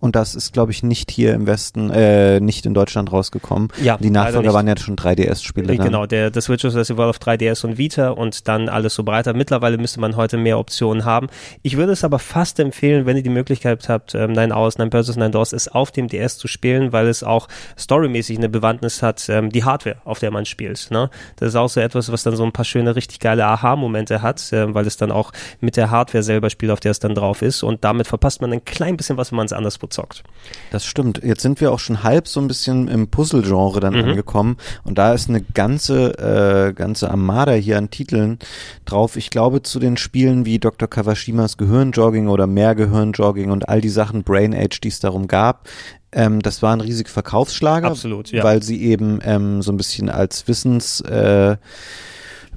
[0.00, 3.68] und das ist, glaube ich, nicht hier im Westen, äh, nicht in Deutschland rausgekommen.
[3.82, 5.76] Ja, Die Nachfolger waren ja schon 3DS-Spiele.
[5.76, 5.86] dann.
[5.86, 9.34] Genau, der, das Switch Festival auf 3DS und Vita und dann alles so breiter.
[9.34, 11.28] Mittlerweile müsste man heute mehr Optionen haben.
[11.62, 14.90] Ich würde es aber fast empfehlen, wenn ihr die Möglichkeit habt, ähm, Nine Hours, Nine
[14.90, 19.02] Versus, Nine Doors, es auf dem DS zu spielen, weil es auch storymäßig eine Bewandtnis
[19.02, 20.90] hat, ähm, die Hardware, auf der man spielt.
[20.90, 21.10] Ne?
[21.36, 24.52] Das ist auch so etwas, was dann so ein paar schöne, richtig geile Aha-Momente hat,
[24.52, 27.42] äh, weil es dann auch mit der Hardware selber spielt, auf der es dann drauf
[27.42, 30.22] ist und damit verpasst man ein klein bisschen was, wenn man es anderswo zockt.
[30.70, 31.22] Das stimmt.
[31.22, 35.12] Jetzt sind wir auch schon halb so ein bisschen im Puzzle-Genre dann angekommen und da
[35.12, 38.38] ist eine ganze, äh, ganze Armada hier an Titeln
[38.84, 39.16] drauf.
[39.16, 40.88] Ich glaube zu den Spielen wie Dr.
[40.88, 45.68] Kawashimas Gehirnjogging oder mehr Gehirnjogging und all die Sachen Brain Age, die es darum gab,
[46.10, 48.42] ähm, das waren riesige Verkaufsschlager, Absolut, ja.
[48.42, 51.56] weil sie eben ähm, so ein bisschen als Wissens äh,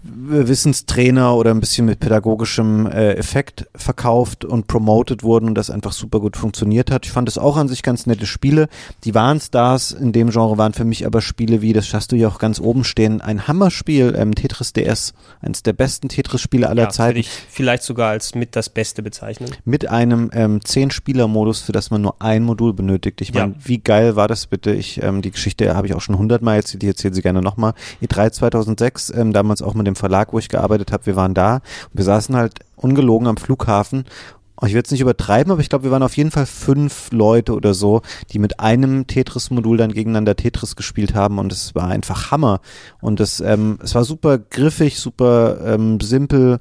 [0.04, 5.92] Wissenstrainer oder ein bisschen mit pädagogischem äh, Effekt verkauft und promoted wurden und das einfach
[5.92, 7.06] super gut funktioniert hat.
[7.06, 8.68] Ich fand es auch an sich ganz nette Spiele.
[9.04, 12.16] Die waren Stars in dem Genre waren für mich aber Spiele wie, das hast du
[12.16, 16.84] ja auch ganz oben stehen, ein Hammerspiel, ähm, Tetris DS, eines der besten Tetris-Spiele aller
[16.84, 17.20] Ja, Zeiten.
[17.20, 19.50] ich vielleicht sogar als mit das Beste bezeichnen.
[19.66, 23.22] Mit einem ähm, Zehn-Spieler-Modus, für das man nur ein Modul benötigt.
[23.22, 23.58] Ich meine, Ja.
[23.64, 24.72] wie geil war das bitte?
[24.74, 27.74] Ich, ähm, die Geschichte habe ich auch schon hundertmal erzählt, ich erzähle sie gerne nochmal.
[28.02, 31.56] E3 2006, ähm, damals auch mit dem Verlag, wo ich gearbeitet habe, wir waren da.
[31.56, 34.06] Und wir saßen halt ungelogen am Flughafen.
[34.64, 37.56] Ich will es nicht übertreiben, aber ich glaube, wir waren auf jeden Fall fünf Leute
[37.56, 41.40] oder so, die mit einem Tetris-Modul dann gegeneinander Tetris gespielt haben.
[41.40, 42.62] Und es war einfach Hammer.
[43.02, 46.60] Und es, ähm, es war super griffig, super ähm, simpel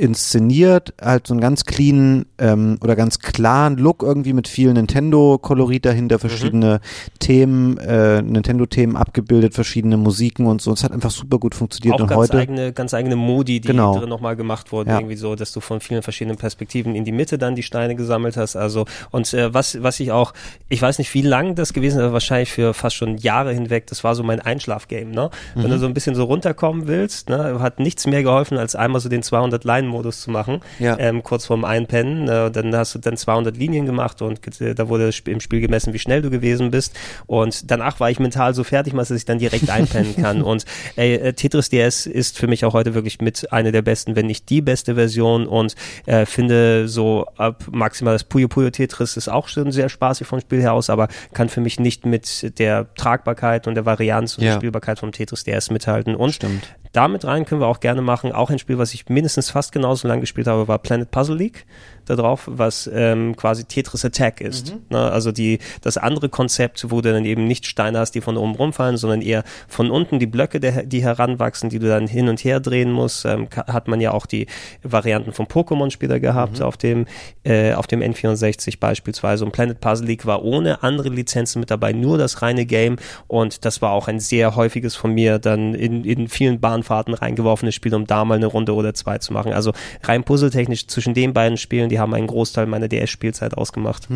[0.00, 5.84] inszeniert, halt so einen ganz cleanen ähm, oder ganz klaren Look irgendwie mit viel Nintendo-Kolorit
[5.84, 6.80] dahinter, verschiedene
[7.18, 10.72] Themen, äh, Nintendo-Themen abgebildet, verschiedene Musiken und so.
[10.72, 12.38] Es hat einfach super gut funktioniert auch und ganz heute.
[12.38, 13.98] eigene, ganz eigene Modi, die Genau.
[13.98, 14.98] drin nochmal gemacht wurden, Ja.
[14.98, 18.36] irgendwie so, dass du von vielen verschiedenen Perspektiven in die Mitte dann die Steine gesammelt
[18.36, 18.56] hast.
[18.56, 20.32] Also und äh, was was ich auch,
[20.68, 23.86] ich weiß nicht, wie lang das gewesen ist, aber wahrscheinlich für fast schon Jahre hinweg.
[23.86, 25.10] Das war so mein Einschlafgame.
[25.10, 25.70] Ne, wenn Mhm.
[25.70, 29.08] du so ein bisschen so runterkommen willst, ne, hat nichts mehr geholfen, als einmal so
[29.08, 30.96] den 200 Line Modus zu machen, Ja.
[30.98, 32.28] ähm, kurz vorm Einpennen.
[32.28, 35.92] Äh, dann hast du dann 200 Linien gemacht und äh, da wurde im Spiel gemessen,
[35.92, 36.96] wie schnell du gewesen bist.
[37.26, 40.42] Und danach war ich mental so fertig, dass ich dann direkt einpennen kann.
[40.42, 40.64] Und
[40.96, 44.48] äh, Tetris DS ist für mich auch heute wirklich mit einer der besten, wenn nicht
[44.50, 45.46] die beste Version.
[45.46, 45.74] Und
[46.06, 50.40] äh, finde so ab maximal das Puyo Puyo Tetris ist auch schon sehr spaßig vom
[50.40, 54.44] Spiel her aus, aber kann für mich nicht mit der Tragbarkeit und der Varianz und
[54.44, 54.52] Ja.
[54.52, 56.14] der Spielbarkeit vom Tetris DS mithalten.
[56.14, 56.68] Und Stimmt.
[56.92, 58.32] Damit rein können wir auch gerne machen.
[58.32, 61.66] Auch ein Spiel, was ich mindestens fast genauso lange gespielt habe, war Planet Puzzle League
[62.06, 64.74] drauf, was ähm, quasi Tetris Attack ist.
[64.90, 64.98] Ne?
[64.98, 68.54] Also die das andere Konzept, wo du dann eben nicht Steine hast, die von oben
[68.54, 72.42] rumfallen, sondern eher von unten die Blöcke, der, die heranwachsen, die du dann hin und
[72.44, 73.24] her drehen musst.
[73.24, 74.46] Ähm, hat man ja auch die
[74.82, 77.06] Varianten vom Pokémon-Spieler gehabt auf dem
[77.44, 79.44] äh, auf dem N64 beispielsweise.
[79.44, 82.96] Und Planet Puzzle League war ohne andere Lizenzen mit dabei, nur das reine Game.
[83.26, 87.74] Und das war auch ein sehr häufiges von mir dann in, in vielen Bahnfahrten reingeworfenes
[87.74, 89.52] Spiel, um da mal eine Runde oder zwei zu machen.
[89.52, 89.72] Also
[90.02, 94.08] rein puzzletechnisch zwischen den beiden Spielen, die haben einen Großteil meiner DS-Spielzeit ausgemacht.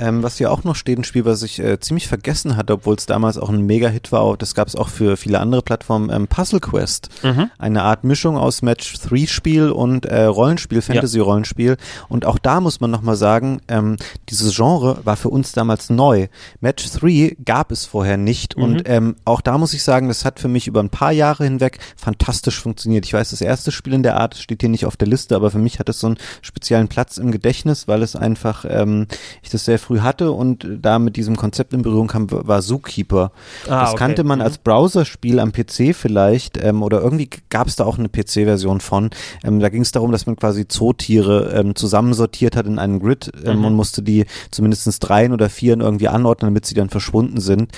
[0.00, 2.94] Ähm, was hier auch noch steht, ein Spiel, was ich äh, ziemlich vergessen hatte, obwohl
[2.94, 6.26] es damals auch ein Mega-Hit war, das gab es auch für viele andere Plattformen, ähm,
[6.26, 7.10] Puzzle Quest.
[7.58, 11.76] Eine Art Mischung aus Match-3-Spiel und äh, Rollenspiel, Fantasy-Rollenspiel.
[12.08, 13.96] Und auch da muss man nochmal sagen, ähm,
[14.30, 16.28] dieses Genre war für uns damals neu.
[16.60, 20.40] Match 3 gab es vorher nicht und ähm, auch da muss ich sagen, das hat
[20.40, 23.04] für mich über ein paar Jahre hinweg fantastisch funktioniert.
[23.04, 25.50] Ich weiß, das erste Spiel in der Art steht hier nicht auf der Liste, aber
[25.50, 29.06] für mich hat es so einen speziellen Platz im Gedächtnis, weil es einfach, ähm,
[29.42, 33.30] ich das sehr früh hatte und da mit diesem Konzept in Berührung kam, war Zookeeper.
[33.68, 33.98] Ah, das okay.
[33.98, 38.08] kannte man als Browserspiel am PC vielleicht ähm, oder irgendwie gab es da auch eine
[38.08, 39.10] PC-Version von.
[39.44, 43.30] Ähm, da ging es darum, dass man quasi Zootiere ähm, zusammensortiert hat in einem Grid
[43.44, 47.70] ähm, und musste die zumindest dreien oder vieren irgendwie anordnen, damit sie dann verschwunden sind.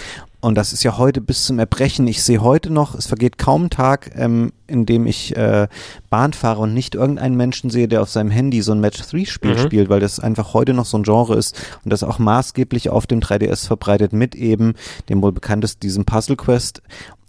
[0.43, 2.09] Und das ist ja heute bis zum Erbrechen.
[2.09, 5.69] Ich sehe heute noch, es vergeht kaum ein Tag, ähm, in dem ich äh,
[6.11, 9.89] Bahn fahre und nicht irgendeinen Menschen sehe, der auf seinem Handy so ein Match-3-Spiel spielt,
[9.89, 13.21] weil das einfach heute noch so ein Genre ist und das auch maßgeblich auf dem
[13.21, 14.75] 3DS verbreitet mit eben
[15.09, 16.83] dem wohl bekanntesten, diesem Puzzle Quest.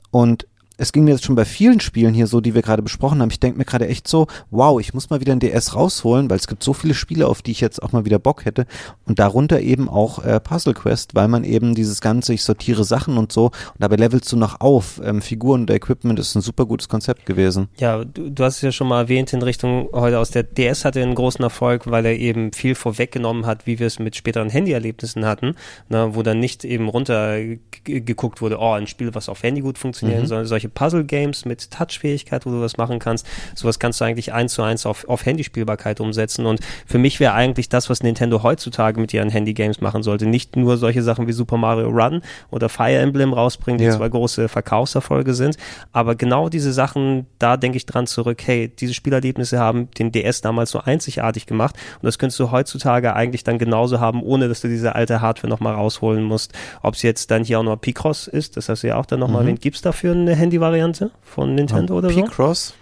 [0.09, 3.21] Und es ging mir jetzt schon bei vielen Spielen hier so, die wir gerade besprochen
[3.21, 3.29] haben.
[3.29, 6.37] Ich denke mir gerade echt so, wow, ich muss mal wieder ein DS rausholen, weil
[6.37, 8.65] es gibt so viele Spiele, auf die ich jetzt auch mal wieder Bock hätte.
[9.05, 13.17] Und darunter eben auch äh, Puzzle Quest, weil man eben dieses ganze, ich sortiere Sachen
[13.17, 14.99] und so, und dabei levelst du noch auf.
[15.03, 17.67] Ähm, Figuren und Equipment ist ein super gutes Konzept gewesen.
[17.77, 20.85] Ja, du, du hast es ja schon mal erwähnt in Richtung heute aus der DS
[20.85, 24.49] hatte einen großen Erfolg, weil er eben viel vorweggenommen hat, wie wir es mit späteren
[24.49, 25.55] Handyerlebnissen hatten,
[25.89, 29.61] ne, wo dann nicht eben runter g- geguckt wurde, oh, ein Spiel, was auf Handy
[29.61, 33.27] gut funktioniert, sondern solche solche Puzzle-Games mit Touch-Fähigkeit, wo du was machen kannst.
[33.55, 36.45] Sowas kannst du eigentlich eins zu eins auf, auf Handyspielbarkeit umsetzen.
[36.45, 40.55] Und für mich wäre eigentlich das, was Nintendo heutzutage mit ihren Handy-Games machen sollte, nicht
[40.55, 43.91] nur solche Sachen wie Super Mario Run oder Fire Emblem rausbringen, die Ja.
[43.91, 45.57] zwei große Verkaufserfolge sind,
[45.91, 50.41] aber genau diese Sachen, da denke ich dran zurück, hey, diese Spielerlebnisse haben den DS
[50.41, 54.61] damals so einzigartig gemacht und das könntest du heutzutage eigentlich dann genauso haben, ohne dass
[54.61, 56.53] du diese alte Hardware nochmal rausholen musst.
[56.81, 59.19] Ob es jetzt dann hier auch noch Picross ist, das hast du ja auch dann
[59.19, 59.61] nochmal erwähnt.
[59.61, 62.21] Gibt es dafür eine Handy-Variante von Nintendo oder so?
[62.21, 62.73] P-Cross?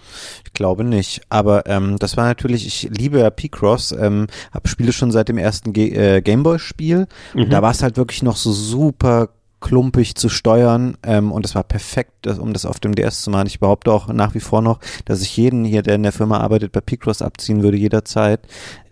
[0.45, 1.21] Ich glaube nicht.
[1.29, 5.37] Aber ähm, das war natürlich, ich liebe ja P-Cross, ähm, hab Spiele schon seit dem
[5.37, 7.07] ersten Ge äh, Gameboy-Spiel.
[7.33, 7.49] Mhm.
[7.49, 9.29] Da war es halt wirklich noch so super
[9.61, 13.29] klumpig zu steuern ähm, und es war perfekt, das, um das auf dem DS zu
[13.31, 13.47] machen.
[13.47, 16.39] Ich behaupte auch nach wie vor noch, dass ich jeden hier, der in der Firma
[16.39, 18.41] arbeitet, bei P-Cross abziehen würde jederzeit.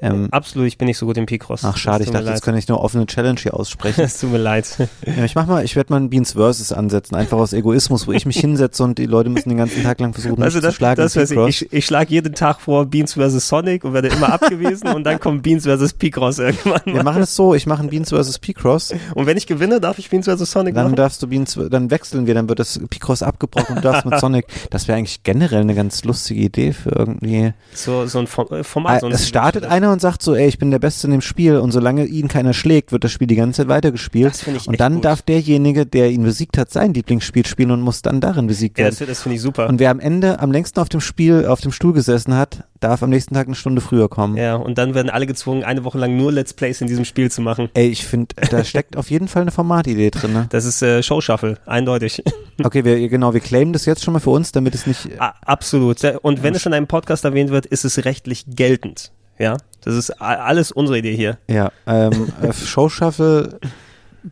[0.02, 1.66] Ähm, Absolut, ich bin nicht so gut im Picross.
[1.66, 4.02] ach schade, Das ich dachte, jetzt könnte ich nur offene Challenge hier aussprechen.
[4.06, 4.66] Es tut mir leid.
[5.06, 8.14] Ja, ich mach mal, ich werde mal ein Beans Versus ansetzen, einfach aus Egoismus, wo
[8.14, 10.68] ich mich hinsetze und die Leute müssen den ganzen Tag lang versuchen, mich Also zu
[10.68, 10.96] das, schlagen.
[11.02, 11.50] das in weiß ich, Picross.
[11.64, 13.48] ich, ich schlage jeden Tag vor Beans vs.
[13.50, 15.94] Sonic und werde immer abgewiesen und dann kommt Beans vs.
[15.94, 18.40] Picross irgendwann Wir machen es so, ich mache ein Beans vs.
[18.40, 20.50] P-Cross, Und wenn ich gewinne, darf ich Beans vs.
[20.50, 20.96] Sonic dann machen?
[20.96, 24.20] darfst du Beans, dann wechseln wir, dann wird das P-Cross abgebrochen und du darfst mit
[24.20, 24.46] Sonic.
[24.70, 27.54] Das wäre eigentlich generell eine ganz lustige Idee für irgendwie.
[27.74, 29.02] So, so ein äh, Format.
[29.02, 31.22] so ein- es startet einer und sagt so, ey, ich bin der Beste in dem
[31.22, 34.34] Spiel und solange ihn keiner schlägt, wird das Spiel die ganze Zeit weitergespielt.
[34.34, 35.06] Das ich und dann gut.
[35.06, 38.86] darf derjenige, der ihn besiegt hat, sein Lieblingsspiel spielen und muss dann darin besiegt Ja,
[38.86, 38.96] werden.
[39.00, 39.68] das, das finde ich super.
[39.70, 43.04] Und wer am Ende am längsten auf dem Spiel, auf dem Stuhl gesessen hat, darf
[43.04, 44.38] am nächsten Tag eine Stunde früher kommen.
[44.38, 47.30] ja, und dann werden alle gezwungen, eine Woche lang nur Let's Plays in diesem Spiel
[47.30, 47.70] zu machen.
[47.74, 50.34] Ey, ich finde, da steckt auf jeden Fall eine Formatidee drin.
[50.34, 50.48] Ne?
[50.50, 52.24] Das ist äh, Show-Shuffle, eindeutig.
[52.62, 55.22] Okay, wir, genau, wir claimen das jetzt schon mal für uns, damit es nicht.
[55.22, 56.04] A- Absolut.
[56.24, 59.14] Und wenn es in einem Podcast erwähnt wird, ist es rechtlich geltend.
[59.38, 61.38] Ja, das ist alles unsere Idee hier.
[61.48, 63.62] Ja, ähm, äh, Show Shuffle,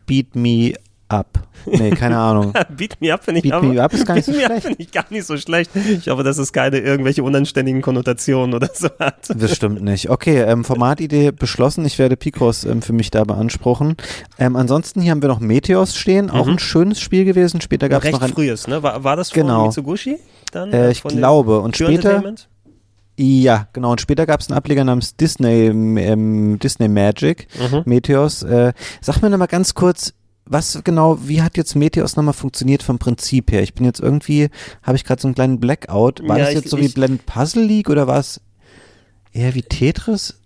[0.06, 0.74] Beat Me
[1.10, 1.38] Up.
[1.66, 2.52] Nee, keine Ahnung.
[2.76, 4.44] Beat me up finde ich Beat aber, me up ist gar nicht so Beat me
[4.46, 4.66] up schlecht.
[4.66, 5.70] finde ich gar nicht so schlecht.
[5.74, 9.28] Ich hoffe, dass es keine irgendwelche unanständigen Konnotationen oder so hat.
[9.36, 10.10] Bestimmt nicht.
[10.10, 11.84] Okay, ähm, Formatidee beschlossen.
[11.86, 13.96] Ich werde Picross ähm, für mich da beanspruchen.
[14.38, 16.30] Ähm, ansonsten hier haben wir noch Meteos stehen.
[16.30, 17.60] Auch ein schönes Spiel gewesen.
[17.60, 18.12] Später gab es Mhm.
[18.12, 18.32] Noch ein.
[18.32, 18.82] frühes, ne?
[18.82, 19.66] War, war das von Genau.
[19.66, 20.18] Mitsugushi?
[20.52, 21.60] Dann, Äh, ich von dem glaube.
[21.60, 22.22] Und später.
[23.20, 23.90] Ja, genau.
[23.92, 27.82] Und später gab es einen Ableger namens Disney, ähm, Disney Magic, Mhm.
[27.84, 28.44] Meteos.
[28.44, 30.14] Äh, sag mir nochmal ganz kurz,
[30.50, 33.62] was genau, wie hat jetzt Meteos nochmal funktioniert vom Prinzip her?
[33.62, 34.48] Ich bin jetzt irgendwie,
[34.82, 36.26] habe ich gerade so einen kleinen Blackout.
[36.26, 38.40] War Ja, das ich- jetzt so wie ich- Blend Puzzle League oder war es
[39.32, 40.40] eher wie Tetris?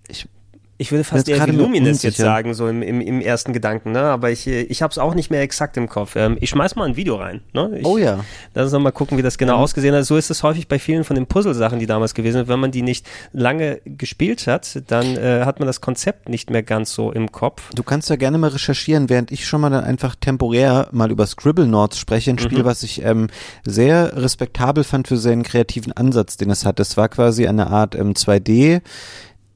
[0.82, 4.02] Ich, würde fast eher wie Lumines jetzt sagen, so im, im, im ersten Gedanken, ne?
[4.02, 6.16] Aber ich, ich habe es auch nicht mehr exakt im Kopf.
[6.16, 7.40] Ähm, ich schmeiß mal ein Video rein.
[7.52, 7.78] Ne?
[7.78, 8.24] Ich, oh ja.
[8.54, 10.04] Lass uns noch mal gucken, wie das genau ausgesehen hat.
[10.04, 12.48] So ist es häufig bei vielen von den Puzzle-Sachen, die damals gewesen sind.
[12.48, 16.64] Wenn man die nicht lange gespielt hat, dann äh, hat man das Konzept nicht mehr
[16.64, 17.70] ganz so im Kopf.
[17.74, 21.26] Du kannst ja gerne mal recherchieren, während ich schon mal dann einfach temporär mal über
[21.26, 22.32] Scribble Notes spreche.
[22.32, 23.28] Ein Spiel, was ich ähm,
[23.64, 26.80] sehr respektabel fand für seinen kreativen Ansatz, den es hat.
[26.80, 28.80] Es war quasi eine Art ähm, 2D.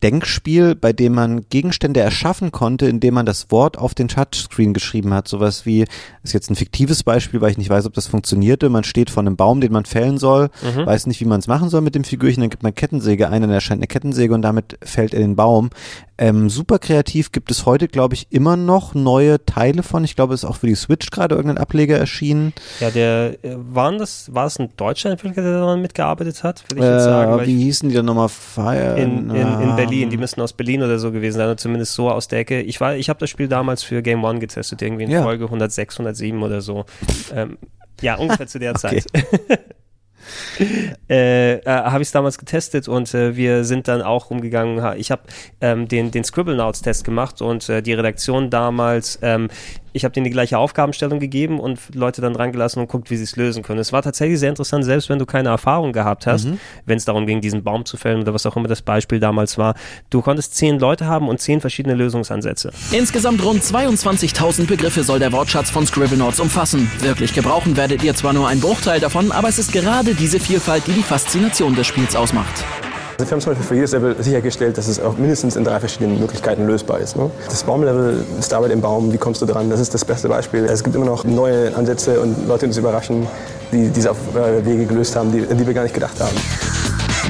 [0.07, 5.13] Denkspiel, bei dem man Gegenstände erschaffen konnte, indem man das Wort auf den Touchscreen geschrieben
[5.13, 5.27] hat.
[5.27, 5.85] Sowas wie,
[6.23, 8.69] ist jetzt ein fiktives Beispiel, weil ich nicht weiß, ob das funktionierte.
[8.69, 10.51] Man steht vor einem Baum, den man fällen soll,
[10.87, 13.43] weiß nicht, wie man es machen soll mit dem Figürchen, dann gibt man Kettensäge ein,
[13.43, 15.71] dann erscheint eine Kettensäge und damit fällt er den Baum.
[16.19, 20.03] Ähm, super kreativ gibt es heute, glaube ich, immer noch neue Teile von.
[20.03, 22.55] Ich glaube, es ist auch für die Switch gerade irgendein Ableger erschienen.
[22.81, 26.83] Ja, der äh, waren das, war es ein deutscher Entwickler, der daran mitgearbeitet hat, würde
[26.85, 27.39] ich jetzt sagen.
[27.41, 28.29] Äh, wie hießen die dann nochmal?
[28.31, 28.97] Fire?
[28.97, 31.93] in, in, in Berlin, die Ähm, müssten aus Berlin oder so gewesen sein, oder zumindest
[31.93, 32.63] so aus der Ecke.
[32.63, 35.23] Ich war, ich habe das Spiel damals für Game One getestet, irgendwie in Ja.
[35.23, 36.87] Folge 106, 107 oder so.
[37.35, 37.59] ähm,
[38.01, 39.05] ja, ungefähr zu der Zeit.
[41.09, 44.99] äh, äh, habe ich es damals getestet und äh, wir sind dann auch rumgegangen.
[44.99, 45.23] Ich habe
[45.61, 49.49] ähm, den, den Scribblenauts-Test gemacht und äh, die Redaktion damals, ähm,
[49.97, 53.17] ich habe denen die gleiche Aufgabenstellung gegeben und Leute dann dran gelassen und guckt, wie
[53.17, 53.81] sie es lösen können.
[53.81, 56.49] Es war tatsächlich sehr interessant, selbst wenn du keine Erfahrung gehabt hast,
[56.85, 59.57] wenn es darum ging, diesen Baum zu fällen oder was auch immer das Beispiel damals
[59.57, 59.75] war.
[60.11, 62.73] Du konntest zehn Leute haben und zehn verschiedene Lösungsansätze.
[62.93, 66.91] Insgesamt rund 22.000 Begriffe soll der Wortschatz von Scribblenauts umfassen.
[67.01, 70.87] Wirklich gebrauchen werdet ihr zwar nur einen Bruchteil davon, aber es ist gerade diese Vielfalt,
[70.87, 72.65] die die Faszination des Spiels ausmacht.
[73.19, 75.81] Also wir haben zum Beispiel für jedes Level sichergestellt, dass es auch mindestens in drei
[75.81, 77.17] verschiedenen Möglichkeiten lösbar ist.
[77.17, 77.31] Ne?
[77.49, 79.71] Das Baumlevel ist Arbeit im Baum, wie kommst du dran?
[79.71, 80.67] Das ist das beste Beispiel.
[80.67, 83.27] Es gibt immer noch neue Ansätze und Leute, die uns überraschen,
[83.73, 86.37] die diese auf äh, Wege gelöst haben, die, die wir gar nicht gedacht haben.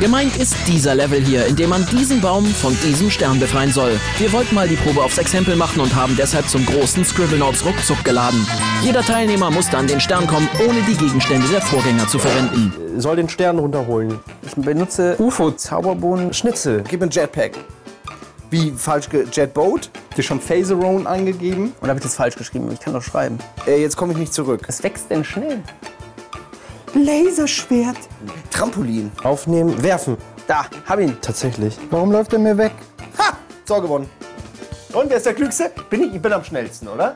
[0.00, 3.98] Gemeint ist dieser Level hier, in dem man diesen Baum von diesem Stern befreien soll.
[4.18, 8.04] Wir wollten mal die Probe aufs Exempel machen und haben deshalb zum großen Scribblenauts ruckzuck
[8.04, 8.46] geladen.
[8.82, 13.00] Jeder Teilnehmer musste an den Stern kommen, ohne die Gegenstände der Vorgänger zu verwenden.
[13.00, 14.20] soll den Stern runterholen.
[14.42, 16.84] Ich benutze UFO, Zauberbohnen, Schnitzel.
[16.86, 17.52] Gib ein Jetpack.
[18.50, 19.90] Wie falsch ge Jetboat?
[20.14, 21.72] Dir schon Phaserone eingegeben?
[21.80, 22.70] Oder habe ich das falsch geschrieben?
[22.70, 23.38] Ich kann doch schreiben.
[23.66, 24.62] Äh, jetzt komme ich nicht zurück.
[24.68, 25.62] Es wächst denn schnell.
[27.04, 27.96] Laserschwert.
[28.50, 29.10] Trampolin.
[29.22, 30.16] Aufnehmen, werfen.
[30.46, 31.16] Da, hab ihn.
[31.20, 31.76] Tatsächlich.
[31.90, 32.72] Warum läuft er mir weg?
[33.18, 33.36] Ha!
[33.66, 34.08] Tor gewonnen.
[34.92, 35.70] Und wer ist der Klügste?
[35.90, 37.14] Bin ich, ich bin am schnellsten, oder?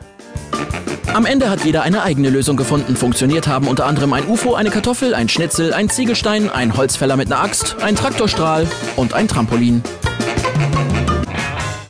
[1.15, 2.95] Am Ende hat jeder eine eigene Lösung gefunden.
[2.95, 7.33] Funktioniert haben unter anderem ein UFO, eine Kartoffel, ein Schnitzel, ein Ziegelstein, ein Holzfäller mit
[7.33, 8.67] einer Axt, ein Traktorstrahl
[8.97, 9.83] und ein Trampolin.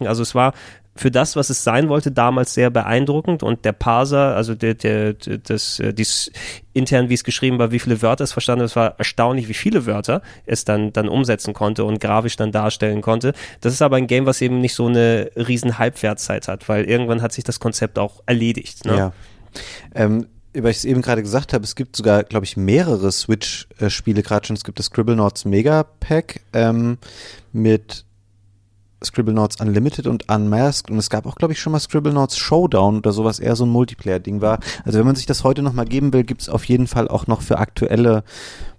[0.01, 0.55] Also es war
[1.01, 5.15] für das, was es sein wollte, damals sehr beeindruckend und der Parser, also der, der,
[5.15, 6.31] das, äh, dies
[6.75, 9.55] intern, wie es geschrieben war, wie viele Wörter es verstanden hat, es war erstaunlich, wie
[9.55, 13.33] viele Wörter es dann, dann umsetzen konnte und grafisch dann darstellen konnte.
[13.63, 17.23] Das ist aber ein Game, was eben nicht so eine riesen Halbwertszeit hat, weil irgendwann
[17.23, 18.85] hat sich das Konzept auch erledigt.
[18.85, 18.97] Ne?
[18.99, 19.13] Ja.
[19.95, 24.23] Ähm, weil ich es eben gerade gesagt habe, es gibt sogar, glaube ich, mehrere Switch-Spiele
[24.23, 24.57] gerade schon.
[24.57, 26.99] Es gibt das Scribblenauts Mega Pack ähm,
[27.53, 28.05] mit
[29.05, 33.13] Scribblenauts Unlimited und Unmasked und es gab auch, glaube ich, schon mal Scribblenauts Showdown oder
[33.13, 34.61] sowas eher so ein Multiplayer-Ding war.
[34.85, 37.27] Also wenn man sich das heute nochmal geben will, gibt es auf jeden Fall auch
[37.27, 38.25] noch für aktuelle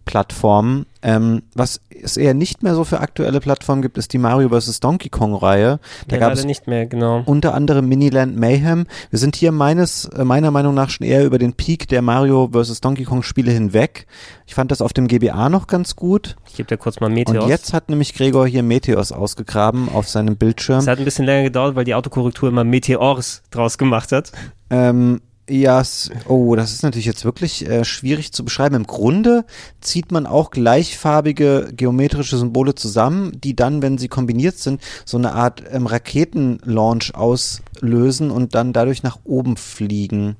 [0.05, 0.85] Plattformen.
[1.03, 4.79] Ähm, was es eher nicht mehr so für aktuelle Plattformen gibt, ist die Mario vs.
[4.79, 5.79] Donkey Kong Reihe.
[6.07, 7.23] Da Ja, gab es nicht mehr, genau.
[7.25, 8.85] unter anderem Miniland Mayhem.
[9.09, 12.49] Wir sind hier meines, äh, meiner Meinung nach schon eher über den Peak der Mario
[12.53, 12.81] vs.
[12.81, 14.05] Donkey Kong Spiele hinweg.
[14.45, 16.35] Ich fand das auf dem GBA noch ganz gut.
[16.47, 17.43] Ich gebe dir kurz mal Meteos.
[17.43, 20.79] Und jetzt hat nämlich Gregor hier Meteos ausgegraben auf seinem Bildschirm.
[20.79, 24.31] Es hat ein bisschen länger gedauert, weil die Autokorrektur immer Meteors draus gemacht hat.
[24.69, 25.21] Ähm,
[25.51, 25.83] ja,
[26.27, 28.75] oh, das ist natürlich jetzt wirklich äh, schwierig zu beschreiben.
[28.75, 29.45] Im Grunde
[29.81, 35.33] zieht man auch gleichfarbige geometrische Symbole zusammen, die dann, wenn sie kombiniert sind, so eine
[35.33, 40.37] Art ähm, Raketenlaunch auslösen und dann dadurch nach oben fliegen.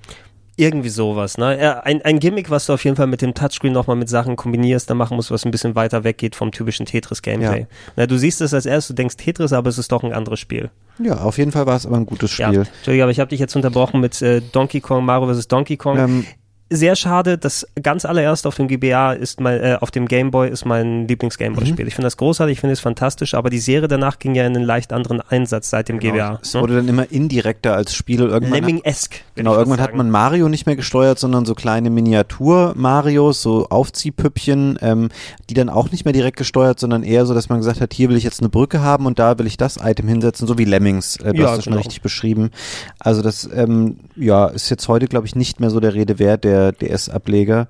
[0.62, 1.60] Irgendwie sowas, ne?
[1.60, 4.36] Ja, ein, ein Gimmick, was du auf jeden Fall mit dem Touchscreen nochmal mit Sachen
[4.36, 7.62] kombinierst, da machen musst, was ein bisschen weiter weggeht vom typischen Tetris-Gameplay.
[7.62, 7.68] Ja.
[7.96, 10.40] Na, du siehst es als erstes, du denkst Tetris, aber es ist doch ein anderes
[10.40, 10.70] Spiel.
[11.00, 12.68] Ja, auf jeden Fall war es aber ein gutes Ja, Spiel.
[12.76, 15.48] Entschuldige, aber ich habe dich jetzt unterbrochen mit äh, Donkey Kong, Mario vs.
[15.48, 15.98] Donkey Kong.
[15.98, 16.26] Ähm,
[16.74, 20.50] Sehr schade, das ganz allererst auf dem GBA ist mein, äh, auf dem Game Boy
[20.50, 21.86] ist mein Lieblings-Gameboy-Spiel.
[21.86, 24.56] Ich finde das großartig, ich finde es fantastisch, aber die Serie danach ging ja in
[24.56, 26.40] einen leicht anderen Einsatz seit dem GBA.
[26.42, 26.62] Es ne?
[26.62, 28.22] wurde dann immer indirekter als Spiel.
[28.22, 29.18] Lemming-esque.
[29.36, 29.98] Genau, irgendwann hat sagen.
[29.98, 35.10] man Mario nicht mehr gesteuert, sondern so kleine Miniatur-Marios, so Aufziehpüppchen, ähm,
[35.50, 38.08] die dann auch nicht mehr direkt gesteuert, sondern eher so, dass man gesagt hat, hier
[38.08, 40.64] will ich jetzt eine Brücke haben und da will ich das Item hinsetzen, so wie
[40.64, 41.82] Lemmings, äh, du Ja, hast das schon genau.
[41.82, 42.52] richtig beschrieben.
[42.98, 46.46] Also das, ähm, ja, ist jetzt heute, glaube ich, nicht mehr so der Rede wert,
[46.46, 47.68] der DS-Ableger.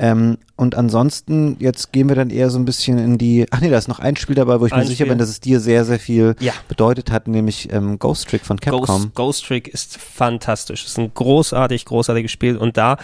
[0.00, 3.68] Ähm, und ansonsten, jetzt gehen wir dann eher so ein bisschen in die, ach nee,
[3.68, 5.08] da ist noch ein Spiel dabei, wo ich Ein mir sicher Spiel.
[5.08, 6.52] bin, dass es dir sehr, sehr viel Ja.
[6.68, 8.86] bedeutet hat, nämlich ähm, Ghost Trick von Capcom.
[8.86, 10.84] Ghost, Ghost Trick ist fantastisch.
[10.84, 12.96] Es ist ein großartig, großartiges Spiel und da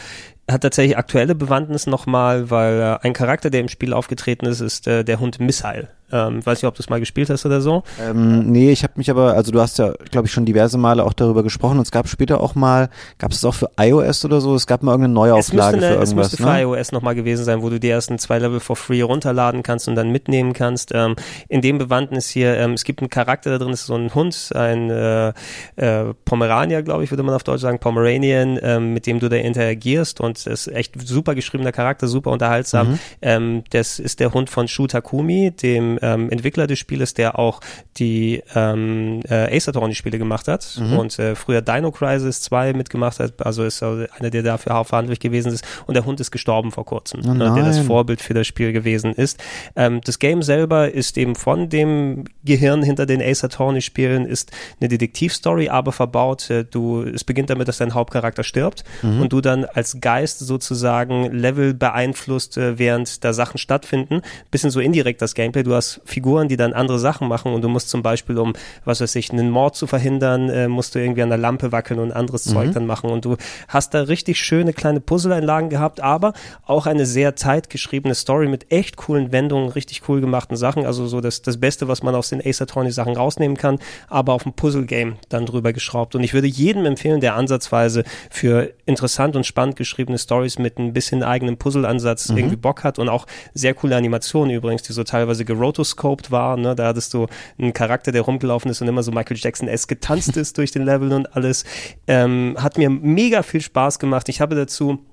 [0.48, 4.86] hat tatsächlich aktuelle Bewandtnis nochmal, weil äh, ein Charakter, der im Spiel aufgetreten ist, ist
[4.86, 5.88] äh, der Hund Missile.
[6.14, 7.82] Ähm, weiß nicht, ob du es mal gespielt hast oder so.
[8.00, 11.02] Ähm, nee, ich habe mich aber, also du hast ja, glaube ich, schon diverse Male
[11.02, 12.88] auch darüber gesprochen und es gab später auch mal,
[13.18, 15.92] gab es auch für iOS oder so, es gab mal irgendeine Es Neuauflage eine, für
[15.94, 16.62] es irgendwas, müsste für ne?
[16.62, 19.96] iOS nochmal gewesen sein, wo du die ersten zwei Level for free runterladen kannst und
[19.96, 20.92] dann mitnehmen kannst.
[20.94, 21.16] Ähm,
[21.48, 24.14] in dem Bewandtnis hier, ähm, es gibt einen Charakter da drin, das ist so ein
[24.14, 25.32] Hund, ein äh,
[25.74, 29.36] äh, Pomeranier, glaube ich, würde man auf Deutsch sagen, Pomeranian, ähm, mit dem du da
[29.36, 32.92] interagierst und es ist echt super geschriebener Charakter, super unterhaltsam.
[32.92, 32.98] Mhm.
[33.20, 37.60] Ähm, das ist der Hund von Shu Takumi, dem ähm, Entwickler des Spieles, der auch
[37.98, 40.98] die ähm, äh, Ace Attorney Spiele gemacht hat Mhm.
[40.98, 45.20] und äh, früher Dino Crisis 2 mitgemacht hat, also ist also einer, der dafür verantwortlich
[45.20, 47.78] gewesen ist und der Hund ist gestorben vor kurzem, Oh ne, der das.
[47.78, 49.42] Vorbild für das Spiel gewesen ist.
[49.76, 54.50] Ähm, das Game selber ist eben von dem Gehirn hinter den Ace Attorney Spielen ist
[54.80, 56.50] eine Detektivstory, aber verbaut.
[56.50, 59.22] Äh, du, es beginnt damit, dass dein Hauptcharakter stirbt Mhm.
[59.22, 64.22] und du dann als Geist sozusagen Level beeinflusst, äh, während da Sachen stattfinden.
[64.50, 65.62] Bisschen so indirekt das Gameplay.
[65.62, 68.54] Du hast Figuren, die dann andere Sachen machen und du musst zum Beispiel, um,
[68.84, 72.00] was weiß ich, einen Mord zu verhindern, äh, musst du irgendwie an der Lampe wackeln
[72.00, 73.36] und anderes Zeug dann machen und du
[73.68, 76.32] hast da richtig schöne kleine Puzzleinlagen gehabt, aber
[76.66, 80.86] auch eine sehr zeitgeschriebene Story mit echt coolen Wendungen, richtig cool gemachten Sachen.
[80.86, 84.32] Also so das, das Beste, was man aus den Ace Attorney Sachen rausnehmen kann, aber
[84.32, 86.14] auf ein Puzzle-Game dann drüber geschraubt.
[86.14, 90.92] Und ich würde jedem empfehlen, der ansatzweise für interessant und spannend geschriebene Stories mit ein
[90.92, 95.44] bisschen eigenem Puzzle-Ansatz irgendwie Bock hat und auch sehr coole Animationen übrigens, die so teilweise
[95.74, 96.62] gerotoscoped waren.
[96.62, 96.74] Ne?
[96.74, 97.26] Da hattest du
[97.58, 101.12] einen Charakter, der rumgelaufen ist und immer so Michael Jackson-esque getanzt ist durch den Level
[101.12, 101.64] und alles.
[102.06, 104.28] Ähm, hat mir mega viel Spaß gemacht.
[104.28, 105.04] Ich habe dazu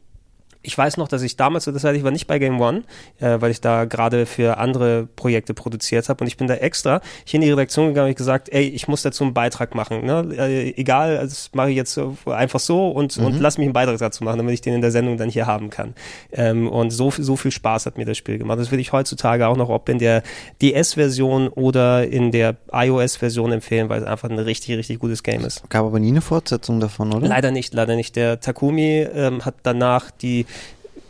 [0.64, 2.84] ich weiß noch, dass ich damals, das heißt, ich war nicht bei Game One,
[3.20, 7.02] äh, weil ich da gerade für andere Projekte produziert habe und ich bin da extra
[7.26, 10.06] hier in die Redaktion gegangen und gesagt, ey, ich muss dazu einen Beitrag machen.
[10.06, 10.28] Ne?
[10.38, 13.98] Äh, egal, das mache ich jetzt so, einfach so und, und lass mich einen Beitrag
[13.98, 15.96] dazu machen, damit ich den in der Sendung dann hier haben kann.
[16.32, 18.60] Ähm, und so, so viel Spaß hat mir das Spiel gemacht.
[18.60, 20.24] Das würde ich heutzutage auch noch, ob in der
[20.62, 25.68] DS-Version oder in der iOS-Version empfehlen, weil es einfach ein richtig, richtig gutes Game ist.
[25.70, 27.28] Gab aber nie eine Fortsetzung davon, oder?
[27.28, 28.16] Leider nicht, leider nicht.
[28.16, 30.46] Der Takumi ähm, hat danach die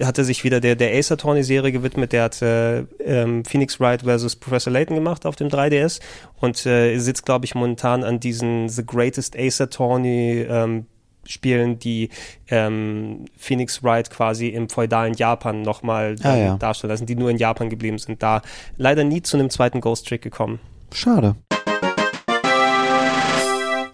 [0.04, 2.12] hat er sich wieder der, der Ace Attorney-Serie gewidmet.
[2.12, 6.00] Der hat äh, ähm, Phoenix Wright versus Professor Layton gemacht auf dem 3DS
[6.40, 10.86] und äh, sitzt, glaube ich, momentan an diesen The Greatest Ace Attorney ähm,
[11.28, 12.10] Spielen, die
[12.50, 16.58] ähm, Phoenix Wright quasi im feudalen Japan nochmal Ah, ja.
[16.58, 18.24] darstellen lassen, die nur in Japan geblieben sind.
[18.24, 18.42] Da
[18.78, 20.60] leider nie zu einem zweiten Ghost Trick gekommen.
[20.92, 21.36] Schade.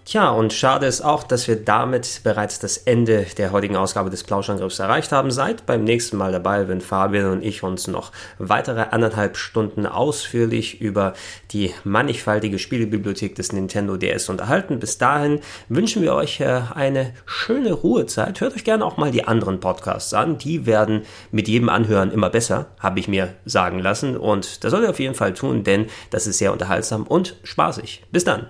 [0.08, 4.24] Tja, und schade ist auch, dass wir damit bereits das Ende der heutigen Ausgabe des
[4.24, 5.30] Plauschangriffs erreicht haben.
[5.30, 10.80] Seid beim nächsten Mal dabei, wenn Fabian und ich uns noch weitere anderthalb Stunden ausführlich
[10.80, 11.12] über
[11.50, 14.78] die mannigfaltige Spielebibliothek des Nintendo DS unterhalten.
[14.78, 18.40] Bis dahin wünschen wir euch äh, eine schöne Ruhezeit.
[18.40, 20.38] Hört euch gerne auch mal die anderen Podcasts an.
[20.38, 21.02] Die werden
[21.32, 24.16] mit jedem Anhören immer besser, habe ich mir sagen lassen.
[24.16, 28.04] Und das soll ihr auf jeden Fall tun, denn das ist sehr unterhaltsam und spaßig.
[28.10, 28.46] Bis dann.